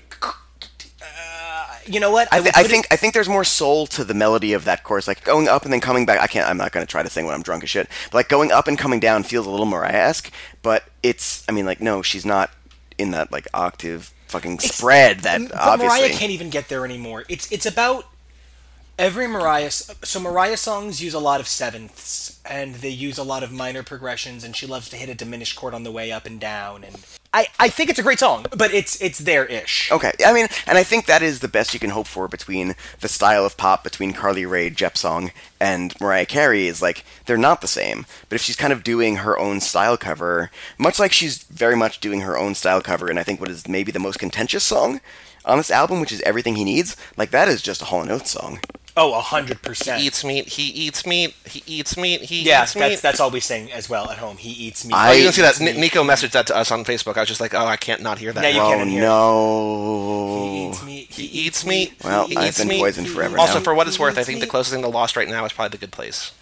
uh, 1.03 1.77
you 1.87 1.99
know 1.99 2.11
what? 2.11 2.29
I, 2.33 2.41
th- 2.41 2.55
I 2.55 2.62
put 2.62 2.67
it- 2.67 2.71
think 2.71 2.87
I 2.91 2.97
think 2.97 3.15
there's 3.15 3.29
more 3.29 3.45
soul 3.45 3.87
to 3.88 4.05
the 4.05 4.15
melody 4.15 4.53
of 4.53 4.65
that 4.67 4.85
chorus, 4.85 5.09
like 5.09 5.25
going 5.25 5.49
up 5.49 5.65
and 5.65 5.73
then 5.73 5.81
coming 5.81 6.07
back. 6.07 6.21
I 6.21 6.27
can't. 6.27 6.49
I'm 6.49 6.57
not 6.59 6.73
going 6.73 6.87
to 6.87 6.91
try 6.91 7.03
to 7.03 7.11
sing 7.11 7.25
when 7.27 7.35
I'm 7.35 7.43
drunk 7.43 7.65
as 7.65 7.71
shit. 7.71 7.88
But 8.11 8.15
like 8.19 8.29
going 8.29 8.53
up 8.53 8.69
and 8.69 8.79
coming 8.79 9.01
down 9.01 9.23
feels 9.25 9.47
a 9.47 9.51
little 9.51 9.67
Mariah-esque. 9.67 10.31
But 10.62 10.85
it's. 11.03 11.45
I 11.49 11.53
mean, 11.53 11.67
like 11.67 11.81
no, 11.81 12.03
she's 12.03 12.27
not 12.27 12.51
in 12.99 13.11
that 13.12 13.33
like 13.33 13.49
octave 13.55 14.12
fucking 14.33 14.59
spread. 14.59 15.21
That 15.21 15.40
but 15.49 15.59
obviously. 15.59 16.01
Mariah 16.01 16.12
can't 16.14 16.33
even 16.33 16.51
get 16.51 16.68
there 16.68 16.85
anymore. 16.85 17.25
It's 17.29 17.51
it's 17.53 17.66
about 17.66 18.07
every 18.99 19.27
Mariah. 19.27 19.71
So 19.71 20.21
Mariah 20.21 20.57
songs 20.57 21.03
use 21.03 21.15
a 21.15 21.19
lot 21.19 21.41
of 21.41 21.49
sevenths, 21.49 22.41
and 22.45 22.77
they 22.77 22.89
use 22.89 23.19
a 23.19 23.23
lot 23.23 23.43
of 23.43 23.53
minor 23.53 23.83
progressions, 23.83 24.45
and 24.45 24.55
she 24.55 24.67
loves 24.67 24.89
to 24.91 24.97
hit 24.97 25.09
a 25.09 25.15
diminished 25.15 25.57
chord 25.57 25.75
on 25.75 25.83
the 25.83 25.93
way 25.93 26.13
up 26.13 26.27
and 26.27 26.39
down. 26.41 26.85
And 26.85 26.97
I 27.33 27.47
I 27.59 27.69
think 27.69 27.91
it's 27.91 27.99
a 27.99 28.03
great 28.03 28.19
song, 28.19 28.47
but 28.57 28.73
it's 28.75 29.01
it's 29.01 29.19
there 29.19 29.47
ish. 29.47 29.91
Okay, 29.91 30.13
I 30.25 30.33
mean, 30.33 30.49
and 30.67 30.77
I 30.77 30.83
think 30.83 31.07
that 31.07 31.23
is 31.23 31.41
the 31.41 31.49
best 31.49 31.73
you 31.73 31.81
can 31.81 31.91
hope 31.91 32.07
for 32.07 32.29
between 32.29 32.75
the 33.01 33.09
style 33.09 33.45
of 33.45 33.57
pop 33.57 33.83
between 33.83 34.13
Carly 34.13 34.45
Rae 34.45 34.71
Jepsong 34.71 35.33
and 35.59 35.99
Mariah 36.01 36.27
Carey 36.27 36.67
is 36.67 36.83
like 36.83 37.05
they're 37.27 37.39
not 37.39 37.61
the 37.61 37.69
same. 37.69 38.07
But 38.29 38.37
if 38.37 38.43
she's 38.43 38.57
kind 38.57 38.73
of 38.73 38.85
doing 38.85 39.17
her 39.17 39.39
own 39.39 39.61
style 39.61 39.97
cover, 39.97 40.51
much 40.79 40.99
like 40.99 41.13
she's 41.13 41.45
very 41.45 41.77
much 41.77 42.01
doing 42.01 42.21
her 42.21 42.37
own 42.37 42.55
style 42.55 42.83
cover, 42.83 43.09
and 43.09 43.19
I 43.19 43.23
think 43.23 43.41
what 43.41 43.51
is 43.51 43.67
maybe 43.67 43.93
the 43.93 43.99
most 43.99 44.19
contentious 44.19 44.65
song 44.65 45.01
on 45.45 45.59
this 45.59 45.71
album, 45.71 46.01
which 46.01 46.13
is 46.13 46.21
Everything 46.23 46.57
He 46.57 46.65
Needs, 46.65 46.97
like 47.17 47.31
that 47.31 47.49
is 47.49 47.63
just 47.63 47.83
a 47.83 47.87
Hall 47.87 48.09
& 48.09 48.11
Oates 48.11 48.31
song. 48.31 48.61
Oh, 48.95 49.15
a 49.15 49.21
hundred 49.23 49.63
percent. 49.63 50.01
He 50.03 50.07
eats 50.09 50.23
meat. 50.23 50.49
He 50.51 50.65
eats 50.65 51.07
meat. 51.07 51.35
He 51.47 51.63
eats 51.67 51.97
meat. 51.97 52.21
He 52.23 52.43
Yeah, 52.43 52.63
eats 52.65 52.75
that's 52.75 52.91
meat. 52.91 53.01
that's 53.01 53.21
all 53.21 53.31
we 53.31 53.41
sing 53.41 53.73
as 53.73 53.89
well 53.89 54.11
at 54.11 54.19
home. 54.19 54.37
He 54.37 54.51
eats 54.51 54.85
meat. 54.85 54.93
I- 54.95 55.11
Oh, 55.11 55.13
you 55.13 55.25
can 55.25 55.33
see 55.33 55.41
that. 55.43 55.53
Eats 55.53 55.61
Ni- 55.61 55.73
meat. 55.73 55.79
Nico 55.79 56.05
messaged 56.05 56.33
that 56.33 56.47
to 56.49 56.57
us 56.57 56.71
on 56.71 56.85
Facebook. 56.85 57.17
I 57.17 57.21
was 57.21 57.29
just 57.31 57.41
like, 57.41 57.55
oh, 57.55 57.65
I 57.67 57.77
can't 57.77 58.03
not 58.03 58.19
hear 58.19 58.33
that. 58.35 58.43
Yeah, 58.45 58.51
you 58.51 58.61
oh 58.61 58.69
can't 58.77 58.91
hear 58.91 59.01
no! 59.01 60.43
He 60.45 60.67
eats 60.69 60.85
meat. 60.85 61.09
He 61.11 61.25
eats 61.25 61.65
meat. 61.67 61.95
Well, 62.05 62.27
he 62.27 62.37
I've 62.37 62.49
eats 62.49 62.59
been 62.59 62.69
meat. 62.69 62.81
poisoned 62.81 63.09
forever 63.09 63.39
Also, 63.39 63.55
now. 63.55 63.61
for 63.65 63.75
what 63.75 63.89
it's 63.89 63.99
worth, 63.99 64.17
I 64.19 64.21
eats 64.21 64.27
think 64.27 64.41
the 64.41 64.47
closest 64.47 64.75
thing 64.75 64.83
to 64.83 64.89
Lost 64.89 65.17
right 65.17 65.29
now 65.29 65.45
is 65.47 65.53
probably 65.53 65.71
The 65.71 65.79
Good 65.87 65.93
Place. 65.93 66.33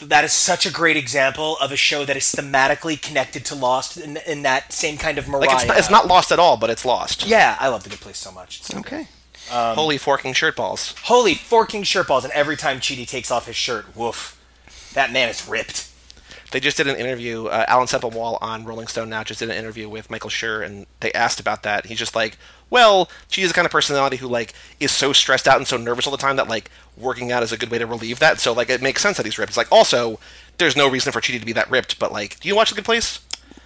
That 0.00 0.24
is 0.24 0.32
such 0.32 0.64
a 0.66 0.70
great 0.72 0.96
example 0.96 1.56
of 1.58 1.70
a 1.70 1.76
show 1.76 2.04
that 2.06 2.16
is 2.16 2.24
thematically 2.24 3.00
connected 3.00 3.44
to 3.44 3.54
Lost 3.54 3.96
in, 3.98 4.16
in 4.26 4.42
that 4.42 4.72
same 4.72 4.96
kind 4.96 5.16
of 5.18 5.28
Mariah. 5.28 5.46
Like 5.48 5.56
it's 5.58 5.66
not, 5.66 5.78
it's 5.78 5.90
not 5.90 6.06
Lost 6.08 6.32
at 6.32 6.38
all, 6.40 6.56
but 6.56 6.70
it's 6.70 6.84
Lost. 6.84 7.26
Yeah, 7.26 7.56
I 7.60 7.68
love 7.68 7.84
the 7.84 7.90
Good 7.90 8.00
Place 8.00 8.16
so 8.18 8.32
much. 8.32 8.58
It's 8.60 8.68
so 8.68 8.78
Okay. 8.78 9.06
Holy 9.50 9.98
forking 9.98 10.32
shirt 10.32 10.56
balls. 10.56 10.94
Holy 11.04 11.34
forking 11.34 11.82
shirt 11.82 12.08
balls, 12.08 12.24
and 12.24 12.32
every 12.32 12.56
time 12.56 12.80
Chidi 12.80 13.06
takes 13.06 13.30
off 13.30 13.46
his 13.46 13.56
shirt, 13.56 13.96
woof. 13.96 14.38
That 14.94 15.12
man 15.12 15.28
is 15.28 15.48
ripped. 15.48 15.88
They 16.50 16.60
just 16.60 16.76
did 16.76 16.86
an 16.86 16.96
interview. 16.96 17.46
Uh, 17.46 17.64
Alan 17.66 17.86
Sepinwall 17.86 18.36
on 18.42 18.66
Rolling 18.66 18.86
Stone 18.86 19.08
now 19.08 19.24
just 19.24 19.40
did 19.40 19.48
an 19.48 19.56
interview 19.56 19.88
with 19.88 20.10
Michael 20.10 20.28
Schur, 20.28 20.64
and 20.64 20.86
they 21.00 21.10
asked 21.12 21.40
about 21.40 21.62
that. 21.62 21.86
He's 21.86 21.98
just 21.98 22.14
like, 22.14 22.36
"Well, 22.68 23.10
she 23.28 23.40
is 23.42 23.48
the 23.48 23.54
kind 23.54 23.64
of 23.64 23.72
personality 23.72 24.18
who 24.18 24.28
like 24.28 24.52
is 24.78 24.92
so 24.92 25.14
stressed 25.14 25.48
out 25.48 25.56
and 25.56 25.66
so 25.66 25.78
nervous 25.78 26.06
all 26.06 26.10
the 26.10 26.18
time 26.18 26.36
that 26.36 26.48
like 26.48 26.70
working 26.96 27.32
out 27.32 27.42
is 27.42 27.52
a 27.52 27.56
good 27.56 27.70
way 27.70 27.78
to 27.78 27.86
relieve 27.86 28.18
that. 28.18 28.38
So 28.38 28.52
like 28.52 28.68
it 28.68 28.82
makes 28.82 29.00
sense 29.00 29.16
that 29.16 29.24
he's 29.24 29.38
ripped. 29.38 29.50
It's 29.50 29.56
like 29.56 29.72
also 29.72 30.20
there's 30.58 30.76
no 30.76 30.88
reason 30.88 31.10
for 31.10 31.22
Chidi 31.22 31.40
to 31.40 31.46
be 31.46 31.54
that 31.54 31.70
ripped, 31.70 31.98
but 31.98 32.12
like, 32.12 32.38
do 32.40 32.48
you 32.48 32.54
watch 32.54 32.68
The 32.68 32.76
Good 32.76 32.84
Place? 32.84 33.20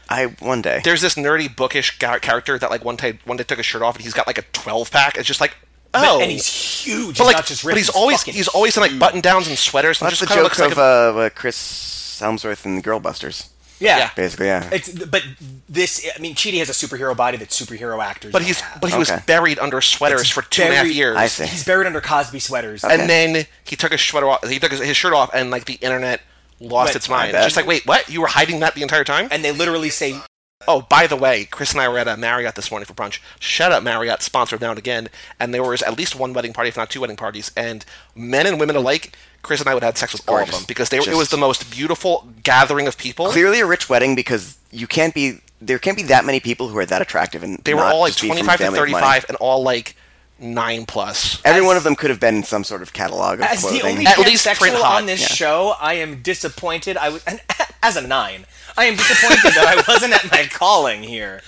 I 0.08 0.26
one 0.38 0.62
day. 0.62 0.80
There's 0.84 1.00
this 1.00 1.16
nerdy 1.16 1.54
bookish 1.54 1.98
ga- 1.98 2.20
character 2.20 2.56
that 2.56 2.70
like 2.70 2.84
one 2.84 2.94
day 2.94 3.18
one 3.24 3.36
day 3.36 3.42
took 3.42 3.58
his 3.58 3.66
shirt 3.66 3.82
off 3.82 3.96
and 3.96 4.04
he's 4.04 4.14
got 4.14 4.28
like 4.28 4.38
a 4.38 4.42
12 4.52 4.92
pack. 4.92 5.16
It's 5.16 5.26
just 5.26 5.40
like 5.40 5.56
oh, 6.04 6.20
and 6.20 6.30
he's 6.30 6.46
huge. 6.46 7.18
but 7.18 7.24
he's 7.24 7.26
like, 7.26 7.36
not 7.36 7.46
just 7.46 7.62
but 7.62 7.68
ripped, 7.68 7.78
he's 7.78 7.88
always 7.90 8.18
fucking 8.18 8.34
he's 8.34 8.48
always 8.48 8.76
in 8.76 8.82
like 8.82 8.98
button 8.98 9.20
downs 9.20 9.48
and 9.48 9.56
sweaters. 9.58 10.00
And 10.00 10.06
That's 10.06 10.18
just 10.18 10.28
the 10.28 10.34
kind 10.34 10.44
joke 10.44 10.52
of 10.52 10.58
looks 10.58 10.72
of 10.72 10.78
like 10.78 11.22
a, 11.24 11.26
uh, 11.26 11.30
Chris 11.30 12.18
Hemsworth 12.22 12.64
and 12.64 12.78
the 12.78 12.82
Girlbusters. 12.82 13.48
Yeah. 13.78 13.98
Yeah. 13.98 14.10
Basically, 14.16 14.46
yeah. 14.46 14.68
It's 14.72 14.88
but 14.90 15.22
this. 15.68 16.08
I 16.16 16.18
mean, 16.18 16.34
Chidi 16.34 16.58
has 16.60 16.70
a 16.70 16.72
superhero 16.72 17.14
body 17.14 17.36
that 17.36 17.50
superhero 17.50 18.02
actors. 18.02 18.32
but 18.32 18.40
he's 18.42 18.60
have. 18.60 18.80
but 18.80 18.90
he 18.90 18.96
was 18.96 19.10
buried 19.26 19.58
under 19.58 19.82
sweaters 19.82 20.22
It's 20.22 20.30
for 20.30 20.40
two 20.42 20.62
buried- 20.62 20.94
years. 20.94 21.16
I 21.16 21.26
see. 21.26 21.44
He's 21.44 21.64
buried 21.64 21.86
under 21.86 22.00
Cosby 22.00 22.38
sweaters. 22.38 22.84
Okay. 22.84 22.94
And 22.94 23.08
then 23.10 23.44
he 23.64 23.76
took 23.76 23.92
his 23.92 24.00
sweater 24.00 24.28
off. 24.30 24.48
He 24.48 24.58
took 24.58 24.70
his, 24.70 24.80
his 24.80 24.96
shirt 24.96 25.12
off, 25.12 25.30
and 25.34 25.50
like 25.50 25.66
the 25.66 25.74
internet 25.74 26.22
lost 26.58 26.88
Went- 26.88 26.96
its 26.96 27.08
mind. 27.10 27.34
It's 27.36 27.44
just 27.44 27.56
like, 27.56 27.66
wait, 27.66 27.84
what? 27.86 28.08
You 28.08 28.22
were 28.22 28.28
hiding 28.28 28.60
that 28.60 28.74
the 28.74 28.80
entire 28.82 29.04
time? 29.04 29.28
And 29.30 29.44
they 29.44 29.52
literally 29.52 29.90
say, 29.90 30.18
Oh, 30.66 30.80
by 30.80 31.06
the 31.06 31.16
way, 31.16 31.44
Chris 31.44 31.72
and 31.72 31.80
I 31.82 31.88
were 31.88 31.98
at 31.98 32.08
a 32.08 32.16
Marriott 32.16 32.54
this 32.54 32.70
morning 32.70 32.86
for 32.86 32.94
brunch. 32.94 33.20
Shout 33.38 33.72
out 33.72 33.82
Marriott, 33.84 34.22
sponsored 34.22 34.60
now 34.60 34.70
and 34.70 34.78
again. 34.78 35.08
And 35.38 35.52
there 35.52 35.62
was 35.62 35.82
at 35.82 35.98
least 35.98 36.16
one 36.16 36.32
wedding 36.32 36.54
party, 36.54 36.68
if 36.68 36.76
not 36.78 36.88
two 36.88 37.02
wedding 37.02 37.16
parties. 37.16 37.52
And 37.56 37.84
men 38.14 38.46
and 38.46 38.58
women 38.58 38.74
alike, 38.74 39.16
Chris 39.42 39.60
and 39.60 39.68
I 39.68 39.74
would 39.74 39.82
have 39.82 39.98
sex 39.98 40.14
with 40.14 40.26
all 40.28 40.38
of 40.38 40.50
them 40.50 40.62
because 40.66 40.88
they 40.88 40.98
were, 40.98 41.08
it 41.10 41.14
was 41.16 41.28
the 41.28 41.36
most 41.36 41.70
beautiful 41.70 42.26
gathering 42.42 42.86
of 42.86 42.96
people. 42.96 43.28
Clearly 43.28 43.60
a 43.60 43.66
rich 43.66 43.90
wedding 43.90 44.14
because 44.14 44.58
you 44.70 44.86
can't 44.86 45.14
be. 45.14 45.40
There 45.60 45.78
can't 45.78 45.96
be 45.96 46.02
that 46.04 46.24
many 46.24 46.40
people 46.40 46.68
who 46.68 46.76
are 46.78 46.86
that 46.86 47.00
attractive 47.00 47.42
and 47.42 47.58
They 47.64 47.72
were 47.72 47.80
all 47.82 48.00
like 48.00 48.12
just 48.12 48.22
be 48.22 48.28
from 48.28 48.38
25 48.38 48.58
to 48.58 48.64
family 48.64 48.78
of 48.78 48.90
money. 48.90 49.04
35 49.04 49.24
and 49.28 49.36
all 49.38 49.62
like 49.62 49.96
nine 50.38 50.86
plus. 50.86 51.40
Every 51.44 51.60
As- 51.62 51.66
one 51.66 51.76
of 51.76 51.84
them 51.84 51.96
could 51.96 52.10
have 52.10 52.20
been 52.20 52.36
in 52.36 52.42
some 52.44 52.64
sort 52.64 52.82
of 52.82 52.92
catalog 52.92 53.40
of 53.40 53.46
as 53.46 53.60
clothing. 53.60 53.80
the 53.80 53.88
only 53.88 54.06
At 54.06 54.18
least 54.18 54.46
transsexual 54.46 54.58
print 54.58 54.76
hot, 54.76 54.98
on 55.00 55.06
this 55.06 55.20
yeah. 55.22 55.26
show, 55.28 55.74
I 55.80 55.94
am 55.94 56.22
disappointed. 56.22 56.96
I 56.96 57.08
was 57.10 57.24
and 57.24 57.40
as 57.82 57.96
a 57.96 58.06
nine. 58.06 58.46
I 58.76 58.84
am 58.86 58.96
disappointed 58.96 59.52
that 59.54 59.66
I 59.86 59.90
wasn't 59.92 60.12
at 60.12 60.30
my 60.30 60.46
calling 60.50 61.02
here. 61.02 61.40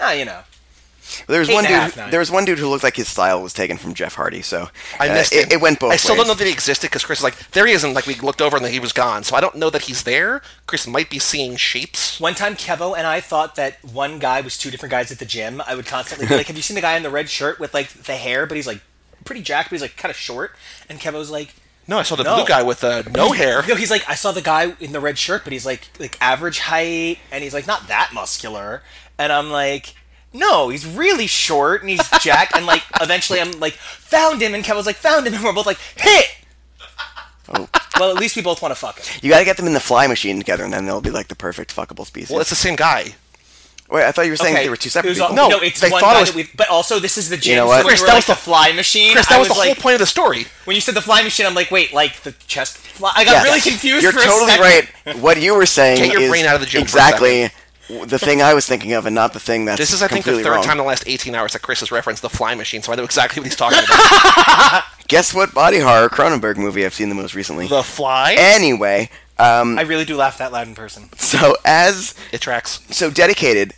Ah, 0.00 0.12
you 0.12 0.24
know. 0.24 0.40
There 1.26 1.40
was 1.40 1.48
eight 1.50 1.54
one 1.54 1.64
dude. 1.64 1.72
half, 1.72 2.10
there 2.10 2.18
was 2.20 2.30
one 2.30 2.44
dude 2.44 2.58
who 2.58 2.68
looked 2.68 2.84
like 2.84 2.96
his 2.96 3.08
style 3.08 3.42
was 3.42 3.52
taken 3.52 3.76
from 3.76 3.94
Jeff 3.94 4.14
Hardy. 4.14 4.42
So 4.42 4.68
I 4.98 5.08
uh, 5.08 5.14
missed 5.14 5.32
it, 5.32 5.44
him. 5.46 5.52
it 5.58 5.60
went 5.60 5.80
both 5.80 5.92
I 5.92 5.96
still 5.96 6.14
ways. 6.14 6.18
don't 6.20 6.28
know 6.28 6.34
that 6.34 6.46
he 6.46 6.52
existed 6.52 6.88
because 6.88 7.04
Chris 7.04 7.18
is 7.20 7.24
like, 7.24 7.36
there 7.50 7.66
he 7.66 7.72
is, 7.72 7.84
and 7.84 7.94
like 7.94 8.06
we 8.06 8.14
looked 8.16 8.40
over 8.42 8.56
and 8.56 8.64
then 8.64 8.72
he 8.72 8.80
was 8.80 8.92
gone. 8.92 9.24
So 9.24 9.36
I 9.36 9.40
don't 9.40 9.56
know 9.56 9.70
that 9.70 9.82
he's 9.82 10.02
there. 10.04 10.42
Chris 10.66 10.86
might 10.86 11.10
be 11.10 11.18
seeing 11.18 11.56
shapes. 11.56 12.18
One 12.20 12.34
time, 12.34 12.54
Kevo 12.56 12.96
and 12.96 13.06
I 13.06 13.20
thought 13.20 13.56
that 13.56 13.82
one 13.84 14.18
guy 14.18 14.40
was 14.40 14.56
two 14.58 14.70
different 14.70 14.90
guys 14.90 15.10
at 15.12 15.18
the 15.18 15.24
gym. 15.26 15.62
I 15.66 15.74
would 15.74 15.86
constantly 15.86 16.26
be 16.26 16.36
like, 16.36 16.46
"Have 16.46 16.56
you 16.56 16.62
seen 16.62 16.74
the 16.74 16.80
guy 16.80 16.96
in 16.96 17.02
the 17.02 17.10
red 17.10 17.28
shirt 17.28 17.58
with 17.60 17.74
like 17.74 17.88
the 17.90 18.16
hair, 18.16 18.46
but 18.46 18.56
he's 18.56 18.66
like 18.66 18.80
pretty 19.24 19.42
jacked, 19.42 19.70
but 19.70 19.74
he's 19.76 19.82
like 19.82 19.96
kind 19.96 20.10
of 20.10 20.16
short?" 20.16 20.52
And 20.88 20.98
Kevo's 21.00 21.30
like, 21.30 21.54
No, 21.88 21.98
I 21.98 22.02
saw 22.04 22.14
the 22.16 22.22
No. 22.24 22.36
blue 22.36 22.46
guy 22.46 22.62
with 22.62 22.84
uh, 22.84 23.02
no 23.14 23.32
hair. 23.32 23.62
No, 23.66 23.74
he's 23.74 23.90
like, 23.90 24.08
I 24.08 24.14
saw 24.14 24.30
the 24.32 24.40
guy 24.42 24.74
in 24.80 24.92
the 24.92 25.00
red 25.00 25.18
shirt, 25.18 25.42
but 25.44 25.52
he's 25.52 25.66
like 25.66 25.88
like 25.98 26.16
average 26.20 26.60
height, 26.60 27.18
and 27.30 27.42
he's 27.42 27.54
like 27.54 27.66
not 27.66 27.88
that 27.88 28.10
muscular. 28.14 28.82
And 29.18 29.32
I'm 29.32 29.50
like, 29.50 29.94
no, 30.32 30.68
he's 30.70 30.86
really 30.86 31.26
short 31.26 31.80
and 31.82 31.90
he's 31.90 32.08
jacked. 32.20 32.56
and 32.56 32.66
like 32.66 32.82
eventually, 33.00 33.40
I'm 33.40 33.52
like, 33.60 33.74
found 33.74 34.40
him, 34.42 34.54
and 34.54 34.64
Kevin's 34.64 34.86
like, 34.86 34.96
found 34.96 35.26
him, 35.26 35.34
and 35.34 35.44
we're 35.44 35.52
both 35.52 35.66
like, 35.66 35.78
hit. 35.96 36.26
Oh. 37.54 37.68
Well, 37.98 38.10
at 38.10 38.16
least 38.16 38.36
we 38.36 38.42
both 38.42 38.62
want 38.62 38.72
to 38.72 38.80
fuck 38.80 38.98
him. 38.98 39.20
You 39.22 39.30
got 39.30 39.40
to 39.40 39.44
get 39.44 39.56
them 39.56 39.66
in 39.66 39.74
the 39.74 39.80
fly 39.80 40.06
machine 40.06 40.38
together, 40.38 40.64
and 40.64 40.72
then 40.72 40.86
they'll 40.86 41.00
be 41.00 41.10
like 41.10 41.28
the 41.28 41.34
perfect 41.36 41.74
fuckable 41.74 42.06
species. 42.06 42.30
Well, 42.30 42.40
it's 42.40 42.50
the 42.50 42.56
same 42.56 42.76
guy. 42.76 43.14
Wait, 43.90 44.04
I 44.06 44.12
thought 44.12 44.24
you 44.24 44.30
were 44.30 44.36
saying 44.38 44.54
Okay, 44.54 44.62
they 44.64 44.70
were 44.70 44.76
two 44.76 44.88
separate 44.88 45.12
people. 45.12 45.26
all- 45.26 45.34
No, 45.34 45.48
no, 45.48 45.58
it's 45.58 45.78
they 45.78 45.90
one 45.90 46.00
thought 46.00 46.16
it 46.16 46.20
was- 46.20 46.28
that 46.30 46.36
we. 46.36 46.48
But 46.56 46.70
also, 46.70 46.98
this 46.98 47.18
is 47.18 47.28
the 47.28 47.36
gym. 47.36 47.50
You 47.50 47.56
know 47.56 47.64
so 47.64 47.68
what? 47.68 47.76
when 47.84 47.88
Chris, 47.90 48.00
you 48.00 48.04
were 48.04 48.06
that 48.06 48.12
like 48.14 48.28
was 48.28 48.36
the 48.38 48.42
fly 48.42 48.72
machine. 48.72 49.12
Chris, 49.12 49.30
I 49.30 49.34
that 49.34 49.38
was 49.40 49.48
the 49.48 49.54
like, 49.54 49.66
whole 49.76 49.82
point 49.82 49.94
of 49.94 49.98
the 50.00 50.06
story. 50.06 50.46
When 50.64 50.74
you 50.76 50.80
said 50.80 50.94
the 50.94 51.02
fly 51.02 51.22
machine, 51.22 51.44
I'm 51.44 51.54
like, 51.54 51.70
wait, 51.70 51.92
like 51.92 52.22
the 52.22 52.32
chest 52.46 52.78
fly. 52.78 53.12
I 53.14 53.24
got 53.26 53.32
Yeah. 53.32 53.42
really 53.42 53.60
confused. 53.60 54.02
You're 54.02 54.12
for 54.12 54.20
totally 54.22 54.50
second. 54.52 54.88
right. 55.06 55.18
What 55.18 55.38
you 55.42 55.54
were 55.54 55.66
saying 55.66 55.98
Get 55.98 56.12
your 56.12 56.22
is 56.22 56.30
brain 56.30 56.46
out 56.46 56.54
of 56.54 56.60
the 56.62 56.66
gym 56.66 56.80
for 56.86 56.96
a 56.96 57.02
exactly 57.02 57.50
the 58.06 58.18
thing 58.18 58.42
I 58.42 58.54
was 58.54 58.66
thinking 58.66 58.92
of, 58.92 59.06
and 59.06 59.14
not 59.14 59.32
the 59.32 59.40
thing 59.40 59.64
that's 59.64 59.78
This 59.78 59.92
is, 59.92 60.02
I 60.02 60.08
think, 60.08 60.24
the 60.24 60.42
third 60.42 60.46
wrong. 60.50 60.62
time 60.62 60.72
in 60.72 60.78
the 60.78 60.84
last 60.84 61.04
18 61.06 61.34
hours 61.34 61.52
that 61.52 61.62
Chris 61.62 61.80
has 61.80 61.90
referenced 61.92 62.22
the 62.22 62.30
fly 62.30 62.54
machine, 62.54 62.82
so 62.82 62.92
I 62.92 62.96
know 62.96 63.04
exactly 63.04 63.40
what 63.40 63.46
he's 63.46 63.56
talking 63.56 63.78
about. 63.78 64.84
Guess 65.08 65.34
what 65.34 65.52
body 65.52 65.78
horror 65.78 66.08
Cronenberg 66.08 66.56
movie 66.56 66.84
I've 66.86 66.94
seen 66.94 67.08
the 67.08 67.14
most 67.14 67.34
recently? 67.34 67.66
the 67.68 67.82
fly? 67.82 68.34
Anyway, 68.38 69.10
um, 69.38 69.78
I 69.78 69.82
really 69.82 70.04
do 70.04 70.16
laugh 70.16 70.38
that 70.38 70.52
loud 70.52 70.68
in 70.68 70.74
person. 70.74 71.10
so 71.16 71.56
as 71.64 72.14
it 72.32 72.40
tracks. 72.40 72.80
so 72.90 73.10
dedicated 73.10 73.74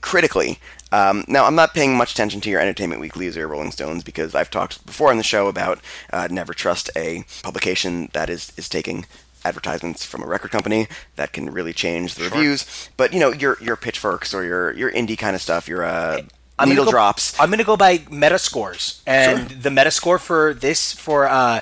critically. 0.00 0.58
Um, 0.92 1.24
now, 1.26 1.44
I'm 1.46 1.56
not 1.56 1.74
paying 1.74 1.96
much 1.96 2.12
attention 2.12 2.40
to 2.42 2.50
your 2.50 2.60
Entertainment 2.60 3.00
Weeklies 3.00 3.36
or 3.36 3.48
Rolling 3.48 3.72
Stones 3.72 4.04
because 4.04 4.32
I've 4.32 4.50
talked 4.50 4.86
before 4.86 5.10
on 5.10 5.16
the 5.16 5.24
show 5.24 5.48
about 5.48 5.80
uh, 6.12 6.28
never 6.30 6.54
trust 6.54 6.88
a 6.94 7.24
publication 7.42 8.10
that 8.12 8.30
is, 8.30 8.52
is 8.56 8.68
taking 8.68 9.04
advertisements 9.44 10.04
from 10.04 10.22
a 10.22 10.26
record 10.26 10.50
company 10.50 10.86
that 11.16 11.32
can 11.32 11.50
really 11.50 11.72
change 11.72 12.14
the 12.14 12.24
reviews. 12.24 12.88
But 12.96 13.12
you 13.12 13.20
know, 13.20 13.32
your 13.32 13.56
your 13.60 13.76
pitchforks 13.76 14.34
or 14.34 14.44
your 14.44 14.72
your 14.72 14.90
indie 14.90 15.18
kind 15.18 15.34
of 15.36 15.42
stuff, 15.42 15.68
your 15.68 15.84
uh, 15.84 16.22
I'm 16.58 16.68
needle 16.68 16.84
go, 16.84 16.90
drops. 16.90 17.38
I'm 17.40 17.50
gonna 17.50 17.64
go 17.64 17.76
by 17.76 17.98
Metascores, 17.98 19.00
and 19.06 19.48
the 19.50 19.70
Metascore 19.70 20.20
for 20.20 20.54
this 20.54 20.92
for 20.92 21.26
uh, 21.26 21.60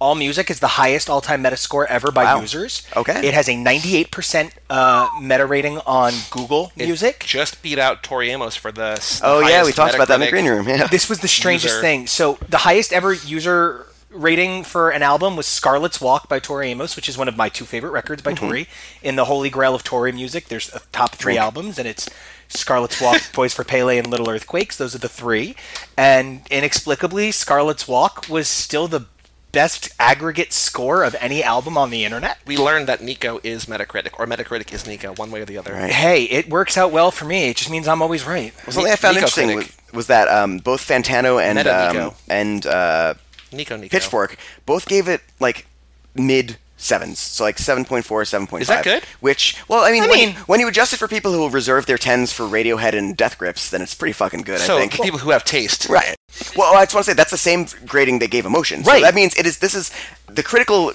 all 0.00 0.14
music 0.16 0.50
is 0.50 0.58
the 0.58 0.66
highest 0.66 1.08
all-time 1.08 1.44
Metascore 1.44 1.86
ever 1.86 2.10
by 2.10 2.24
Wow. 2.24 2.40
users. 2.40 2.84
Okay. 2.96 3.24
It 3.24 3.34
has 3.34 3.48
a 3.48 3.52
98% 3.54 4.50
uh, 4.68 5.08
meta 5.20 5.46
rating 5.46 5.78
on 5.86 6.12
Google 6.32 6.72
It 6.76 6.86
Music. 6.86 7.22
just 7.24 7.62
beat 7.62 7.78
out 7.78 8.02
Tori 8.02 8.30
Amos 8.30 8.56
for 8.56 8.72
the. 8.72 8.94
s- 8.98 9.20
Oh 9.22 9.38
yeah, 9.46 9.64
we 9.64 9.70
talked 9.70 9.94
about 9.94 10.08
that 10.08 10.14
in 10.14 10.20
the 10.22 10.30
green 10.30 10.46
room. 10.46 10.66
Yeah. 10.72 10.88
This 10.88 11.08
was 11.08 11.20
the 11.20 11.28
strangest 11.28 11.74
User. 11.74 11.80
thing. 11.80 12.06
So 12.08 12.36
the 12.48 12.56
highest 12.58 12.92
ever 12.92 13.12
user 13.12 13.86
rating 14.12 14.64
for 14.64 14.90
an 14.90 15.02
album 15.02 15.36
was 15.36 15.46
Scarlet's 15.46 16.00
Walk 16.00 16.28
by 16.28 16.38
Tori 16.38 16.70
Amos, 16.70 16.96
which 16.96 17.08
is 17.08 17.18
one 17.18 17.28
of 17.28 17.36
my 17.36 17.48
two 17.48 17.64
favorite 17.64 17.90
records 17.90 18.22
by 18.22 18.34
Tori. 18.34 18.68
In 19.02 19.16
the 19.16 19.26
Holy 19.26 19.50
Grail 19.50 19.74
of 19.74 19.84
Tori 19.84 20.12
music, 20.12 20.46
there's 20.46 20.72
a 20.74 20.80
top 20.92 21.14
three 21.14 21.34
Drink. 21.34 21.40
albums, 21.40 21.78
and 21.78 21.88
it's 21.88 22.08
Scarlet's 22.48 23.00
Walk, 23.00 23.20
Boys 23.34 23.54
for 23.54 23.64
Pele, 23.64 23.98
and 23.98 24.06
Little 24.08 24.28
Earthquakes. 24.28 24.76
Those 24.76 24.94
are 24.94 24.98
the 24.98 25.08
three. 25.08 25.54
And 25.96 26.42
inexplicably, 26.50 27.30
Scarlet's 27.32 27.88
Walk 27.88 28.28
was 28.28 28.48
still 28.48 28.88
the 28.88 29.06
best 29.52 29.90
aggregate 30.00 30.52
score 30.52 31.04
of 31.04 31.14
any 31.20 31.42
album 31.44 31.76
on 31.76 31.90
the 31.90 32.04
internet. 32.04 32.38
We 32.46 32.56
learned 32.56 32.88
that 32.88 33.02
Nico 33.02 33.38
is 33.42 33.66
Metacritic, 33.66 34.18
or 34.18 34.26
Metacritic 34.26 34.72
is 34.72 34.86
Nico, 34.86 35.14
one 35.14 35.30
way 35.30 35.42
or 35.42 35.44
the 35.44 35.58
other. 35.58 35.74
Right. 35.74 35.92
Hey, 35.92 36.24
it 36.24 36.48
works 36.48 36.78
out 36.78 36.90
well 36.90 37.10
for 37.10 37.26
me. 37.26 37.50
It 37.50 37.56
just 37.56 37.70
means 37.70 37.86
I'm 37.86 38.02
always 38.02 38.26
right. 38.26 38.54
Something 38.68 38.90
I 38.90 38.96
found 38.96 39.16
Nico 39.16 39.26
interesting 39.26 39.56
was, 39.56 39.76
was 39.92 40.06
that 40.06 40.28
um, 40.28 40.58
both 40.58 40.86
Fantano 40.86 41.40
and 41.40 41.58
um, 41.68 42.14
and 42.28 42.66
uh, 42.66 43.14
Nico, 43.52 43.76
Nico. 43.76 43.90
Pitchfork 43.90 44.36
both 44.66 44.86
gave 44.86 45.08
it 45.08 45.20
like 45.40 45.66
mid 46.14 46.56
sevens, 46.76 47.18
so 47.20 47.44
like 47.44 47.58
7.4, 47.58 48.02
7.5. 48.02 48.60
Is 48.60 48.66
that 48.66 48.82
good? 48.82 49.04
Which, 49.20 49.56
well, 49.68 49.84
I 49.84 49.92
mean, 49.92 50.02
I 50.02 50.08
when, 50.08 50.18
mean- 50.18 50.28
you, 50.30 50.34
when 50.46 50.58
you 50.60 50.66
adjust 50.66 50.92
it 50.92 50.96
for 50.96 51.06
people 51.06 51.32
who 51.32 51.48
reserve 51.48 51.86
their 51.86 51.96
tens 51.98 52.32
for 52.32 52.42
Radiohead 52.44 52.92
and 52.98 53.16
Death 53.16 53.38
Grips, 53.38 53.70
then 53.70 53.82
it's 53.82 53.94
pretty 53.94 54.12
fucking 54.12 54.40
good, 54.42 54.58
So 54.60 54.76
I 54.76 54.80
think. 54.80 55.00
people 55.00 55.20
who 55.20 55.30
have 55.30 55.44
taste. 55.44 55.88
Right. 55.88 56.16
Well, 56.56 56.74
I 56.76 56.84
just 56.84 56.94
want 56.94 57.04
to 57.04 57.10
say 57.12 57.14
that's 57.14 57.30
the 57.30 57.36
same 57.36 57.66
grading 57.86 58.18
they 58.18 58.26
gave 58.26 58.46
Emotion. 58.46 58.82
So 58.82 58.90
Right. 58.90 59.02
that 59.02 59.14
means 59.14 59.36
it 59.36 59.46
is. 59.46 59.58
This 59.58 59.74
is 59.74 59.92
the 60.26 60.42
critical 60.42 60.88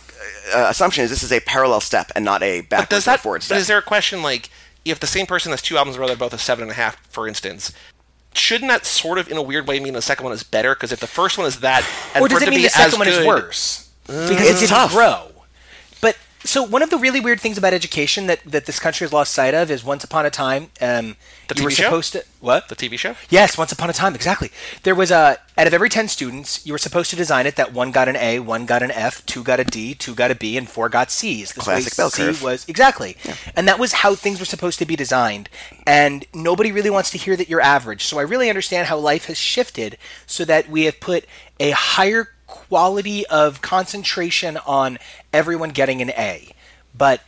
uh, 0.54 0.68
assumption 0.70 1.04
is 1.06 1.10
this 1.10 1.24
is 1.24 1.32
a 1.32 1.40
parallel 1.40 1.80
step 1.80 2.12
and 2.16 2.26
not 2.26 2.44
a 2.44 2.62
But 2.62 2.70
backwards 2.70 2.90
does 2.90 3.08
or 3.08 3.12
that? 3.12 3.20
forward 3.22 3.40
But 3.40 3.44
step. 3.46 3.58
is 3.60 3.68
there 3.68 3.78
a 3.78 3.82
question 3.84 4.22
like 4.22 4.50
if 4.84 5.00
the 5.00 5.08
same 5.08 5.26
person 5.26 5.52
has 5.52 5.62
two 5.62 5.78
albums 5.78 5.96
a 5.98 6.06
they're 6.06 6.16
both 6.18 6.34
a 6.34 6.38
seven 6.38 6.64
and 6.64 6.72
a 6.72 6.76
half, 6.76 6.98
for 7.10 7.28
instance? 7.28 7.72
Shouldn't 8.38 8.70
that 8.70 8.86
sort 8.86 9.18
of, 9.18 9.30
in 9.30 9.38
a 9.38 9.42
weird 9.42 9.68
way, 9.68 9.80
mean 9.80 9.94
the 9.94 10.02
second 10.02 10.24
one 10.24 10.34
is 10.34 10.44
better? 10.44 10.74
Because 10.76 10.92
if 10.92 11.00
the 11.00 11.08
first 11.08 11.38
one 11.38 11.48
is 11.48 11.60
that, 11.62 11.84
and 12.14 12.24
or 12.24 12.28
does 12.28 12.42
it 12.42 12.44
it 12.44 12.46
to 12.46 12.52
mean 12.52 12.60
be 12.60 12.64
the 12.64 12.70
second 12.70 12.94
as 12.94 12.98
one 13.00 13.08
is 13.08 13.26
worse 13.26 13.90
uh, 14.10 14.30
because 14.30 14.48
It's 14.48 14.58
it 14.58 14.68
didn't 14.68 14.70
tough. 14.70 14.92
grow? 14.92 15.32
But 16.48 16.52
so 16.52 16.64
one 16.64 16.82
of 16.82 16.90
the 16.90 16.98
really 16.98 17.20
weird 17.20 17.42
things 17.42 17.58
about 17.58 17.74
education 17.74 18.28
that, 18.28 18.40
that 18.46 18.66
this 18.66 18.80
country 18.80 19.04
has 19.04 19.12
lost 19.12 19.34
sight 19.34 19.54
of 19.54 19.70
is 19.70 19.84
once 19.84 20.06
upon 20.06 20.26
a 20.26 20.30
time, 20.30 20.70
um, 20.80 21.18
The 21.50 21.56
you 21.58 21.64
were 21.66 21.70
TV 21.70 21.76
show? 21.76 21.84
supposed 21.84 22.14
to 22.14 22.24
what? 22.40 22.70
The 22.70 22.76
TV 22.78 22.98
show? 22.98 23.16
Yes, 23.30 23.58
once 23.58 23.74
upon 23.74 23.90
a 23.90 23.94
time, 23.94 24.16
exactly. 24.16 24.50
There 24.84 24.96
was 24.96 25.12
a 25.12 25.40
out 25.58 25.68
of 25.68 25.74
every 25.74 25.90
ten 25.90 26.08
students, 26.08 26.66
you 26.66 26.72
were 26.72 26.78
supposed 26.78 27.10
to 27.10 27.18
design 27.18 27.48
it 27.48 27.58
that 27.58 27.74
one 27.74 27.92
got 27.92 28.08
an 28.08 28.16
A, 28.16 28.40
one 28.40 28.66
got 28.66 28.82
an 28.82 28.92
F, 28.92 29.26
two 29.26 29.44
got 29.44 29.60
a 29.60 29.66
D, 29.66 29.94
two 29.94 30.16
got 30.16 30.32
a 30.32 30.36
B, 30.36 30.56
and 30.56 30.70
four 30.70 30.88
got 30.88 31.12
C's. 31.12 31.52
This 31.52 31.66
Classic 31.66 31.92
way 31.92 32.02
bell 32.02 32.10
C 32.12 32.24
curve. 32.24 32.42
was 32.42 32.66
exactly, 32.70 33.18
and 33.54 33.68
that 33.68 33.78
was 33.78 33.92
how 33.92 34.16
things 34.16 34.40
were 34.40 34.46
supposed 34.46 34.80
to 34.80 34.86
be 34.86 34.96
designed. 34.96 35.50
And 35.86 36.26
nobody 36.34 36.72
really 36.72 36.90
wants 36.90 37.10
to 37.12 37.18
hear 37.18 37.36
that 37.36 37.50
you're 37.50 37.60
average. 37.60 38.06
So 38.06 38.20
I 38.20 38.22
really 38.22 38.48
understand 38.48 38.88
how 38.88 38.98
life 38.98 39.26
has 39.26 39.38
shifted, 39.38 39.98
so 40.26 40.46
that 40.46 40.70
we 40.70 40.84
have 40.84 41.02
put 41.02 41.26
a 41.60 41.72
higher 41.72 42.30
quality 42.48 43.26
of 43.28 43.62
concentration 43.62 44.58
on 44.66 44.98
everyone 45.32 45.70
getting 45.70 46.02
an 46.02 46.10
A, 46.12 46.54
but 46.96 47.22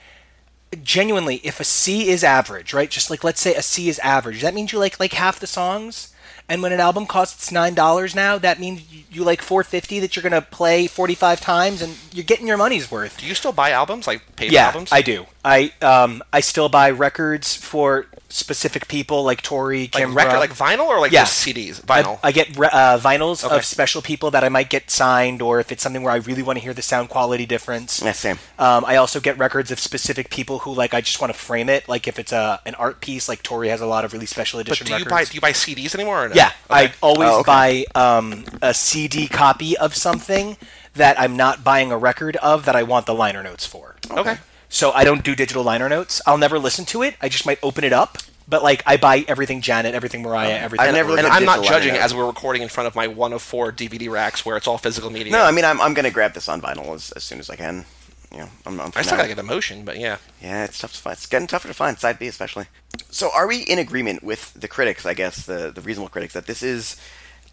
genuinely, 0.83 1.37
if 1.43 1.59
a 1.59 1.63
C 1.63 2.09
is 2.09 2.23
average, 2.23 2.73
right? 2.73 2.89
Just 2.89 3.09
like 3.09 3.23
let's 3.23 3.41
say 3.41 3.55
a 3.55 3.61
C 3.61 3.89
is 3.89 3.99
average, 3.99 4.41
that 4.41 4.53
means 4.53 4.71
you 4.71 4.79
like 4.79 4.99
like 4.99 5.13
half 5.13 5.39
the 5.39 5.47
songs. 5.47 6.13
and 6.47 6.63
when 6.63 6.71
an 6.71 6.79
album 6.79 7.05
costs 7.05 7.51
nine 7.51 7.75
dollars 7.75 8.15
now, 8.15 8.37
that 8.39 8.59
means 8.59 8.91
you, 8.91 9.03
you 9.11 9.23
like 9.23 9.41
four 9.41 9.63
fifty 9.63 9.99
that 9.99 10.15
you're 10.15 10.23
gonna 10.23 10.41
play 10.41 10.87
forty 10.87 11.15
five 11.15 11.39
times, 11.41 11.81
and 11.81 11.95
you're 12.11 12.23
getting 12.25 12.47
your 12.47 12.57
money's 12.57 12.89
worth. 12.89 13.17
Do 13.19 13.25
you 13.25 13.35
still 13.35 13.51
buy 13.51 13.71
albums, 13.71 14.07
like 14.07 14.35
paid 14.35 14.51
Yeah, 14.51 14.67
albums? 14.67 14.89
I 14.91 15.01
do. 15.01 15.25
I 15.43 15.73
um 15.81 16.23
I 16.33 16.39
still 16.39 16.69
buy 16.69 16.89
records 16.91 17.55
for 17.55 18.07
specific 18.29 18.87
people 18.87 19.23
like 19.23 19.41
Tori, 19.41 19.81
Like 19.81 19.91
Kim, 19.91 20.13
record, 20.15 20.37
like 20.39 20.51
vinyl, 20.53 20.85
or 20.87 20.99
like 20.99 21.11
Yeah. 21.11 21.23
just 21.23 21.45
CDs? 21.45 21.81
Vinyl. 21.81 22.19
I, 22.23 22.29
I 22.29 22.31
get 22.31 22.57
uh, 22.57 22.97
vinyls 23.01 23.43
Okay. 23.43 23.55
of 23.55 23.65
special 23.65 24.01
people 24.01 24.29
that 24.31 24.43
I 24.43 24.49
might 24.49 24.69
get 24.69 24.91
signed, 24.91 25.41
or 25.41 25.59
if 25.59 25.71
it's 25.71 25.81
something 25.83 26.03
where 26.03 26.13
I 26.13 26.17
really 26.17 26.43
want 26.43 26.57
to 26.57 26.63
hear 26.63 26.73
the 26.73 26.81
sound 26.83 27.09
quality 27.09 27.45
difference. 27.45 28.01
Yeah, 28.03 28.11
same. 28.11 28.37
Um, 28.59 28.85
I 28.85 28.95
also 28.97 29.19
get 29.19 29.37
records 29.37 29.71
of 29.71 29.79
specific 29.79 30.29
people 30.29 30.59
who 30.59 30.73
like 30.73 30.93
I 30.93 31.01
just 31.01 31.19
want 31.19 31.33
to 31.33 31.39
frame 31.39 31.69
it. 31.69 31.89
Like 31.89 32.07
if 32.07 32.19
it's 32.19 32.31
a 32.31 32.61
an 32.65 32.75
art 32.75 33.01
piece, 33.01 33.27
like 33.27 33.41
Tori 33.43 33.69
has 33.69 33.81
a 33.81 33.87
lot 33.87 34.05
of 34.05 34.13
really 34.13 34.25
special 34.27 34.59
but 34.59 34.67
edition 34.67 34.87
do 34.87 34.97
you 34.97 35.05
buy 35.05 35.23
do 35.25 35.33
you 35.33 35.41
buy 35.41 35.51
CDs 35.51 35.95
anymore? 35.95 36.25
Or 36.25 36.29
no? 36.29 36.35
yeah, 36.35 36.51
I 36.69 36.93
always 37.01 37.29
Oh, 37.29 37.39
okay. 37.39 37.85
buy 37.95 37.99
um, 38.17 38.45
a 38.61 38.73
CD 38.73 39.27
copy 39.27 39.75
of 39.77 39.95
something 39.95 40.57
that 40.93 41.19
I'm 41.19 41.35
not 41.37 41.63
buying 41.63 41.91
a 41.91 41.97
record 41.97 42.35
of 42.37 42.65
that 42.65 42.75
I 42.75 42.83
want 42.83 43.05
the 43.05 43.13
liner 43.15 43.41
notes 43.43 43.65
for. 43.65 43.95
okay. 44.11 44.37
So 44.69 44.91
I 44.91 45.03
don't 45.03 45.23
do 45.23 45.35
digital 45.35 45.63
liner 45.63 45.89
notes. 45.89 46.21
I'll 46.25 46.37
never 46.37 46.59
listen 46.59 46.85
to 46.85 47.01
it. 47.01 47.15
I 47.21 47.27
just 47.27 47.45
might 47.45 47.59
open 47.61 47.83
it 47.83 47.93
up. 47.93 48.19
But 48.47 48.63
like 48.63 48.81
I 48.85 48.97
buy 48.97 49.25
everything 49.27 49.61
Janet, 49.61 49.93
everything 49.93 50.23
Mariah, 50.23 50.57
everything. 50.57 50.87
I 50.87 50.91
never 50.91 51.15
And 51.17 51.27
I'm 51.27 51.45
not 51.45 51.63
judging 51.63 51.95
as 51.95 52.15
we're 52.15 52.25
recording 52.25 52.63
in 52.63 52.69
front 52.69 52.87
of 52.87 52.95
my 52.95 53.07
one 53.07 53.31
of 53.31 53.43
four 53.43 53.71
DVD 53.71 54.09
racks 54.09 54.43
where 54.43 54.57
it's 54.57 54.67
all 54.67 54.79
physical 54.79 55.11
media. 55.11 55.31
No, 55.31 55.43
I 55.43 55.51
mean 55.51 55.65
I'm, 55.65 55.79
I'm 55.79 55.93
gonna 55.93 56.09
grab 56.09 56.33
this 56.33 56.49
on 56.49 56.59
vinyl 56.59 56.95
as, 56.95 57.11
as 57.11 57.23
soon 57.23 57.39
as 57.39 57.49
I 57.49 57.55
can. 57.55 57.85
You 58.31 58.39
know, 58.39 58.49
I'm, 58.65 58.79
I'm 58.79 58.91
I 58.95 59.01
still 59.01 59.17
gotta 59.17 59.27
get 59.27 59.39
emotion, 59.39 59.85
but 59.85 59.99
yeah. 59.99 60.17
Yeah, 60.41 60.63
it's 60.63 60.79
tough 60.79 60.93
to 60.93 60.99
find. 60.99 61.13
It's 61.13 61.25
getting 61.25 61.47
tougher 61.47 61.67
to 61.67 61.73
find, 61.73 61.97
side 61.97 62.19
B 62.19 62.27
especially. 62.27 62.65
So, 63.09 63.31
are 63.33 63.47
we 63.47 63.61
in 63.61 63.79
agreement 63.79 64.23
with 64.23 64.53
the 64.53 64.67
critics? 64.67 65.05
I 65.05 65.15
guess 65.15 65.45
the 65.45 65.71
the 65.71 65.81
reasonable 65.81 66.09
critics 66.09 66.33
that 66.33 66.45
this 66.45 66.61
is, 66.61 66.95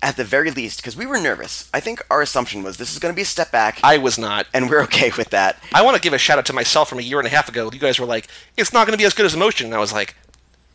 at 0.03 0.17
the 0.17 0.25
very 0.25 0.51
least, 0.51 0.79
because 0.79 0.97
we 0.97 1.07
were 1.07 1.19
nervous. 1.19 1.71
I 1.73 1.81
think 1.81 2.05
our 2.11 2.23
assumption 2.23 2.63
was 2.63 2.77
this 2.77 2.93
is 2.93 2.99
going 2.99 3.13
to 3.13 3.17
be 3.17 3.23
a 3.23 3.27
step 3.27 3.51
back, 3.51 3.81
I 3.83 3.99
was 3.99 4.19
not. 4.19 4.47
and 4.53 4.69
we're 4.69 4.83
okay 4.83 5.11
with 5.17 5.31
that. 5.31 5.59
I 5.73 5.83
want 5.83 5.97
to 5.97 6.03
give 6.03 6.13
a 6.13 6.19
shout 6.19 6.39
out 6.39 6.47
to 6.47 6.53
myself 6.53 6.89
from 6.89 6.99
a 6.99 7.03
year 7.03 7.19
and 7.19 7.27
a 7.27 7.31
half 7.31 7.49
ago. 7.49 7.71
You 7.73 7.79
guys 7.79 7.99
were 7.99 8.07
like, 8.07 8.29
"It's 8.57 8.73
not 8.73 8.87
going 8.87 8.93
to 8.97 8.99
be 9.03 9.07
as 9.07 9.15
good 9.15 9.27
as 9.27 9.35
Emotion," 9.35 9.67
and 9.67 9.75
I 9.75 9.79
was 9.79 9.93
like, 9.93 10.15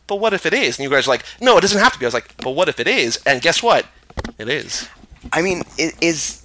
"But 0.06 0.16
what 0.16 0.34
if 0.34 0.44
it 0.44 0.52
is?" 0.52 0.78
And 0.78 0.84
you 0.84 0.90
guys 0.90 1.06
were 1.06 1.14
like, 1.14 1.24
"No, 1.40 1.56
it 1.56 1.60
doesn't 1.62 1.78
have 1.80 1.92
to 1.92 1.98
be." 1.98 2.04
I 2.04 2.08
was 2.08 2.14
like, 2.14 2.36
"But 2.38 2.50
what 2.50 2.68
if 2.68 2.80
it 2.80 2.88
is?" 2.88 3.18
And 3.24 3.40
guess 3.40 3.62
what? 3.62 3.86
It 4.38 4.48
is. 4.48 4.88
I 5.32 5.40
mean, 5.40 5.62
it 5.78 5.94
is. 6.00 6.41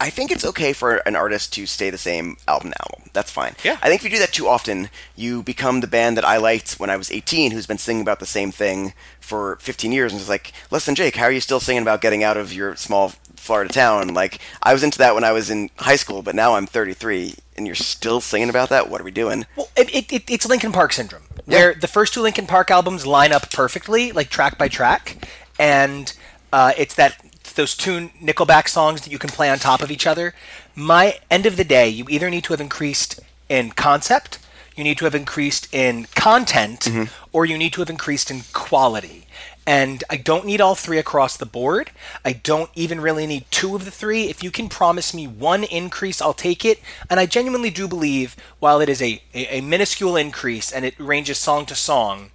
I 0.00 0.08
think 0.08 0.30
it's 0.30 0.46
okay 0.46 0.72
for 0.72 0.96
an 1.06 1.14
artist 1.14 1.52
to 1.52 1.66
stay 1.66 1.90
the 1.90 1.98
same 1.98 2.38
album 2.48 2.70
to 2.70 2.82
album. 2.82 3.10
That's 3.12 3.30
fine. 3.30 3.54
Yeah. 3.62 3.76
I 3.82 3.88
think 3.88 4.00
if 4.00 4.04
you 4.04 4.10
do 4.10 4.18
that 4.20 4.32
too 4.32 4.48
often, 4.48 4.88
you 5.14 5.42
become 5.42 5.80
the 5.80 5.86
band 5.86 6.16
that 6.16 6.24
I 6.24 6.38
liked 6.38 6.80
when 6.80 6.88
I 6.88 6.96
was 6.96 7.10
18, 7.10 7.50
who's 7.50 7.66
been 7.66 7.76
singing 7.76 8.00
about 8.00 8.18
the 8.18 8.26
same 8.26 8.50
thing 8.50 8.94
for 9.20 9.56
15 9.56 9.92
years, 9.92 10.12
and 10.12 10.20
it's 10.20 10.28
like, 10.28 10.52
listen, 10.70 10.94
Jake, 10.94 11.16
how 11.16 11.26
are 11.26 11.30
you 11.30 11.40
still 11.40 11.60
singing 11.60 11.82
about 11.82 12.00
getting 12.00 12.24
out 12.24 12.38
of 12.38 12.52
your 12.52 12.76
small 12.76 13.10
Florida 13.36 13.72
town? 13.72 14.14
Like, 14.14 14.38
I 14.62 14.72
was 14.72 14.82
into 14.82 14.98
that 14.98 15.14
when 15.14 15.22
I 15.22 15.32
was 15.32 15.50
in 15.50 15.70
high 15.76 15.96
school, 15.96 16.22
but 16.22 16.34
now 16.34 16.54
I'm 16.54 16.66
33, 16.66 17.34
and 17.56 17.66
you're 17.66 17.76
still 17.76 18.20
singing 18.20 18.48
about 18.48 18.70
that. 18.70 18.88
What 18.88 19.02
are 19.02 19.04
we 19.04 19.10
doing? 19.10 19.44
Well, 19.54 19.68
it, 19.76 19.94
it, 19.94 20.12
it, 20.12 20.30
it's 20.30 20.48
Linkin 20.48 20.72
Park 20.72 20.92
syndrome, 20.94 21.24
where 21.44 21.74
the 21.74 21.88
first 21.88 22.14
two 22.14 22.22
Linkin 22.22 22.46
Park 22.46 22.70
albums 22.70 23.06
line 23.06 23.32
up 23.32 23.50
perfectly, 23.50 24.12
like 24.12 24.30
track 24.30 24.56
by 24.56 24.68
track, 24.68 25.28
and 25.58 26.12
uh, 26.52 26.72
it's 26.76 26.94
that 26.94 27.22
those 27.54 27.74
two 27.74 28.10
Nickelback 28.22 28.68
songs 28.68 29.02
that 29.02 29.12
you 29.12 29.18
can 29.18 29.30
play 29.30 29.50
on 29.50 29.58
top 29.58 29.82
of 29.82 29.90
each 29.90 30.06
other. 30.06 30.34
My 30.74 31.18
end 31.30 31.46
of 31.46 31.56
the 31.56 31.64
day, 31.64 31.88
you 31.88 32.06
either 32.08 32.30
need 32.30 32.44
to 32.44 32.52
have 32.52 32.60
increased 32.60 33.20
in 33.48 33.70
concept, 33.72 34.38
you 34.76 34.84
need 34.84 34.98
to 34.98 35.04
have 35.04 35.14
increased 35.14 35.68
in 35.74 36.06
content, 36.14 36.80
mm-hmm. 36.80 37.04
or 37.32 37.44
you 37.44 37.58
need 37.58 37.72
to 37.74 37.80
have 37.80 37.90
increased 37.90 38.30
in 38.30 38.42
quality. 38.52 39.26
And 39.66 40.02
I 40.08 40.16
don't 40.16 40.46
need 40.46 40.60
all 40.60 40.74
three 40.74 40.98
across 40.98 41.36
the 41.36 41.46
board. 41.46 41.90
I 42.24 42.32
don't 42.32 42.70
even 42.74 43.00
really 43.00 43.26
need 43.26 43.44
two 43.50 43.76
of 43.76 43.84
the 43.84 43.90
three. 43.90 44.24
If 44.24 44.42
you 44.42 44.50
can 44.50 44.68
promise 44.68 45.12
me 45.12 45.26
one 45.26 45.64
increase, 45.64 46.22
I'll 46.22 46.32
take 46.32 46.64
it. 46.64 46.80
And 47.08 47.20
I 47.20 47.26
genuinely 47.26 47.70
do 47.70 47.86
believe, 47.86 48.36
while 48.58 48.80
it 48.80 48.88
is 48.88 49.02
a, 49.02 49.22
a, 49.34 49.58
a 49.58 49.60
minuscule 49.60 50.16
increase 50.16 50.72
and 50.72 50.84
it 50.84 50.98
ranges 50.98 51.38
song 51.38 51.66
to 51.66 51.74
song, 51.74 52.30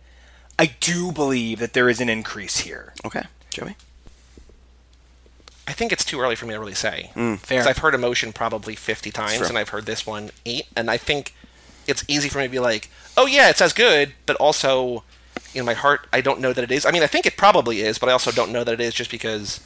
I 0.57 0.75
do 0.79 1.11
believe 1.11 1.59
that 1.59 1.73
there 1.73 1.89
is 1.89 1.99
an 1.99 2.09
increase 2.09 2.59
here. 2.59 2.93
Okay, 3.03 3.23
Joey. 3.49 3.75
I 5.75 5.77
think 5.77 5.91
it's 5.91 6.05
too 6.05 6.21
early 6.21 6.35
for 6.37 6.45
me 6.45 6.53
to 6.53 6.59
really 6.59 6.73
say. 6.73 7.11
Mm. 7.15 7.37
Fair. 7.37 7.57
Because 7.59 7.67
I've 7.67 7.79
heard 7.79 7.93
Emotion 7.93 8.31
probably 8.31 8.75
50 8.75 9.11
times, 9.11 9.41
and 9.49 9.57
I've 9.57 9.69
heard 9.69 9.85
this 9.85 10.07
one 10.07 10.31
eight, 10.45 10.67
and 10.73 10.89
I 10.89 10.95
think 10.95 11.33
it's 11.85 12.05
easy 12.07 12.29
for 12.29 12.37
me 12.37 12.45
to 12.45 12.49
be 12.49 12.59
like, 12.59 12.89
oh 13.17 13.25
yeah, 13.25 13.49
it's 13.49 13.59
as 13.59 13.73
good, 13.73 14.13
but 14.25 14.37
also 14.37 15.03
in 15.53 15.65
my 15.65 15.73
heart, 15.73 16.07
I 16.13 16.21
don't 16.21 16.39
know 16.39 16.53
that 16.53 16.63
it 16.63 16.71
is. 16.71 16.85
I 16.85 16.91
mean, 16.91 17.03
I 17.03 17.07
think 17.07 17.25
it 17.25 17.35
probably 17.35 17.81
is, 17.81 17.97
but 17.97 18.07
I 18.07 18.13
also 18.13 18.31
don't 18.31 18.53
know 18.53 18.63
that 18.63 18.73
it 18.73 18.79
is 18.79 18.93
just 18.93 19.11
because 19.11 19.59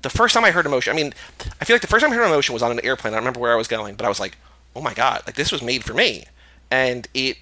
the 0.00 0.08
first 0.08 0.32
time 0.32 0.44
I 0.44 0.52
heard 0.52 0.64
Emotion, 0.64 0.90
I 0.90 0.96
mean, 0.96 1.12
I 1.60 1.66
feel 1.66 1.74
like 1.74 1.82
the 1.82 1.86
first 1.86 2.02
time 2.02 2.12
I 2.12 2.16
heard 2.16 2.24
Emotion 2.24 2.54
was 2.54 2.62
on 2.62 2.70
an 2.70 2.80
airplane. 2.82 3.12
I 3.12 3.16
don't 3.16 3.24
remember 3.24 3.40
where 3.40 3.52
I 3.52 3.56
was 3.56 3.68
going, 3.68 3.94
but 3.94 4.06
I 4.06 4.08
was 4.08 4.20
like, 4.20 4.38
oh 4.74 4.80
my 4.80 4.94
god, 4.94 5.22
like 5.26 5.36
this 5.36 5.52
was 5.52 5.60
made 5.60 5.84
for 5.84 5.92
me, 5.92 6.24
and 6.70 7.08
it, 7.12 7.36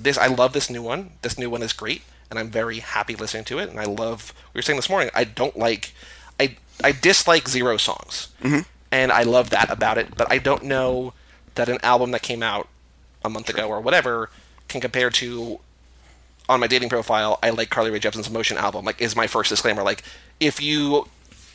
this, 0.00 0.18
I 0.18 0.26
love 0.26 0.52
this 0.52 0.68
new 0.68 0.82
one. 0.82 1.12
This 1.22 1.38
new 1.38 1.48
one 1.48 1.62
is 1.62 1.72
great, 1.72 2.02
and 2.28 2.40
I'm 2.40 2.50
very 2.50 2.80
happy 2.80 3.14
listening 3.14 3.44
to 3.44 3.60
it. 3.60 3.70
And 3.70 3.78
I 3.78 3.84
love. 3.84 4.32
We 4.52 4.58
were 4.58 4.62
saying 4.62 4.78
this 4.78 4.90
morning, 4.90 5.10
I 5.14 5.22
don't 5.22 5.56
like, 5.56 5.94
I, 6.40 6.56
I 6.82 6.92
dislike 6.92 7.48
zero 7.48 7.76
songs, 7.76 8.28
mm-hmm. 8.42 8.60
and 8.92 9.12
I 9.12 9.22
love 9.22 9.50
that 9.50 9.70
about 9.70 9.98
it. 9.98 10.16
But 10.16 10.30
I 10.30 10.38
don't 10.38 10.64
know 10.64 11.14
that 11.54 11.68
an 11.68 11.78
album 11.82 12.10
that 12.12 12.22
came 12.22 12.42
out 12.42 12.68
a 13.24 13.30
month 13.30 13.48
ago 13.48 13.68
or 13.68 13.80
whatever 13.80 14.30
can 14.68 14.80
compare 14.80 15.10
to 15.10 15.60
on 16.48 16.60
my 16.60 16.66
dating 16.66 16.88
profile, 16.88 17.38
I 17.42 17.50
like 17.50 17.70
Carly 17.70 17.90
Rae 17.90 17.98
Jepsen's 17.98 18.28
Emotion 18.28 18.56
album. 18.56 18.84
Like, 18.84 19.00
is 19.00 19.16
my 19.16 19.26
first 19.26 19.50
disclaimer. 19.50 19.82
Like, 19.82 20.02
if 20.38 20.62
you 20.62 21.08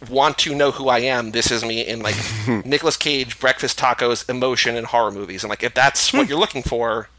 want 0.09 0.37
to 0.39 0.55
know 0.55 0.71
who 0.71 0.89
I 0.89 0.99
am, 0.99 1.31
this 1.31 1.51
is 1.51 1.63
me 1.63 1.81
in 1.81 2.01
like 2.01 2.15
Nicolas 2.65 2.97
Cage, 2.97 3.39
breakfast 3.39 3.79
tacos, 3.79 4.29
emotion, 4.29 4.75
and 4.75 4.87
horror 4.87 5.11
movies. 5.11 5.43
And 5.43 5.49
like, 5.49 5.63
if 5.63 5.73
that's 5.73 6.11
what 6.11 6.27
you're 6.27 6.39
looking 6.39 6.63
for, 6.63 7.09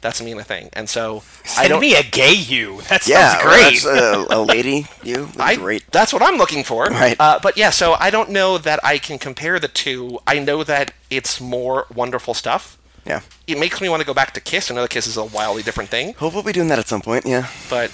that's 0.00 0.22
me 0.22 0.32
in 0.32 0.38
a 0.38 0.44
thing. 0.44 0.68
And 0.72 0.88
so 0.88 1.22
I 1.56 1.68
don't. 1.68 1.80
me 1.80 1.94
a 1.96 2.02
gay 2.02 2.34
you. 2.34 2.80
That 2.88 3.02
sounds 3.02 3.08
Yeah, 3.08 3.42
great. 3.42 3.82
that's 3.82 3.84
A, 3.84 4.26
a 4.30 4.40
lady, 4.54 4.86
you. 5.02 5.28
I, 5.38 5.56
great. 5.56 5.90
That's 5.90 6.12
what 6.12 6.22
I'm 6.22 6.36
looking 6.36 6.62
for. 6.64 6.86
Right. 6.86 7.16
Uh, 7.18 7.38
but 7.42 7.56
yeah, 7.56 7.70
so 7.70 7.94
I 7.98 8.10
don't 8.10 8.30
know 8.30 8.58
that 8.58 8.78
I 8.84 8.98
can 8.98 9.18
compare 9.18 9.58
the 9.58 9.68
two. 9.68 10.18
I 10.26 10.38
know 10.38 10.62
that 10.64 10.92
it's 11.10 11.40
more 11.40 11.86
wonderful 11.94 12.34
stuff. 12.34 12.78
Yeah. 13.04 13.20
It 13.46 13.58
makes 13.58 13.80
me 13.80 13.88
want 13.88 14.00
to 14.00 14.06
go 14.06 14.14
back 14.14 14.32
to 14.34 14.40
Kiss. 14.40 14.70
I 14.70 14.74
know 14.74 14.82
that 14.82 14.90
Kiss 14.90 15.06
is 15.06 15.16
a 15.16 15.24
wildly 15.24 15.62
different 15.62 15.90
thing. 15.90 16.14
Hope 16.14 16.34
we'll 16.34 16.42
be 16.42 16.52
doing 16.52 16.68
that 16.68 16.78
at 16.78 16.88
some 16.88 17.00
point. 17.00 17.24
Yeah. 17.24 17.48
but 17.70 17.92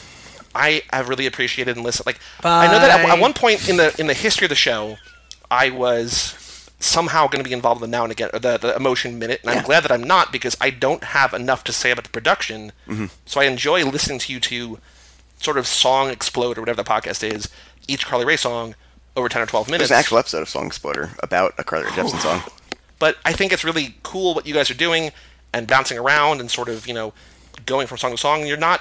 I 0.55 0.83
I 0.91 1.01
really 1.01 1.27
appreciated 1.27 1.77
and 1.77 1.85
listened. 1.85 2.07
Like 2.07 2.19
I 2.45 2.67
know 2.67 2.79
that 2.79 3.01
at, 3.01 3.09
at 3.09 3.19
one 3.19 3.33
point 3.33 3.69
in 3.69 3.77
the 3.79 3.95
in 3.99 4.07
the 4.07 4.15
history 4.15 4.45
of 4.47 4.51
the 4.51 4.55
show, 4.55 4.97
I 5.51 5.71
was 5.71 6.33
somehow 6.83 7.29
going 7.29 7.43
to 7.43 7.49
be 7.49 7.55
involved 7.55 7.83
in 7.83 7.91
the 7.91 7.97
now 7.97 8.03
and 8.03 8.13
again 8.13 8.29
or 8.33 8.39
the, 8.39 8.59
the 8.59 8.75
emotion 8.75 9.19
minute, 9.19 9.41
and 9.43 9.51
I'm 9.51 9.65
glad 9.65 9.85
that 9.85 9.93
I'm 9.93 10.03
not 10.03 10.33
because 10.33 10.57
I 10.61 10.71
don't 10.71 11.05
have 11.05 11.33
enough 11.33 11.63
to 11.65 11.73
say 11.73 11.91
about 11.91 12.05
the 12.05 12.11
production. 12.11 12.73
Mm-hmm. 12.89 13.07
So 13.25 13.41
I 13.41 13.45
enjoy 13.45 13.85
listening 13.85 14.19
to 14.21 14.33
you 14.33 14.41
two 14.41 14.79
sort 15.39 15.59
of 15.59 15.67
song 15.67 16.11
explode 16.11 16.59
or 16.59 16.63
whatever 16.63 16.83
the 16.83 16.89
podcast 16.89 17.23
is, 17.23 17.49
each 17.87 18.07
Carly 18.07 18.25
Rae 18.25 18.37
song 18.37 18.75
over 19.17 19.29
ten 19.29 19.43
or 19.43 19.47
twelve 19.47 19.69
minutes. 19.69 19.89
There's 19.89 19.99
an 19.99 20.03
actual 20.03 20.19
episode 20.19 20.43
of 20.43 20.49
Song 20.49 20.67
Exploder 20.67 21.11
about 21.23 21.55
a 21.59 21.65
Carly 21.65 21.85
Rae 21.85 21.91
Jepsen 21.93 22.21
song. 22.21 22.43
But 22.99 23.17
I 23.25 23.33
think 23.33 23.53
it's 23.53 23.65
really 23.65 23.97
cool 24.03 24.35
what 24.35 24.47
you 24.47 24.55
guys 24.55 24.71
are 24.71 24.75
doing 24.75 25.11
and 25.53 25.67
bouncing 25.67 25.99
around 25.99 26.41
and 26.41 26.51
sort 26.51 26.69
of, 26.69 26.87
you 26.87 26.95
know, 26.95 27.13
going 27.67 27.87
from 27.87 27.99
song 27.99 28.13
to 28.13 28.17
song. 28.17 28.41
And 28.41 28.49
you're 28.49 28.57
not 28.57 28.81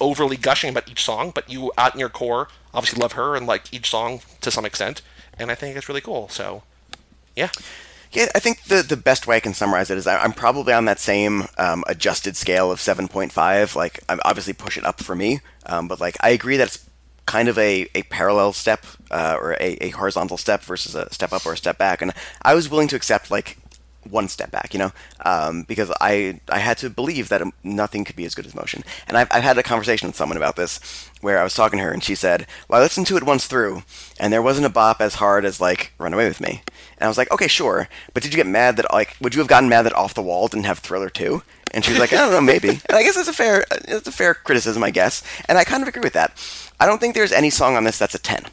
overly 0.00 0.36
gushing 0.36 0.70
about 0.70 0.88
each 0.90 1.04
song, 1.04 1.30
but 1.34 1.48
you, 1.48 1.72
out 1.78 1.94
in 1.94 2.00
your 2.00 2.08
core, 2.08 2.48
obviously 2.74 3.00
love 3.00 3.12
her 3.12 3.36
and 3.36 3.46
like 3.46 3.72
each 3.72 3.90
song 3.90 4.20
to 4.40 4.50
some 4.50 4.64
extent. 4.64 5.02
And 5.38 5.50
I 5.50 5.54
think 5.54 5.76
it's 5.76 5.88
really 5.88 6.00
cool. 6.00 6.28
So, 6.28 6.64
yeah. 7.36 7.48
Yeah, 8.12 8.26
I 8.34 8.40
think 8.40 8.64
the 8.64 8.82
the 8.82 8.96
best 8.96 9.26
way 9.28 9.36
I 9.36 9.40
can 9.40 9.54
summarize 9.54 9.88
it 9.90 9.96
is 9.98 10.06
I- 10.06 10.18
I'm 10.22 10.32
probably 10.32 10.72
on 10.72 10.84
that 10.86 10.98
same 10.98 11.44
um, 11.58 11.84
adjusted 11.86 12.36
scale 12.36 12.72
of 12.72 12.80
7.5. 12.80 13.76
Like, 13.76 14.00
I'm 14.08 14.20
obviously 14.24 14.52
push 14.52 14.76
it 14.76 14.84
up 14.84 15.00
for 15.00 15.14
me, 15.14 15.40
um, 15.66 15.86
but 15.86 16.00
like 16.00 16.16
I 16.20 16.30
agree 16.30 16.56
that 16.56 16.68
it's 16.68 16.84
kind 17.26 17.48
of 17.48 17.56
a, 17.58 17.86
a 17.94 18.02
parallel 18.04 18.52
step 18.52 18.84
uh, 19.12 19.36
or 19.40 19.52
a, 19.60 19.76
a 19.80 19.90
horizontal 19.90 20.36
step 20.36 20.62
versus 20.62 20.96
a 20.96 21.12
step 21.14 21.32
up 21.32 21.46
or 21.46 21.52
a 21.52 21.56
step 21.56 21.78
back, 21.78 22.02
and 22.02 22.12
I 22.42 22.54
was 22.54 22.68
willing 22.68 22.88
to 22.88 22.96
accept 22.96 23.30
like 23.30 23.58
one 24.08 24.28
step 24.28 24.50
back, 24.50 24.72
you 24.72 24.78
know, 24.78 24.92
um, 25.24 25.64
because 25.64 25.92
I 26.00 26.40
I 26.48 26.58
had 26.58 26.78
to 26.78 26.90
believe 26.90 27.28
that 27.28 27.42
nothing 27.62 28.04
could 28.04 28.16
be 28.16 28.24
as 28.24 28.34
good 28.34 28.46
as 28.46 28.54
motion. 28.54 28.82
And 29.06 29.16
I've, 29.16 29.28
I've 29.30 29.42
had 29.42 29.58
a 29.58 29.62
conversation 29.62 30.08
with 30.08 30.16
someone 30.16 30.36
about 30.36 30.56
this 30.56 30.80
where 31.20 31.38
I 31.38 31.44
was 31.44 31.54
talking 31.54 31.78
to 31.78 31.84
her 31.84 31.92
and 31.92 32.02
she 32.02 32.14
said, 32.14 32.46
"Well, 32.68 32.80
I 32.80 32.82
listened 32.84 33.06
to 33.08 33.16
it 33.16 33.24
once 33.24 33.46
through, 33.46 33.82
and 34.18 34.32
there 34.32 34.42
wasn't 34.42 34.66
a 34.66 34.70
bop 34.70 35.00
as 35.00 35.16
hard 35.16 35.44
as 35.44 35.60
like 35.60 35.92
Run 35.98 36.14
Away 36.14 36.28
with 36.28 36.40
Me." 36.40 36.62
And 36.98 37.04
I 37.04 37.08
was 37.08 37.18
like, 37.18 37.30
"Okay, 37.30 37.48
sure, 37.48 37.88
but 38.14 38.22
did 38.22 38.32
you 38.32 38.36
get 38.36 38.46
mad 38.46 38.76
that 38.76 38.92
like 38.92 39.16
would 39.20 39.34
you 39.34 39.40
have 39.40 39.48
gotten 39.48 39.68
mad 39.68 39.82
that 39.82 39.96
Off 39.96 40.14
the 40.14 40.22
Wall 40.22 40.48
didn't 40.48 40.66
have 40.66 40.78
Thriller 40.78 41.10
too?" 41.10 41.42
And 41.72 41.84
she 41.84 41.92
was 41.92 42.00
like, 42.00 42.12
"I 42.12 42.16
don't 42.16 42.32
know, 42.32 42.40
maybe." 42.40 42.68
And 42.88 42.96
I 42.96 43.02
guess 43.02 43.16
that's 43.16 43.28
a 43.28 43.32
fair 43.32 43.64
it's 43.70 44.08
a 44.08 44.12
fair 44.12 44.34
criticism, 44.34 44.82
I 44.82 44.90
guess, 44.90 45.22
and 45.48 45.58
I 45.58 45.64
kind 45.64 45.82
of 45.82 45.88
agree 45.88 46.02
with 46.02 46.14
that. 46.14 46.32
I 46.80 46.86
don't 46.86 46.98
think 47.00 47.14
there's 47.14 47.32
any 47.32 47.50
song 47.50 47.76
on 47.76 47.84
this 47.84 47.98
that's 47.98 48.14
a 48.14 48.18
ten, 48.18 48.44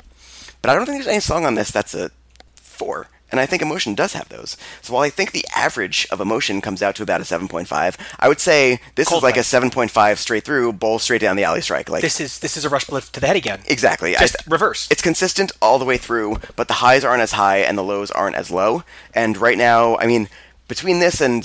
but 0.61 0.69
I 0.69 0.75
don't 0.75 0.85
think 0.85 0.97
there's 0.97 1.13
any 1.13 1.21
song 1.21 1.45
on 1.45 1.55
this 1.55 1.71
that's 1.71 1.93
a 1.93 2.11
four. 2.55 3.07
And 3.29 3.39
I 3.41 3.45
think 3.45 3.61
Emotion 3.61 3.93
does 3.93 4.13
have 4.13 4.29
those. 4.29 4.55
So 4.81 4.93
while 4.93 5.03
I 5.03 5.09
think 5.09 5.31
the 5.33 5.45
average 5.55 6.07
of 6.11 6.21
Emotion 6.21 6.61
comes 6.61 6.81
out 6.81 6.95
to 6.95 7.03
about 7.03 7.19
a 7.19 7.25
7.5, 7.25 7.97
I 8.19 8.27
would 8.29 8.39
say 8.39 8.79
this 8.95 9.11
is 9.11 9.21
like 9.21 9.35
a 9.35 9.41
7.5 9.41 10.17
straight 10.17 10.45
through, 10.45 10.71
bowl 10.73 10.97
straight 10.97 11.19
down 11.21 11.35
the 11.35 11.43
alley 11.43 11.61
strike. 11.61 11.89
Like 11.89 12.01
This 12.03 12.21
is 12.21 12.39
this 12.39 12.55
is 12.55 12.63
a 12.63 12.69
rush 12.69 12.89
lift 12.89 13.13
to 13.13 13.19
the 13.19 13.27
head 13.27 13.35
again. 13.35 13.59
exactly. 13.67 14.13
Just 14.13 14.35
th- 14.39 14.47
reverse. 14.47 14.87
It's 14.89 15.01
consistent 15.01 15.51
all 15.61 15.77
the 15.77 15.85
way 15.85 15.97
through, 15.97 16.37
but 16.55 16.67
the 16.69 16.75
highs 16.75 17.03
aren't 17.03 17.21
as 17.21 17.33
high 17.33 17.57
and 17.57 17.77
the 17.77 17.83
lows 17.83 18.11
aren't 18.11 18.35
as 18.37 18.49
low. 18.49 18.83
And 19.13 19.35
right 19.37 19.57
now, 19.57 19.97
I 19.97 20.05
mean, 20.07 20.29
between 20.69 20.99
this 20.99 21.19
and 21.19 21.43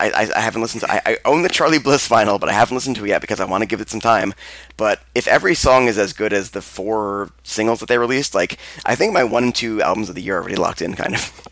I, 0.00 0.10
I, 0.10 0.28
I 0.36 0.40
haven't 0.40 0.62
listened 0.62 0.82
to. 0.82 0.90
I, 0.90 1.00
I 1.06 1.18
own 1.24 1.42
the 1.42 1.48
Charly 1.48 1.78
Bliss 1.78 2.08
vinyl, 2.08 2.38
but 2.38 2.48
I 2.48 2.52
haven't 2.52 2.74
listened 2.74 2.96
to 2.96 3.04
it 3.04 3.08
yet 3.08 3.20
because 3.20 3.40
I 3.40 3.44
want 3.44 3.62
to 3.62 3.66
give 3.66 3.80
it 3.80 3.88
some 3.90 4.00
time. 4.00 4.34
But 4.76 5.00
if 5.14 5.26
every 5.26 5.54
song 5.54 5.86
is 5.88 5.98
as 5.98 6.12
good 6.12 6.32
as 6.32 6.50
the 6.50 6.62
four 6.62 7.30
singles 7.42 7.80
that 7.80 7.88
they 7.88 7.98
released, 7.98 8.34
like 8.34 8.58
I 8.84 8.94
think 8.94 9.12
my 9.12 9.24
one 9.24 9.44
and 9.44 9.54
two 9.54 9.80
albums 9.82 10.08
of 10.08 10.14
the 10.14 10.22
year 10.22 10.36
are 10.36 10.40
already 10.40 10.56
locked 10.56 10.82
in, 10.82 10.94
kind 10.94 11.14
of. 11.14 11.48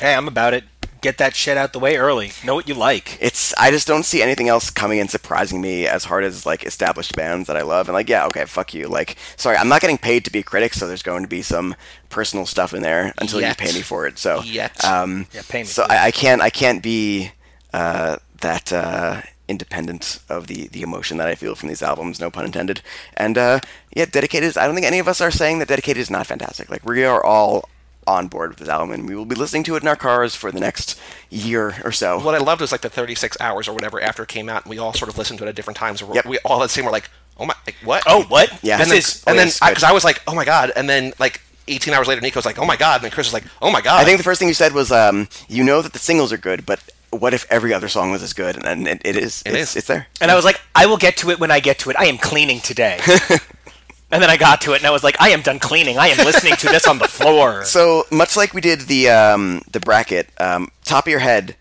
Hey, 0.00 0.14
I'm 0.14 0.28
about 0.28 0.52
it. 0.52 0.64
Get 1.02 1.18
that 1.18 1.36
shit 1.36 1.56
out 1.56 1.72
the 1.72 1.78
way 1.78 1.96
early. 1.96 2.32
Know 2.42 2.54
what 2.54 2.68
you 2.68 2.74
like. 2.74 3.16
It's 3.20 3.54
I 3.56 3.70
just 3.70 3.86
don't 3.86 4.02
see 4.04 4.22
anything 4.22 4.48
else 4.48 4.70
coming 4.70 4.98
and 4.98 5.08
surprising 5.10 5.60
me 5.60 5.86
as 5.86 6.04
hard 6.04 6.24
as 6.24 6.44
like 6.44 6.64
established 6.64 7.14
bands 7.14 7.46
that 7.46 7.56
I 7.56 7.62
love. 7.62 7.88
And 7.88 7.94
like, 7.94 8.08
yeah, 8.08 8.26
okay, 8.26 8.44
fuck 8.46 8.74
you. 8.74 8.88
Like, 8.88 9.16
sorry, 9.36 9.56
I'm 9.56 9.68
not 9.68 9.80
getting 9.82 9.98
paid 9.98 10.24
to 10.24 10.32
be 10.32 10.40
a 10.40 10.42
critic, 10.42 10.74
so 10.74 10.86
there's 10.88 11.02
going 11.02 11.22
to 11.22 11.28
be 11.28 11.42
some 11.42 11.76
personal 12.08 12.44
stuff 12.44 12.74
in 12.74 12.82
there 12.82 13.12
until 13.18 13.40
Yet. 13.40 13.60
you 13.60 13.66
pay 13.66 13.72
me 13.74 13.82
for 13.82 14.06
it. 14.06 14.18
So 14.18 14.42
Yet. 14.42 14.84
um, 14.84 15.26
Yeah, 15.32 15.42
pay 15.48 15.60
me, 15.60 15.64
So. 15.66 15.86
I, 15.88 16.06
I 16.06 16.10
can't 16.10 16.42
I 16.42 16.50
can't 16.50 16.82
be 16.82 17.30
uh, 17.76 18.16
that 18.40 18.72
uh, 18.72 19.20
independent 19.48 20.20
of 20.30 20.46
the 20.46 20.68
the 20.68 20.80
emotion 20.82 21.18
that 21.18 21.28
I 21.28 21.34
feel 21.34 21.54
from 21.54 21.68
these 21.68 21.82
albums. 21.82 22.18
No 22.18 22.30
pun 22.30 22.46
intended. 22.46 22.80
And 23.14 23.36
uh, 23.36 23.60
yeah, 23.94 24.06
dedicated. 24.06 24.56
I 24.56 24.64
don't 24.64 24.74
think 24.74 24.86
any 24.86 24.98
of 24.98 25.08
us 25.08 25.20
are 25.20 25.30
saying 25.30 25.58
that 25.58 25.68
dedicated 25.68 26.00
is 26.00 26.10
not 26.10 26.26
fantastic. 26.26 26.70
Like 26.70 26.86
we 26.86 27.04
are 27.04 27.22
all 27.22 27.68
on 28.06 28.28
board 28.28 28.50
with 28.50 28.60
this 28.60 28.68
album, 28.68 28.92
and 28.92 29.06
we 29.06 29.14
will 29.14 29.26
be 29.26 29.34
listening 29.34 29.64
to 29.64 29.76
it 29.76 29.82
in 29.82 29.88
our 29.88 29.96
cars 29.96 30.34
for 30.34 30.50
the 30.50 30.60
next 30.60 30.98
year 31.28 31.74
or 31.84 31.92
so. 31.92 32.18
What 32.18 32.34
I 32.34 32.38
loved 32.38 32.62
was 32.62 32.72
like 32.72 32.80
the 32.80 32.88
36 32.88 33.36
hours 33.40 33.68
or 33.68 33.74
whatever 33.74 34.00
after 34.00 34.22
it 34.22 34.28
came 34.28 34.48
out, 34.48 34.64
and 34.64 34.70
we 34.70 34.78
all 34.78 34.94
sort 34.94 35.10
of 35.10 35.18
listened 35.18 35.38
to 35.40 35.44
it 35.44 35.48
at 35.48 35.54
different 35.54 35.76
times. 35.76 36.00
Yep. 36.00 36.24
We 36.24 36.38
all 36.44 36.62
at 36.62 36.66
the 36.66 36.68
same 36.70 36.86
were 36.86 36.92
like, 36.92 37.10
oh 37.36 37.44
my, 37.44 37.54
like, 37.66 37.76
what? 37.84 38.04
Oh, 38.06 38.22
what? 38.22 38.48
Yeah. 38.62 38.78
This 38.78 38.86
and 38.86 38.90
then, 38.90 38.98
is 38.98 39.24
and 39.26 39.38
then 39.38 39.46
because 39.48 39.82
good. 39.82 39.90
I, 39.90 39.92
was 39.92 40.04
like, 40.04 40.22
oh 40.26 40.34
my 40.34 40.46
god, 40.46 40.72
and 40.76 40.88
then 40.88 41.12
like 41.18 41.42
18 41.68 41.92
hours 41.92 42.08
later, 42.08 42.22
Nico's 42.22 42.46
like, 42.46 42.58
oh 42.58 42.64
my 42.64 42.76
god, 42.76 42.96
and 42.96 43.04
then 43.04 43.10
Chris 43.10 43.26
was 43.26 43.34
like, 43.34 43.44
oh 43.60 43.70
my 43.70 43.80
god. 43.80 44.00
I 44.00 44.04
think 44.04 44.18
the 44.18 44.24
first 44.24 44.38
thing 44.38 44.48
you 44.48 44.54
said 44.54 44.72
was, 44.72 44.92
um, 44.92 45.28
you 45.48 45.64
know 45.64 45.82
that 45.82 45.92
the 45.92 45.98
singles 45.98 46.32
are 46.32 46.38
good, 46.38 46.64
but 46.64 46.80
what 47.10 47.34
if 47.34 47.46
every 47.50 47.72
other 47.72 47.88
song 47.88 48.10
was 48.10 48.22
as 48.22 48.32
good? 48.32 48.64
And 48.64 48.86
it, 48.86 49.02
it 49.04 49.16
is. 49.16 49.42
It 49.46 49.54
it's, 49.54 49.70
is. 49.70 49.76
It's 49.76 49.86
there. 49.86 50.06
And 50.20 50.30
I 50.30 50.34
was 50.34 50.44
like, 50.44 50.60
I 50.74 50.86
will 50.86 50.96
get 50.96 51.16
to 51.18 51.30
it 51.30 51.38
when 51.38 51.50
I 51.50 51.60
get 51.60 51.78
to 51.80 51.90
it. 51.90 51.96
I 51.98 52.06
am 52.06 52.18
cleaning 52.18 52.60
today. 52.60 53.00
and 54.10 54.22
then 54.22 54.30
I 54.30 54.36
got 54.36 54.60
to 54.62 54.72
it 54.72 54.78
and 54.78 54.86
I 54.86 54.90
was 54.90 55.02
like, 55.04 55.20
I 55.20 55.30
am 55.30 55.42
done 55.42 55.58
cleaning. 55.58 55.98
I 55.98 56.08
am 56.08 56.18
listening 56.24 56.54
to 56.56 56.66
this 56.68 56.86
on 56.86 56.98
the 56.98 57.08
floor. 57.08 57.64
So 57.76 58.04
much 58.10 58.36
like 58.36 58.54
we 58.54 58.60
did 58.60 58.82
the 58.82 59.08
um, 59.10 59.62
the 59.70 59.80
bracket, 59.80 60.28
um, 60.40 60.70
top 60.84 61.06
of 61.06 61.10
your 61.10 61.20
head. 61.20 61.56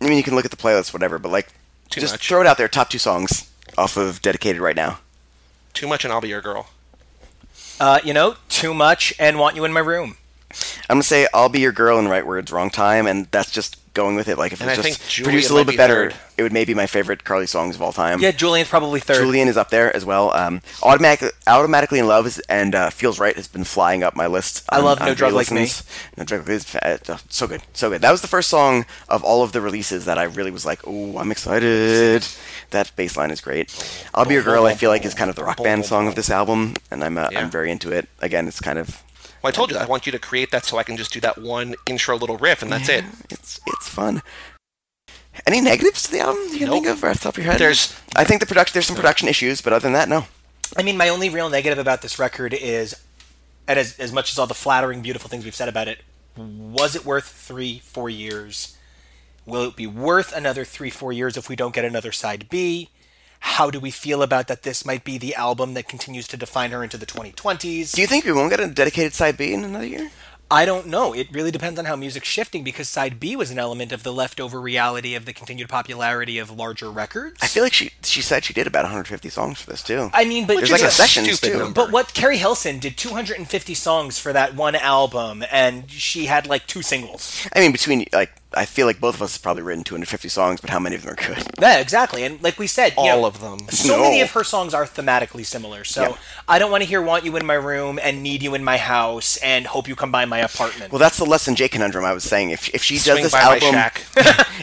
I 0.00 0.08
mean, 0.08 0.16
you 0.16 0.22
can 0.24 0.34
look 0.34 0.44
at 0.44 0.50
the 0.50 0.56
playlist, 0.56 0.92
whatever, 0.92 1.18
but 1.18 1.30
like, 1.30 1.48
Too 1.88 2.00
just 2.00 2.14
much. 2.14 2.28
throw 2.28 2.40
it 2.40 2.46
out 2.46 2.58
there. 2.58 2.68
Top 2.68 2.90
two 2.90 2.98
songs 2.98 3.50
off 3.78 3.96
of 3.96 4.20
Dedicated 4.22 4.60
right 4.60 4.76
now. 4.76 4.98
too 5.72 5.86
much, 5.86 6.04
and 6.04 6.12
I'll 6.12 6.20
be 6.20 6.28
your 6.28 6.40
girl. 6.40 6.68
Uh, 7.80 8.00
you 8.04 8.12
know, 8.12 8.36
too 8.48 8.72
much 8.74 9.12
and 9.18 9.38
want 9.38 9.56
you 9.56 9.64
in 9.64 9.72
my 9.72 9.80
room. 9.80 10.16
I'm 10.88 10.96
gonna 10.96 11.02
say 11.02 11.26
"I'll 11.34 11.48
Be 11.48 11.60
Your 11.60 11.72
Girl" 11.72 11.98
in 11.98 12.08
right 12.08 12.26
words, 12.26 12.52
wrong 12.52 12.70
time, 12.70 13.06
and 13.06 13.26
that's 13.30 13.50
just 13.50 13.78
going 13.94 14.16
with 14.16 14.28
it. 14.28 14.36
Like 14.36 14.52
if 14.52 14.60
And 14.60 14.70
it's 14.70 14.78
I 14.80 14.82
just 14.82 15.22
produced 15.24 15.50
a 15.50 15.54
little 15.54 15.64
bit 15.64 15.72
be 15.72 15.76
better, 15.76 16.10
third. 16.10 16.20
it 16.36 16.42
would 16.42 16.52
maybe 16.52 16.74
be 16.74 16.76
my 16.76 16.86
favorite 16.86 17.24
Carly 17.24 17.46
songs 17.46 17.76
of 17.76 17.82
all 17.82 17.92
time. 17.92 18.20
Yeah, 18.20 18.32
Julian's 18.32 18.68
probably 18.68 19.00
third. 19.00 19.16
Julian 19.18 19.48
is 19.48 19.56
up 19.56 19.70
there 19.70 19.94
as 19.94 20.04
well. 20.04 20.32
Um, 20.32 20.60
automatic, 20.82 21.32
automatically 21.46 21.98
in 22.00 22.06
love 22.06 22.26
is, 22.26 22.38
and 22.48 22.74
uh, 22.74 22.90
feels 22.90 23.18
right 23.18 23.34
has 23.36 23.48
been 23.48 23.64
flying 23.64 24.02
up 24.02 24.14
my 24.16 24.26
list. 24.26 24.64
I 24.68 24.80
love 24.80 25.00
on 25.00 25.06
No 25.06 25.14
Drug 25.14 25.32
Like 25.32 25.50
re-listens. 25.50 25.84
No 26.16 26.24
drug 26.24 26.48
like 26.48 27.08
me. 27.08 27.16
so 27.28 27.46
good, 27.46 27.62
so 27.72 27.88
good. 27.88 28.02
That 28.02 28.10
was 28.10 28.20
the 28.22 28.28
first 28.28 28.50
song 28.50 28.84
of 29.08 29.22
all 29.24 29.42
of 29.42 29.52
the 29.52 29.60
releases 29.60 30.04
that 30.06 30.18
I 30.18 30.24
really 30.24 30.50
was 30.50 30.66
like, 30.66 30.80
oh, 30.86 31.16
I'm 31.18 31.30
excited. 31.30 32.26
That 32.70 32.90
bass 32.96 33.16
line 33.16 33.30
is 33.30 33.40
great. 33.40 33.72
I'll 34.14 34.24
be 34.24 34.34
your 34.34 34.42
girl. 34.42 34.66
I 34.66 34.74
feel 34.74 34.90
like 34.90 35.04
is 35.04 35.14
kind 35.14 35.30
of 35.30 35.36
the 35.36 35.44
rock 35.44 35.62
band 35.62 35.86
song 35.86 36.08
of 36.08 36.14
this 36.16 36.30
album, 36.30 36.74
and 36.90 37.04
I'm 37.04 37.16
uh, 37.16 37.28
Yeah. 37.30 37.40
I'm 37.40 37.50
very 37.50 37.70
into 37.70 37.92
it. 37.92 38.08
Again, 38.20 38.48
it's 38.48 38.60
kind 38.60 38.78
of 38.78 39.02
Well, 39.44 39.50
I 39.50 39.52
told 39.52 39.70
you 39.70 39.76
I 39.76 39.84
want 39.84 40.06
you 40.06 40.12
to 40.12 40.18
create 40.18 40.52
that 40.52 40.64
so 40.64 40.78
I 40.78 40.84
can 40.84 40.96
just 40.96 41.12
do 41.12 41.20
that 41.20 41.36
one 41.36 41.74
intro 41.86 42.16
little 42.16 42.38
riff, 42.38 42.62
and 42.62 42.72
that's 42.72 42.88
it. 42.88 43.04
it's 43.28 43.60
it's 43.66 43.86
fun. 43.86 44.22
Any 45.46 45.60
negatives 45.60 46.04
to 46.04 46.12
the 46.12 46.20
album 46.20 46.44
you 46.50 46.60
can 46.60 46.68
Nope. 46.68 46.84
think 46.84 46.86
of 46.86 47.02
right 47.02 47.10
off 47.10 47.18
the 47.18 47.24
top 47.24 47.34
of 47.36 47.44
your 47.44 47.52
head? 47.52 47.60
There's- 47.60 47.94
I 48.16 48.24
think 48.24 48.40
the 48.40 48.46
production 48.46 48.72
there's 48.72 48.86
some 48.86 48.96
production 48.96 49.28
issues, 49.28 49.60
but 49.60 49.74
other 49.74 49.82
than 49.82 49.92
that, 49.92 50.08
no. 50.08 50.24
I 50.78 50.82
mean, 50.82 50.96
my 50.96 51.10
only 51.10 51.28
real 51.28 51.50
negative 51.50 51.78
about 51.78 52.00
this 52.00 52.18
record 52.18 52.54
is, 52.54 52.96
and 53.68 53.78
as, 53.78 53.98
as 53.98 54.12
much 54.12 54.32
as 54.32 54.38
all 54.38 54.46
the 54.46 54.54
flattering, 54.54 55.02
beautiful 55.02 55.28
things 55.28 55.44
we've 55.44 55.54
said 55.54 55.68
about 55.68 55.88
it, 55.88 55.98
was 56.36 56.96
it 56.96 57.04
worth 57.04 57.26
three, 57.28 57.80
four 57.80 58.08
years? 58.08 58.78
Will 59.44 59.64
it 59.68 59.76
be 59.76 59.86
worth 59.86 60.32
another 60.34 60.64
three, 60.64 60.88
four 60.88 61.12
years 61.12 61.36
if 61.36 61.50
we 61.50 61.56
don't 61.56 61.74
get 61.74 61.84
another 61.84 62.12
side 62.12 62.48
B? 62.48 62.88
How 63.44 63.70
do 63.70 63.78
we 63.78 63.90
feel 63.90 64.22
about 64.22 64.48
that 64.48 64.62
this 64.62 64.84
might 64.86 65.04
be 65.04 65.18
the 65.18 65.34
album 65.34 65.74
that 65.74 65.86
continues 65.86 66.26
to 66.28 66.36
define 66.36 66.70
her 66.70 66.82
into 66.82 66.96
the 66.96 67.06
2020s? 67.06 67.92
Do 67.92 68.00
you 68.00 68.06
think 68.06 68.24
we 68.24 68.32
won't 68.32 68.50
get 68.50 68.58
a 68.58 68.66
dedicated 68.66 69.12
side 69.12 69.36
B 69.36 69.52
in 69.52 69.62
another 69.62 69.86
year? 69.86 70.10
I 70.50 70.64
don't 70.64 70.86
know. 70.86 71.12
It 71.12 71.28
really 71.30 71.50
depends 71.50 71.78
on 71.78 71.84
how 71.84 71.94
music's 71.94 72.26
shifting 72.26 72.64
because 72.64 72.88
side 72.88 73.20
B 73.20 73.36
was 73.36 73.50
an 73.50 73.58
element 73.58 73.92
of 73.92 74.02
the 74.02 74.12
leftover 74.12 74.60
reality 74.60 75.14
of 75.14 75.24
the 75.24 75.32
continued 75.32 75.68
popularity 75.68 76.38
of 76.38 76.50
larger 76.50 76.90
records. 76.90 77.38
I 77.42 77.46
feel 77.46 77.62
like 77.62 77.72
she 77.72 77.90
she 78.02 78.22
said 78.22 78.44
she 78.44 78.52
did 78.52 78.66
about 78.66 78.84
150 78.84 79.28
songs 79.28 79.60
for 79.60 79.70
this 79.70 79.82
too. 79.82 80.10
I 80.12 80.24
mean, 80.24 80.46
but 80.46 80.56
There's 80.56 80.70
like 80.70 80.82
a 80.82 80.90
stupid 80.90 81.40
too. 81.40 81.58
number. 81.58 81.74
But 81.74 81.92
what 81.92 82.14
Keri 82.14 82.38
Hilson 82.38 82.78
did 82.78 82.96
250 82.96 83.74
songs 83.74 84.18
for 84.18 84.32
that 84.32 84.54
one 84.54 84.74
album, 84.74 85.44
and 85.50 85.90
she 85.90 86.26
had 86.26 86.46
like 86.46 86.66
two 86.66 86.82
singles. 86.82 87.46
I 87.54 87.60
mean, 87.60 87.72
between 87.72 88.06
like 88.12 88.32
I 88.56 88.64
feel 88.64 88.86
like 88.86 89.00
both 89.00 89.14
of 89.16 89.22
us 89.22 89.34
have 89.34 89.42
probably 89.42 89.62
written 89.62 89.84
250 89.84 90.28
songs, 90.28 90.60
but 90.60 90.70
how 90.70 90.78
many 90.78 90.96
of 90.96 91.02
them 91.02 91.12
are 91.12 91.16
good? 91.16 91.42
Yeah, 91.60 91.78
exactly. 91.78 92.24
And 92.24 92.42
like 92.42 92.58
we 92.58 92.66
said, 92.66 92.92
you 92.92 92.98
All 92.98 93.20
know, 93.22 93.26
of 93.26 93.40
them. 93.40 93.58
So 93.70 93.96
No. 93.96 94.02
many 94.02 94.20
of 94.20 94.30
her 94.32 94.44
songs 94.44 94.74
are 94.74 94.86
thematically 94.86 95.44
similar. 95.44 95.84
So 95.84 96.02
Yeah. 96.02 96.16
I 96.48 96.58
don't 96.58 96.70
want 96.70 96.82
to 96.82 96.88
hear 96.88 97.00
"Want 97.02 97.24
You 97.24 97.36
in 97.36 97.44
My 97.46 97.54
Room" 97.54 97.98
and 98.02 98.22
"Need 98.22 98.42
You 98.42 98.54
in 98.54 98.62
My 98.64 98.76
House" 98.76 99.36
and 99.38 99.66
"Hope 99.66 99.88
You 99.88 99.96
Come 99.96 100.10
by 100.10 100.24
My 100.24 100.38
Apartment." 100.38 100.92
Well, 100.92 100.98
that's 100.98 101.16
the 101.18 101.24
Less 101.24 101.44
Than 101.46 101.54
Jake 101.56 101.72
conundrum 101.72 102.04
I 102.04 102.12
was 102.12 102.24
saying. 102.24 102.50
If 102.50 102.68
if 102.74 102.82
she 102.82 102.96
does 102.96 103.22
this 103.22 103.32
by 103.32 103.40
album, 103.40 103.72
shack. 103.72 104.02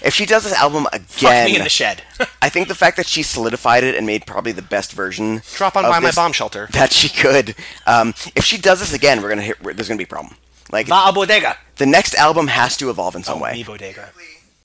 if 0.04 0.14
she 0.14 0.26
does 0.26 0.44
this 0.44 0.54
album 0.54 0.88
again, 0.94 1.06
Fuck 1.08 1.32
me 1.32 1.40
in 1.42 1.46
again, 1.48 1.64
the 1.64 1.70
shed. 1.70 2.04
I 2.42 2.50
think 2.50 2.68
the 2.68 2.76
fact 2.76 2.98
that 2.98 3.08
she 3.08 3.24
solidified 3.24 3.84
it 3.84 3.96
and 3.96 4.06
made 4.06 4.26
probably 4.26 4.52
the 4.52 4.62
best 4.62 4.94
version. 4.94 5.42
Drop 5.56 5.76
on 5.76 5.86
of 5.86 5.92
by 5.92 6.00
my 6.00 6.12
bomb 6.12 6.34
shelter. 6.34 6.68
That 6.72 6.92
she 6.92 7.10
could. 7.10 7.56
Um, 7.86 8.14
if 8.36 8.44
she 8.46 8.58
does 8.58 8.80
this 8.80 8.94
again, 8.94 9.22
we're 9.22 9.30
gonna 9.30 9.42
hit. 9.42 9.58
There's 9.62 9.88
gonna 9.88 9.98
be 9.98 10.04
a 10.04 10.08
problem. 10.08 10.36
Like 10.72 10.88
Va 10.88 11.06
a 11.08 11.12
bodega. 11.14 11.58
the 11.78 11.86
next 11.86 12.16
album 12.16 12.48
has 12.48 12.78
to 12.78 12.90
evolve 12.90 13.16
in 13.16 13.24
some 13.24 13.40
Oh, 13.40 13.42
way. 13.44 13.54
mi 13.54 13.64
bodega. 13.64 14.10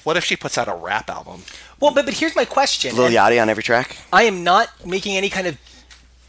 What 0.04 0.16
if 0.16 0.24
she 0.24 0.36
puts 0.36 0.56
out 0.56 0.68
a 0.68 0.74
rap 0.74 1.10
album? 1.10 1.42
Well, 1.80 1.92
but 1.92 2.04
but 2.04 2.14
here's 2.14 2.36
my 2.36 2.44
question. 2.44 2.94
Lil 2.96 3.06
and 3.06 3.14
Yachty 3.14 3.40
on 3.42 3.48
every 3.48 3.62
track. 3.62 3.96
I 4.12 4.22
am 4.24 4.44
not 4.44 4.86
making 4.86 5.16
any 5.16 5.28
kind 5.28 5.46
of 5.46 5.58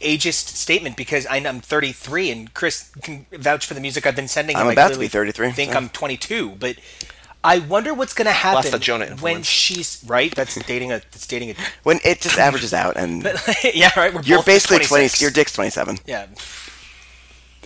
ageist 0.00 0.48
statement 0.56 0.96
because 0.96 1.26
I- 1.26 1.36
I'm 1.38 1.60
33 1.60 2.30
and 2.30 2.54
Chris 2.54 2.90
can 3.02 3.26
vouch 3.32 3.66
for 3.66 3.74
the 3.74 3.80
music 3.80 4.06
I've 4.06 4.16
been 4.16 4.28
sending 4.28 4.56
him. 4.56 4.62
I'm 4.62 4.68
I 4.68 4.72
about 4.72 4.92
to 4.94 4.98
be 4.98 5.08
33, 5.08 5.52
think 5.52 5.72
so. 5.72 5.76
I'm 5.78 5.88
22, 5.90 6.56
but 6.58 6.76
I 7.44 7.60
wonder 7.60 7.94
what's 7.94 8.14
going 8.14 8.26
to 8.26 8.32
happen 8.32 8.68
the 8.70 8.78
Jonah 8.80 9.16
when 9.20 9.42
she's 9.44 10.02
right. 10.06 10.34
That's 10.34 10.56
dating 10.66 10.90
a. 10.90 10.98
That's 10.98 11.26
dating 11.26 11.50
a. 11.50 11.54
When 11.84 12.00
it 12.04 12.20
just 12.20 12.36
averages 12.36 12.74
out, 12.74 12.96
and 12.96 13.22
yeah, 13.74 13.90
right. 13.96 14.12
We're 14.12 14.22
you're 14.22 14.38
both 14.38 14.46
basically 14.46 14.78
26. 14.84 15.18
20. 15.18 15.22
Your 15.24 15.30
dick's 15.30 15.52
27, 15.52 15.98
Yeah. 16.04 16.26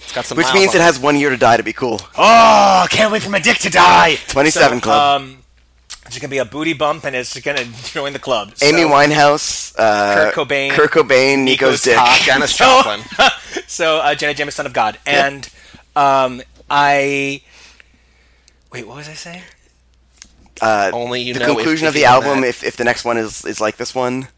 It's 0.02 0.12
got 0.12 0.24
some 0.24 0.36
which 0.36 0.52
means 0.52 0.70
on 0.74 0.76
it 0.80 0.84
has 0.84 0.98
one 0.98 1.16
year 1.18 1.30
to 1.30 1.36
die 1.36 1.56
to 1.56 1.62
be 1.62 1.72
cool. 1.72 2.00
Oh, 2.16 2.86
can't 2.90 3.12
wait 3.12 3.22
for 3.22 3.30
my 3.30 3.38
dick 3.38 3.58
to 3.58 3.70
die. 3.70 4.16
27 4.28 4.78
So, 4.78 4.82
club. 4.82 5.20
Um, 5.22 5.38
it's 6.06 6.18
gonna 6.18 6.30
be 6.30 6.38
a 6.38 6.44
booty 6.44 6.74
bump, 6.74 7.04
and 7.04 7.16
it's 7.16 7.38
gonna 7.40 7.64
join 7.84 8.12
the 8.12 8.18
club. 8.18 8.52
So, 8.56 8.66
Amy 8.66 8.82
Winehouse, 8.82 9.74
uh, 9.78 10.30
Kurt 10.32 10.34
Cobain, 10.48 10.70
Kurt 10.70 10.90
Cobain, 10.90 11.38
Nico's, 11.44 11.44
Nico's 11.44 11.82
dick. 11.82 11.96
cock. 11.96 12.18
Janis 12.22 12.54
So- 12.54 12.82
Joplin. 12.82 13.00
So 13.66 13.98
uh, 13.98 14.14
Jenna 14.14 14.34
Jameson, 14.34 14.56
son 14.56 14.66
of 14.66 14.72
God, 14.74 14.98
and 15.06 15.48
um, 15.96 16.42
I. 16.68 17.42
Wait, 18.72 18.86
what 18.86 18.96
was 18.96 19.08
I 19.08 19.14
saying? 19.14 19.42
Only 20.62 21.20
you 21.22 21.34
the 21.34 21.40
know. 21.40 21.54
conclusion 21.54 21.86
if 21.86 21.90
of 21.90 21.94
the 21.94 22.04
album, 22.04 22.42
that. 22.42 22.48
if, 22.48 22.64
if 22.64 22.76
the 22.76 22.84
next 22.84 23.04
one 23.04 23.16
is, 23.18 23.44
is 23.44 23.60
like 23.60 23.76
this 23.76 23.94
one, 23.94 24.28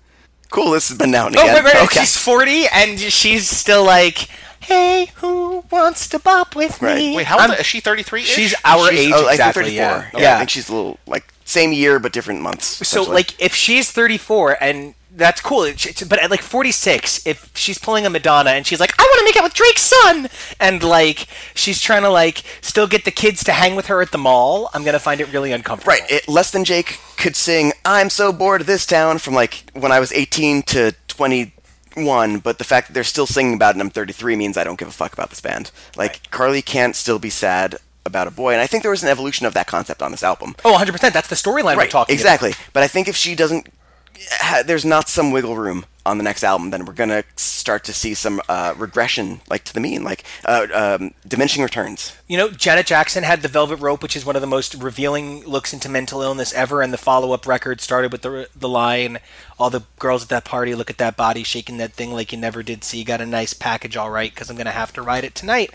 cool. 0.51 0.71
This 0.73 0.89
has 0.89 0.99
been 0.99 1.11
now 1.11 1.27
and 1.27 1.37
Oh, 1.37 1.43
again. 1.43 1.55
right, 1.65 1.75
right. 1.75 1.85
Okay. 1.85 2.01
She's 2.01 2.17
40, 2.17 2.67
and 2.73 2.99
she's 2.99 3.49
still 3.49 3.85
like, 3.85 4.29
"Hey, 4.67 5.11
who 5.17 5.65
wants 5.71 6.09
to 6.09 6.19
bop 6.19 6.55
with 6.57 6.81
Right. 6.83 6.97
me?" 6.97 7.17
Wait, 7.17 7.27
how 7.27 7.37
old 7.41 7.51
I'm- 7.51 7.61
is 7.61 7.67
she? 7.67 7.81
Thirty-three. 7.81 8.25
She's 8.25 8.55
our 8.65 8.91
She's- 8.91 9.07
age 9.07 9.13
oh, 9.15 9.17
I 9.17 9.21
think 9.23 9.31
exactly. 9.33 9.63
34. 9.65 10.11
Yeah. 10.15 10.21
yeah, 10.21 10.35
I 10.35 10.39
think 10.39 10.51
she's 10.51 10.69
a 10.69 10.75
little 10.75 10.99
like 11.07 11.25
same 11.45 11.73
year 11.73 11.99
but 11.99 12.13
different 12.13 12.41
months. 12.41 12.87
So, 12.89 13.03
like, 13.03 13.35
if 13.39 13.55
she's 13.55 13.91
34 13.91 14.57
and 14.63 14.95
that's 15.17 15.41
cool, 15.43 15.63
it's- 15.65 16.03
but 16.05 16.19
at 16.19 16.31
like 16.31 16.43
46, 16.43 17.21
if 17.25 17.51
she's 17.55 17.79
pulling 17.79 18.05
a 18.07 18.11
Madonna 18.11 18.51
and 18.51 18.67
she's 18.67 18.81
like, 18.81 18.93
I 18.99 19.03
want 19.05 19.19
to 19.21 19.25
make 19.27 19.37
out 19.37 19.45
with 19.45 19.55
Drake's 19.55 19.83
son, 19.83 20.29
and 20.59 20.83
like 20.83 21.29
she's 21.55 21.81
trying 21.81 22.03
to 22.03 22.09
like 22.09 22.43
still 22.63 22.87
get 22.87 23.05
the 23.05 23.11
kids 23.13 23.45
to 23.45 23.53
hang 23.53 23.77
with 23.77 23.87
her 23.87 24.01
at 24.03 24.11
the 24.11 24.19
mall, 24.19 24.71
I'm 24.75 24.83
gonna 24.85 24.99
find 24.99 25.21
it 25.21 25.31
really 25.33 25.53
uncomfortable. 25.53 25.93
Right. 25.93 26.11
It, 26.11 26.29
Less 26.29 26.51
Than 26.51 26.65
Jake 26.65 26.99
could 27.17 27.37
sing 27.37 27.73
I'm 27.85 28.11
so 28.11 28.33
bored 28.33 28.61
of 28.63 28.67
this 28.67 28.87
town 28.87 29.19
from 29.19 29.35
like 29.35 29.65
when 29.75 29.93
I 29.93 30.01
was 30.01 30.11
18 30.13 30.63
to 30.65 30.93
21, 31.95 32.39
but 32.39 32.59
the 32.59 32.65
fact 32.65 32.89
that 32.89 32.93
they're 32.95 33.05
still 33.05 33.27
singing 33.27 33.55
about 33.55 33.71
it 33.71 33.75
and 33.77 33.83
I'm 33.83 33.91
33 33.91 34.37
means 34.37 34.57
I 34.57 34.65
don't 34.65 34.79
give 34.79 34.89
a 34.89 34.93
fuck 34.93 35.13
about 35.13 35.31
this 35.31 35.41
band. 35.41 35.71
Like 35.97 36.31
Carly 36.31 36.61
can't 36.63 36.95
still 36.97 37.19
be 37.19 37.31
sad 37.31 37.77
about 38.07 38.27
a 38.29 38.31
boy, 38.31 38.53
and 38.53 38.61
I 38.61 38.67
think 38.67 38.83
there 38.83 38.91
was 38.91 39.03
an 39.03 39.09
evolution 39.09 39.47
of 39.47 39.55
that 39.55 39.67
concept 39.67 40.03
on 40.03 40.11
this 40.11 40.23
album. 40.23 40.55
Oh, 40.65 40.73
100. 40.73 40.93
percent 40.93 41.15
That's 41.15 41.29
the 41.29 41.37
storyline 41.37 41.77
we're 41.77 41.87
talking. 41.87 42.13
about. 42.15 42.21
exactly. 42.21 42.53
But 42.73 42.83
I 42.83 42.89
think 42.89 43.09
if 43.09 43.17
she 43.17 43.35
doesn't, 43.35 43.69
there's 44.65 44.85
not 44.85 45.09
some 45.09 45.31
wiggle 45.31 45.57
room 45.57 45.87
on 46.07 46.19
the 46.19 46.25
next 46.25 46.45
album, 46.45 46.69
then 46.69 46.85
we're 46.85 46.93
gonna 46.93 47.25
start 47.35 47.83
to 47.83 47.93
see 47.93 48.13
some 48.13 48.39
uh, 48.47 48.75
regression, 48.77 49.41
like 49.49 49.65
to 49.65 49.73
the 49.73 49.81
mean, 49.81 50.05
like 50.05 50.23
uh, 50.45 50.67
um, 50.75 51.15
diminishing 51.27 51.63
returns. 51.63 52.13
You 52.29 52.37
know, 52.37 52.51
Janet 52.51 52.85
Jackson 52.87 53.25
had 53.25 53.41
the 53.41 53.49
Velvet 53.49 53.77
Rope, 53.77 54.03
which 54.03 54.15
is 54.15 54.23
one 54.27 54.37
of 54.37 54.43
the 54.43 54.47
most 54.47 54.75
revealing 54.75 55.43
looks 55.45 55.73
into 55.73 55.89
mental 55.89 56.21
illness 56.21 56.53
ever, 56.53 56.83
and 56.83 56.93
the 56.93 56.99
follow-up 56.99 57.47
record 57.47 57.81
started 57.81 58.13
with 58.13 58.21
the 58.21 58.49
the 58.55 58.69
line, 58.69 59.19
"All 59.59 59.71
the 59.71 59.85
girls 59.99 60.23
at 60.25 60.29
that 60.29 60.45
party 60.45 60.75
look 60.75 60.91
at 60.91 60.99
that 60.99 61.17
body 61.17 61.43
shaking 61.43 61.79
that 61.79 61.95
thing 61.95 62.13
like 62.13 62.33
you 62.33 62.39
never 62.39 62.63
did 62.63 62.85
see. 62.85 63.03
Got 63.03 63.23
a 63.23 63.27
nice 63.27 63.55
package, 63.55 63.97
all 63.97 64.11
right, 64.11 64.31
because 64.33 64.51
I'm 64.51 64.57
gonna 64.57 64.73
have 64.73 64.93
to 64.95 65.03
ride 65.03 65.25
it 65.25 65.35
tonight." 65.35 65.71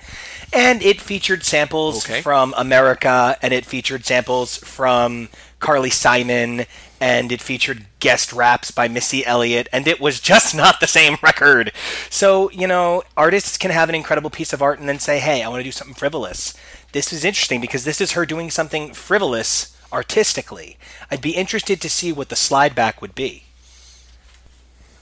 And 0.53 0.83
it 0.83 1.01
featured 1.01 1.43
samples 1.43 2.05
Okay. 2.05 2.21
from 2.21 2.53
America, 2.55 3.35
and 3.41 3.51
it 3.51 3.65
featured 3.65 4.05
samples 4.05 4.57
from 4.57 5.29
Carly 5.59 5.89
Simon, 5.89 6.67
and 7.01 7.31
it 7.31 7.41
featured 7.41 7.87
guest 7.99 8.31
raps 8.33 8.71
by 8.71 8.87
Missy 8.87 9.25
Elliott, 9.25 9.67
and 9.71 9.87
it 9.87 9.99
was 9.99 10.19
just 10.19 10.55
not 10.63 10.79
the 10.79 10.87
same 10.87 11.17
record. 11.21 11.71
So, 12.09 12.49
you 12.51 12.67
know, 12.67 13.03
artists 13.17 13.57
can 13.57 13.71
have 13.71 13.89
an 13.89 13.95
incredible 13.95 14.29
piece 14.29 14.53
of 14.53 14.61
art 14.61 14.79
and 14.79 14.87
then 14.87 14.99
say, 14.99 15.19
hey, 15.19 15.43
I 15.43 15.47
want 15.49 15.59
to 15.59 15.63
do 15.63 15.71
something 15.71 15.95
frivolous. 15.95 16.53
This 16.91 17.13
is 17.13 17.23
interesting 17.25 17.61
because 17.61 17.83
this 17.83 18.01
is 18.01 18.13
her 18.13 18.25
doing 18.25 18.49
something 18.49 18.93
frivolous 18.93 19.75
artistically. 19.91 20.77
I'd 21.11 21.21
be 21.21 21.31
interested 21.31 21.81
to 21.81 21.89
see 21.89 22.11
what 22.11 22.29
the 22.29 22.35
slide 22.35 22.75
back 22.75 23.01
would 23.01 23.15
be. 23.15 23.43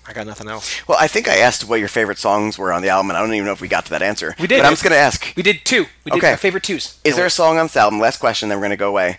I 0.10 0.14
got 0.14 0.26
nothing 0.26 0.48
else. 0.48 0.88
Well, 0.88 0.98
I 1.00 1.08
think 1.08 1.28
I 1.28 1.36
asked 1.38 1.68
what 1.68 1.80
your 1.80 1.90
favorite 1.90 2.18
songs 2.18 2.58
were 2.58 2.72
on 2.72 2.82
the 2.82 2.88
album, 2.90 3.10
and 3.10 3.18
I 3.18 3.22
don't 3.22 3.34
even 3.34 3.46
know 3.46 3.52
if 3.52 3.60
we 3.60 3.68
got 3.68 3.84
to 3.86 3.90
that 3.92 4.02
answer. 4.02 4.36
We 4.40 4.48
did. 4.48 4.60
But 4.60 4.66
I'm 4.66 4.72
just 4.72 4.84
gonna 4.84 4.96
ask: 4.96 5.34
We 5.36 5.44
did 5.44 5.66
two. 5.66 5.86
We 6.06 6.12
did 6.12 6.18
Okay. 6.20 6.32
our 6.32 6.38
favorite 6.38 6.64
twos. 6.64 6.98
Is 7.04 7.18
there 7.18 7.26
a 7.26 7.30
song 7.30 7.58
on 7.58 7.66
this 7.66 7.76
album? 7.76 8.00
Last 8.00 8.20
question, 8.20 8.48
then 8.48 8.58
we're 8.58 8.64
gonna 8.64 8.78
go 8.78 8.88
away. 8.88 9.18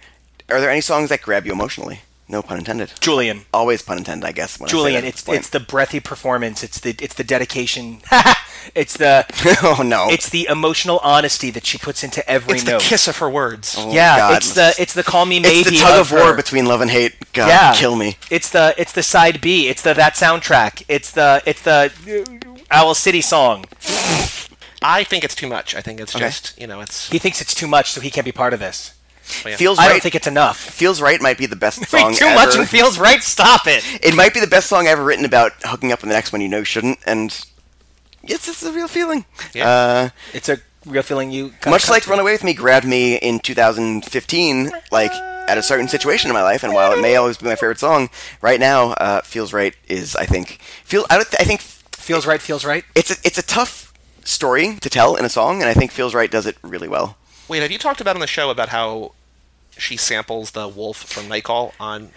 Are 0.49 0.61
there 0.63 0.71
any 0.71 0.81
songs 0.81 1.11
that 1.11 1.21
grab 1.21 1.45
you 1.45 1.53
emotionally? 1.53 2.01
No 2.31 2.43
pun 2.43 2.59
intended. 2.59 2.93
Julian? 3.01 3.43
Always 3.55 3.81
pun 3.81 3.97
intended, 3.97 4.27
I 4.27 4.33
guess. 4.33 4.61
When 4.61 4.69
I 4.69 4.71
Julian, 4.71 5.03
that. 5.03 5.09
it's 5.09 5.19
Explain. 5.21 5.39
it's 5.39 5.49
the 5.49 5.61
breathy 5.61 5.99
performance. 6.01 6.63
It's 6.63 6.79
the 6.79 6.95
it's 7.01 7.15
the 7.15 7.25
dedication. 7.25 8.01
it's 8.75 8.97
the 8.99 9.25
oh 9.63 9.83
no. 9.83 10.09
it's 10.11 10.29
the 10.29 10.47
emotional 10.51 10.99
honesty 11.03 11.51
that 11.51 11.65
she 11.65 11.79
puts 11.79 12.05
into 12.05 12.29
every 12.31 12.59
note. 12.59 12.69
It's 12.69 12.85
the 12.85 12.89
kiss 12.91 13.09
of 13.09 13.17
her 13.19 13.31
words. 13.31 13.77
Oh, 13.79 13.91
yeah, 13.93 14.19
God. 14.19 14.37
it's 14.37 14.53
the 14.53 14.75
it's 14.79 14.93
the 14.93 15.03
call 15.03 15.25
me 15.25 15.41
maybe. 15.41 15.61
It's 15.61 15.71
the 15.71 15.77
tug 15.79 16.01
of, 16.01 16.13
war 16.13 16.33
her. 16.33 16.37
between 16.37 16.67
love 16.67 16.83
and 16.83 16.91
hate. 16.91 17.15
God, 17.33 17.49
yeah, 17.49 17.73
kill 17.75 17.97
me. 17.97 18.17
It's 18.31 18.51
the 18.51 18.75
it's 18.77 18.93
the 18.93 19.03
side 19.03 19.41
B. 19.41 19.69
It's 19.69 19.81
the 19.81 19.95
that 19.95 20.15
soundtrack. 20.15 20.83
It's 20.89 21.11
the 21.11 21.43
it's 21.47 21.63
the 21.63 21.91
Owl 22.71 22.95
City 22.95 23.23
song. 23.23 23.65
I 24.83 25.03
think 25.03 25.25
it's 25.25 25.35
too 25.35 25.49
much. 25.49 25.75
I 25.75 25.81
think 25.81 25.99
it's 25.99 26.15
Okay. 26.15 26.27
just 26.27 26.61
you 26.61 26.67
know 26.67 26.81
it's. 26.81 27.09
He 27.11 27.19
thinks 27.19 27.41
it's 27.41 27.55
too 27.55 27.67
much, 27.67 27.91
so 27.91 28.01
he 28.03 28.11
can't 28.11 28.25
be 28.27 28.33
part 28.33 28.53
of 28.53 28.61
this. 28.61 28.93
Well, 29.45 29.51
yeah. 29.53 29.57
Feels 29.57 29.79
I 29.79 29.83
right. 29.87 29.93
don't 29.93 30.03
think 30.03 30.15
it's 30.15 30.27
enough. 30.27 30.59
Feels 30.59 31.01
right 31.01 31.21
might 31.21 31.39
be 31.39 31.47
the 31.47 31.57
best 31.57 31.81
Wait, 31.81 31.89
song 31.89 32.15
too 32.15 32.25
ever. 32.27 32.35
much 32.47 32.57
and 32.57 32.69
feels 32.69 32.99
right. 32.99 33.23
Stop 33.23 33.67
it. 33.67 33.85
it 34.03 34.15
might 34.15 34.35
be 34.35 34.41
the 34.41 34.47
best 34.47 34.69
song 34.69 34.87
ever 34.87 35.03
written 35.05 35.25
about 35.25 35.53
hooking 35.65 35.93
up 35.93 36.01
with 36.01 36.09
the 36.11 36.15
next 36.15 36.33
one 36.33 36.41
you 36.41 36.49
know 36.49 36.59
you 36.59 36.65
shouldn't, 36.65 36.99
and 37.07 37.31
it's 38.23 38.49
it's 38.49 38.63
a 38.63 38.73
real 38.73 38.89
feeling. 38.89 39.25
Yeah. 39.55 39.69
Uh, 39.69 40.09
It's 40.33 40.49
a 40.49 40.59
real 40.87 41.03
feeling 41.03 41.31
you. 41.31 41.51
gotta 41.61 41.71
much 41.71 41.85
come 41.85 41.93
like 41.95 42.03
to. 42.05 42.11
"Run 42.11 42.19
Away 42.21 42.33
with 42.33 42.45
Me" 42.45 42.55
grabbed 42.55 42.87
me 42.87 43.17
in 43.17 43.41
2015, 43.41 44.71
like 44.91 45.13
at 45.13 45.57
a 45.59 45.63
certain 45.63 45.89
situation 45.89 46.31
in 46.31 46.35
my 46.35 46.43
life, 46.43 46.63
and 46.63 46.75
while 46.75 46.93
it 46.93 47.01
may 47.01 47.17
always 47.17 47.39
be 47.39 47.47
my 47.47 47.55
favorite 47.57 47.79
song, 47.79 48.11
right 48.43 48.61
now, 48.61 48.91
uh, 48.93 49.21
"Feels 49.23 49.53
Right" 49.53 49.75
is 49.89 50.15
I 50.17 50.27
think 50.27 50.59
feel 50.85 51.07
I, 51.11 51.17
don't 51.17 51.31
th- 51.31 51.41
I 51.41 51.45
think 51.45 51.61
feels 51.61 52.27
right. 52.27 52.41
Feels 52.41 52.65
right. 52.65 52.85
it's 52.95 53.11
a, 53.11 53.17
it's 53.25 53.39
a 53.39 53.43
tough 53.43 53.93
story 54.25 54.77
to 54.77 54.91
tell 54.91 55.17
in 55.17 55.25
a 55.25 55.29
song, 55.31 55.61
and 55.63 55.69
I 55.71 55.75
think 55.75 55.91
"Feels 55.91 56.15
Right" 56.15 56.31
does 56.31 56.47
it 56.47 56.57
really 56.63 56.89
well. 56.89 57.17
Wait, 57.49 57.63
have 57.63 57.71
you 57.71 57.79
talked 57.79 58.01
about 58.03 58.15
on 58.15 58.21
the 58.21 58.27
show 58.27 58.51
about 58.51 58.69
how 58.69 59.13
she 59.79 59.97
samples 59.97 60.51
the 60.53 60.69
wolf 60.69 60.97
from 61.05 61.29
Night 61.29 61.45
Call 61.45 61.75
on? 61.81 62.11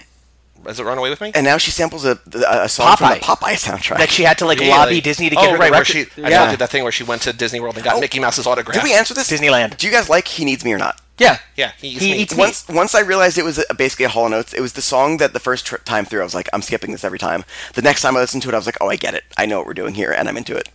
Does 0.63 0.79
it 0.79 0.83
run 0.83 0.97
away 0.99 1.09
with 1.09 1.21
me? 1.21 1.31
And 1.33 1.43
now 1.43 1.57
she 1.57 1.71
samples 1.71 2.05
a, 2.05 2.19
a, 2.35 2.65
a 2.65 2.69
song 2.69 2.95
from 2.95 3.09
the 3.09 3.15
Popeye. 3.15 3.35
Popeye 3.35 3.53
soundtrack. 3.55 3.97
That 3.97 4.09
she 4.11 4.21
had 4.23 4.37
to 4.39 4.45
like 4.45 4.59
Really? 4.59 4.69
lobby 4.69 5.01
Disney 5.01 5.29
to 5.31 5.35
oh, 5.35 5.41
get 5.41 5.51
her 5.51 5.57
right, 5.57 5.65
the 5.67 5.71
where 5.71 5.79
record. 5.81 6.13
she 6.15 6.23
I 6.23 6.29
yeah. 6.29 6.51
did 6.51 6.59
that 6.59 6.69
thing 6.69 6.83
where 6.83 6.91
she 6.91 7.03
went 7.03 7.23
to 7.23 7.33
Disney 7.33 7.59
World 7.59 7.75
and 7.77 7.83
got 7.83 7.95
Oh. 7.95 7.99
Mickey 7.99 8.19
Mouse's 8.19 8.45
autograph. 8.45 8.75
Did 8.75 8.83
we 8.83 8.93
answer 8.93 9.15
this? 9.15 9.31
Disneyland. 9.31 9.77
Do 9.77 9.87
you 9.87 9.91
guys 9.93 10.07
like 10.07 10.27
"He 10.27 10.45
Needs 10.45 10.63
Me" 10.63 10.71
or 10.73 10.77
not? 10.77 11.01
Yeah. 11.17 11.39
Yeah, 11.55 11.71
he 11.79 11.89
eats 11.89 12.01
He 12.03 12.11
meat. 12.11 12.19
eats 12.21 12.33
meat. 12.35 12.39
once 12.39 12.69
once 12.69 12.93
I 12.95 12.99
realized 13.01 13.39
it 13.39 13.43
was 13.43 13.63
a, 13.69 13.73
basically 13.73 14.05
a 14.05 14.09
Hall 14.09 14.25
and 14.27 14.35
Oates, 14.35 14.53
it 14.53 14.61
was 14.61 14.73
the 14.73 14.81
song 14.83 15.17
that 15.17 15.33
the 15.33 15.39
first 15.39 15.65
tr- 15.65 15.77
time 15.77 16.05
through 16.05 16.21
I 16.21 16.25
was 16.25 16.35
like, 16.35 16.47
I'm 16.53 16.61
skipping 16.61 16.91
this 16.91 17.03
every 17.03 17.19
time. 17.19 17.43
The 17.73 17.81
next 17.81 18.01
time 18.03 18.15
I 18.15 18.19
listened 18.19 18.43
to 18.43 18.49
it, 18.49 18.53
I 18.53 18.57
was 18.57 18.67
like, 18.67 18.77
oh, 18.81 18.87
I 18.89 18.97
get 18.97 19.15
it. 19.15 19.23
I 19.37 19.47
know 19.47 19.57
what 19.57 19.65
we're 19.67 19.73
doing 19.73 19.95
here, 19.95 20.11
and 20.11 20.29
I'm 20.29 20.37
into 20.37 20.55
it. 20.55 20.69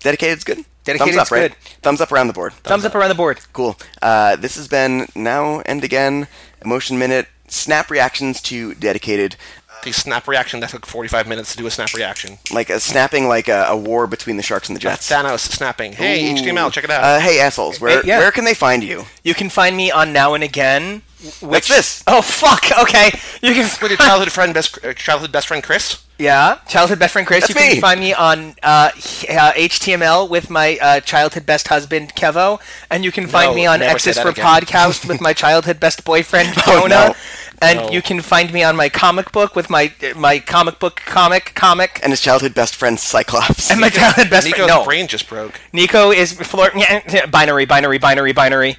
Dedicated's 0.00 0.44
good. 0.44 0.64
Dedicated's 0.84 1.16
Thumbs 1.16 1.28
up, 1.28 1.30
right? 1.30 1.50
good. 1.50 1.56
Thumbs 1.82 2.00
up 2.00 2.10
around 2.12 2.26
the 2.28 2.32
board. 2.32 2.52
Thumbs 2.54 2.84
up 2.84 2.94
around 2.94 3.10
the 3.10 3.14
board. 3.14 3.40
Cool. 3.52 3.76
Uh, 4.00 4.36
this 4.36 4.56
has 4.56 4.66
been 4.68 5.06
now 5.14 5.60
and 5.66 5.84
again 5.84 6.26
emotion 6.64 6.98
minute 6.98 7.26
snap 7.48 7.90
reactions 7.90 8.40
to 8.42 8.74
dedicated, 8.74 9.36
The 9.84 9.92
snap 9.92 10.26
reaction 10.28 10.60
that 10.60 10.70
took 10.70 10.86
45 10.86 11.26
minutes 11.26 11.52
to 11.52 11.58
do 11.58 11.66
a 11.66 11.70
snap 11.70 11.92
reaction. 11.94 12.38
like 12.52 12.70
a 12.70 12.78
snapping 12.80 13.28
like 13.28 13.48
a, 13.48 13.64
a 13.68 13.76
war 13.76 14.06
between 14.06 14.36
the 14.36 14.42
sharks 14.42 14.68
and 14.68 14.76
the 14.76 14.80
jets. 14.80 15.10
Thanos 15.10 15.40
snapping. 15.40 15.92
Hey, 15.94 16.30
Ooh. 16.30 16.34
HTML, 16.36 16.70
check 16.72 16.84
it 16.84 16.90
out. 16.90 17.02
Uh, 17.04 17.20
hey 17.20 17.40
assholes, 17.40 17.80
where 17.80 17.98
Uh, 17.98 18.02
yeah. 18.04 18.18
where 18.18 18.30
can 18.30 18.44
they 18.44 18.54
find 18.54 18.82
you? 18.84 19.04
You 19.24 19.34
can 19.34 19.48
find 19.50 19.76
me 19.76 19.90
on 19.90 20.12
Now 20.12 20.34
and 20.34 20.44
Again. 20.44 21.02
Which, 21.22 21.40
What's 21.40 21.68
this? 21.68 22.02
Oh 22.06 22.22
fuck. 22.22 22.64
Okay. 22.80 23.10
You 23.42 23.52
can 23.54 23.68
With 23.82 23.90
your 23.90 23.98
childhood 23.98 24.32
friend, 24.32 24.54
best 24.54 24.78
uh, 24.84 24.92
childhood 24.94 25.32
best 25.32 25.46
friend 25.48 25.62
Chris. 25.62 26.02
Yeah, 26.18 26.58
childhood 26.68 26.98
best 26.98 27.14
friend 27.14 27.26
Chris. 27.26 27.48
That's 27.48 27.50
you 27.50 27.54
can 27.54 27.74
me. 27.76 27.80
find 27.80 27.98
me 28.00 28.12
on 28.12 28.54
uh, 28.62 28.90
h- 28.94 29.24
uh, 29.30 29.52
HTML 29.52 30.28
with 30.28 30.50
my 30.50 30.76
uh, 30.80 31.00
childhood 31.00 31.46
best 31.46 31.68
husband 31.68 32.14
Kevo, 32.14 32.60
and 32.90 33.04
you 33.04 33.10
can 33.12 33.26
find 33.26 33.50
No, 33.52 33.54
me 33.54 33.64
on 33.66 33.80
X's 33.80 34.18
for 34.18 34.28
again. 34.28 34.44
podcast 34.44 35.08
with 35.08 35.20
my 35.22 35.32
childhood 35.42 35.80
best 35.80 36.04
boyfriend 36.04 36.52
Oh, 36.66 36.80
Jonah, 36.82 36.88
no. 37.08 37.14
and 37.62 37.78
No. 37.78 37.90
you 37.90 38.02
can 38.02 38.20
find 38.20 38.52
me 38.52 38.62
on 38.62 38.76
my 38.76 38.90
comic 38.90 39.32
book 39.32 39.56
with 39.56 39.70
my 39.70 39.92
my 40.14 40.40
comic 40.40 40.78
book 40.78 40.96
comic 41.06 41.52
comic. 41.54 42.00
And 42.02 42.12
his 42.12 42.20
childhood 42.20 42.52
best 42.54 42.76
friend 42.76 43.00
Cyclops. 43.00 43.70
And 43.70 43.80
my 43.80 43.88
childhood 43.88 44.28
best 44.28 44.44
Nico's 44.46 44.66
friend. 44.66 44.80
No, 44.80 44.84
brain 44.84 45.06
just 45.06 45.26
broke. 45.26 45.58
Nico 45.72 46.10
is 46.10 46.34
flirt. 46.34 46.74
binary, 47.30 47.64
binary, 47.64 47.96
binary, 47.98 48.32
binary. 48.32 48.76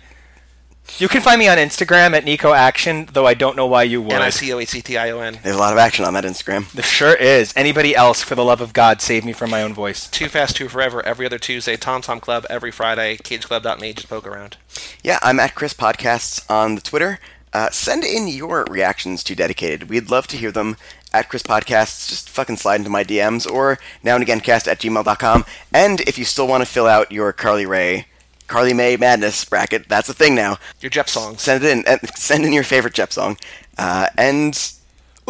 You 0.97 1.07
can 1.07 1.21
find 1.21 1.39
me 1.39 1.47
on 1.47 1.57
Instagram 1.57 2.13
at 2.13 2.25
Nico 2.25 2.53
Action, 2.53 3.07
though 3.13 3.25
I 3.25 3.33
don't 3.33 3.55
know 3.55 3.65
why 3.65 3.83
you 3.83 4.01
would. 4.01 4.13
N 4.13 4.21
I 4.21 4.29
C 4.29 4.53
O 4.53 4.59
H 4.59 4.69
C 4.69 4.81
T 4.81 4.97
I 4.97 5.09
O 5.11 5.19
N. 5.19 5.39
There's 5.43 5.55
a 5.55 5.59
lot 5.59 5.73
of 5.73 5.79
action 5.79 6.05
on 6.05 6.13
that 6.13 6.23
Instagram. 6.23 6.71
There 6.71 6.83
sure 6.83 7.15
is. 7.15 7.53
Anybody 7.55 7.95
else, 7.95 8.21
for 8.21 8.35
the 8.35 8.43
love 8.45 8.61
of 8.61 8.73
God, 8.73 9.01
save 9.01 9.25
me 9.25 9.33
from 9.33 9.49
my 9.49 9.63
own 9.63 9.73
voice. 9.73 10.07
Too 10.07 10.27
Fast, 10.27 10.55
Too 10.57 10.69
Forever 10.69 11.03
every 11.05 11.25
other 11.25 11.39
Tuesday. 11.39 11.75
Tom 11.75 12.01
Tom 12.01 12.19
Club 12.19 12.45
every 12.49 12.71
Friday. 12.71 13.17
CageClub.me. 13.17 13.93
Just 13.93 14.09
poke 14.09 14.27
around. 14.27 14.57
Yeah, 15.03 15.17
I'm 15.21 15.39
at 15.39 15.55
Chris 15.55 15.73
Podcasts 15.73 16.49
on 16.49 16.75
the 16.75 16.81
Twitter. 16.81 17.19
Uh, 17.53 17.69
send 17.69 18.03
in 18.03 18.27
your 18.27 18.65
reactions 18.69 19.23
to 19.25 19.35
Dedicated. 19.35 19.89
We'd 19.89 20.09
love 20.09 20.27
to 20.27 20.37
hear 20.37 20.51
them 20.51 20.77
at 21.13 21.29
Chris 21.29 21.43
Podcasts. 21.43 22.07
Just 22.07 22.29
fucking 22.29 22.57
slide 22.57 22.75
into 22.77 22.89
my 22.89 23.03
DMs 23.03 23.49
or 23.49 23.77
now 24.03 24.15
and 24.15 24.23
again 24.23 24.39
cast 24.39 24.67
at 24.67 24.79
gmail.com. 24.79 25.45
And 25.73 26.01
if 26.01 26.17
you 26.17 26.25
still 26.25 26.47
want 26.47 26.63
to 26.63 26.69
fill 26.69 26.87
out 26.87 27.11
your 27.11 27.33
Carly 27.33 27.65
Rae, 27.65 28.05
Carly 28.51 28.73
May 28.73 28.97
Madness 28.97 29.45
bracket, 29.45 29.87
that's 29.87 30.09
a 30.09 30.13
thing 30.13 30.35
now. 30.35 30.57
Your 30.81 30.89
Jep 30.89 31.07
song. 31.07 31.37
Send 31.37 31.63
it 31.63 31.69
in. 31.71 31.83
And 31.87 32.01
send 32.17 32.43
in 32.45 32.51
your 32.51 32.63
favorite 32.65 32.93
Jep 32.93 33.13
song. 33.13 33.37
Uh, 33.77 34.07
and 34.17 34.53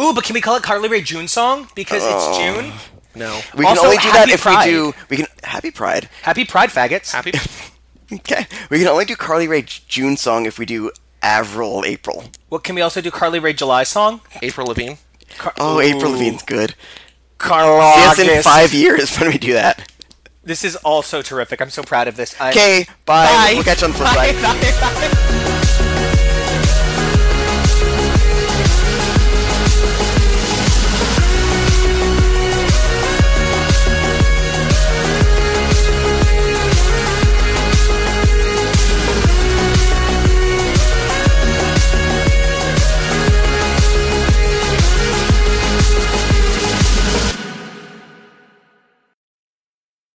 Ooh, 0.00 0.12
but 0.12 0.24
can 0.24 0.34
we 0.34 0.40
call 0.40 0.56
it 0.56 0.64
Carly 0.64 0.88
Rae 0.88 1.02
June 1.02 1.28
song 1.28 1.68
because 1.76 2.02
it's 2.04 2.36
June? 2.38 2.72
No. 3.14 3.40
we 3.54 3.64
can 3.64 3.76
Also, 3.76 3.84
only 3.84 3.98
do 3.98 4.10
that 4.10 4.20
Happy 4.28 4.32
if 4.32 4.42
Pride. 4.42 4.66
we 4.66 4.72
do. 4.72 4.92
We 5.08 5.16
can 5.18 5.26
Happy 5.44 5.70
Pride. 5.70 6.08
Happy 6.22 6.44
Pride, 6.44 6.70
faggots. 6.70 7.12
Happy. 7.12 7.32
Okay, 8.12 8.46
we 8.68 8.78
can 8.78 8.88
only 8.88 9.06
do 9.06 9.16
Carly 9.16 9.48
Rae 9.48 9.62
June 9.62 10.18
song 10.18 10.44
if 10.44 10.58
we 10.58 10.66
do 10.66 10.90
Avril 11.22 11.82
April. 11.86 12.24
What 12.50 12.62
can 12.62 12.74
we 12.74 12.82
also 12.82 13.00
do? 13.00 13.10
Carly 13.10 13.38
Rae 13.38 13.54
July 13.54 13.84
song. 13.84 14.20
April 14.42 14.66
Levine. 14.66 14.98
Car- 15.38 15.54
Oh, 15.56 15.80
April 15.80 16.12
Levigne's 16.12 16.42
good. 16.42 16.74
Carla. 17.38 17.94
See 17.94 18.04
us 18.06 18.18
in 18.18 18.42
five 18.42 18.74
years 18.74 19.16
when 19.18 19.30
we 19.30 19.38
do 19.38 19.54
that. 19.54 19.90
This 20.44 20.64
is 20.64 20.76
all 20.76 21.02
so 21.02 21.22
terrific. 21.22 21.60
I'm 21.60 21.70
so 21.70 21.82
proud 21.82 22.08
of 22.08 22.16
this. 22.16 22.34
Okay, 22.40 22.86
bye. 23.06 23.26
Bye. 23.26 23.52
We'll 23.54 23.64
catch 23.64 23.80
you 23.80 23.86
on 23.86 23.92
the 23.92 23.98
flip 23.98 24.08
side. 24.10 24.34
bye, 24.42 24.80
bye. 24.80 25.78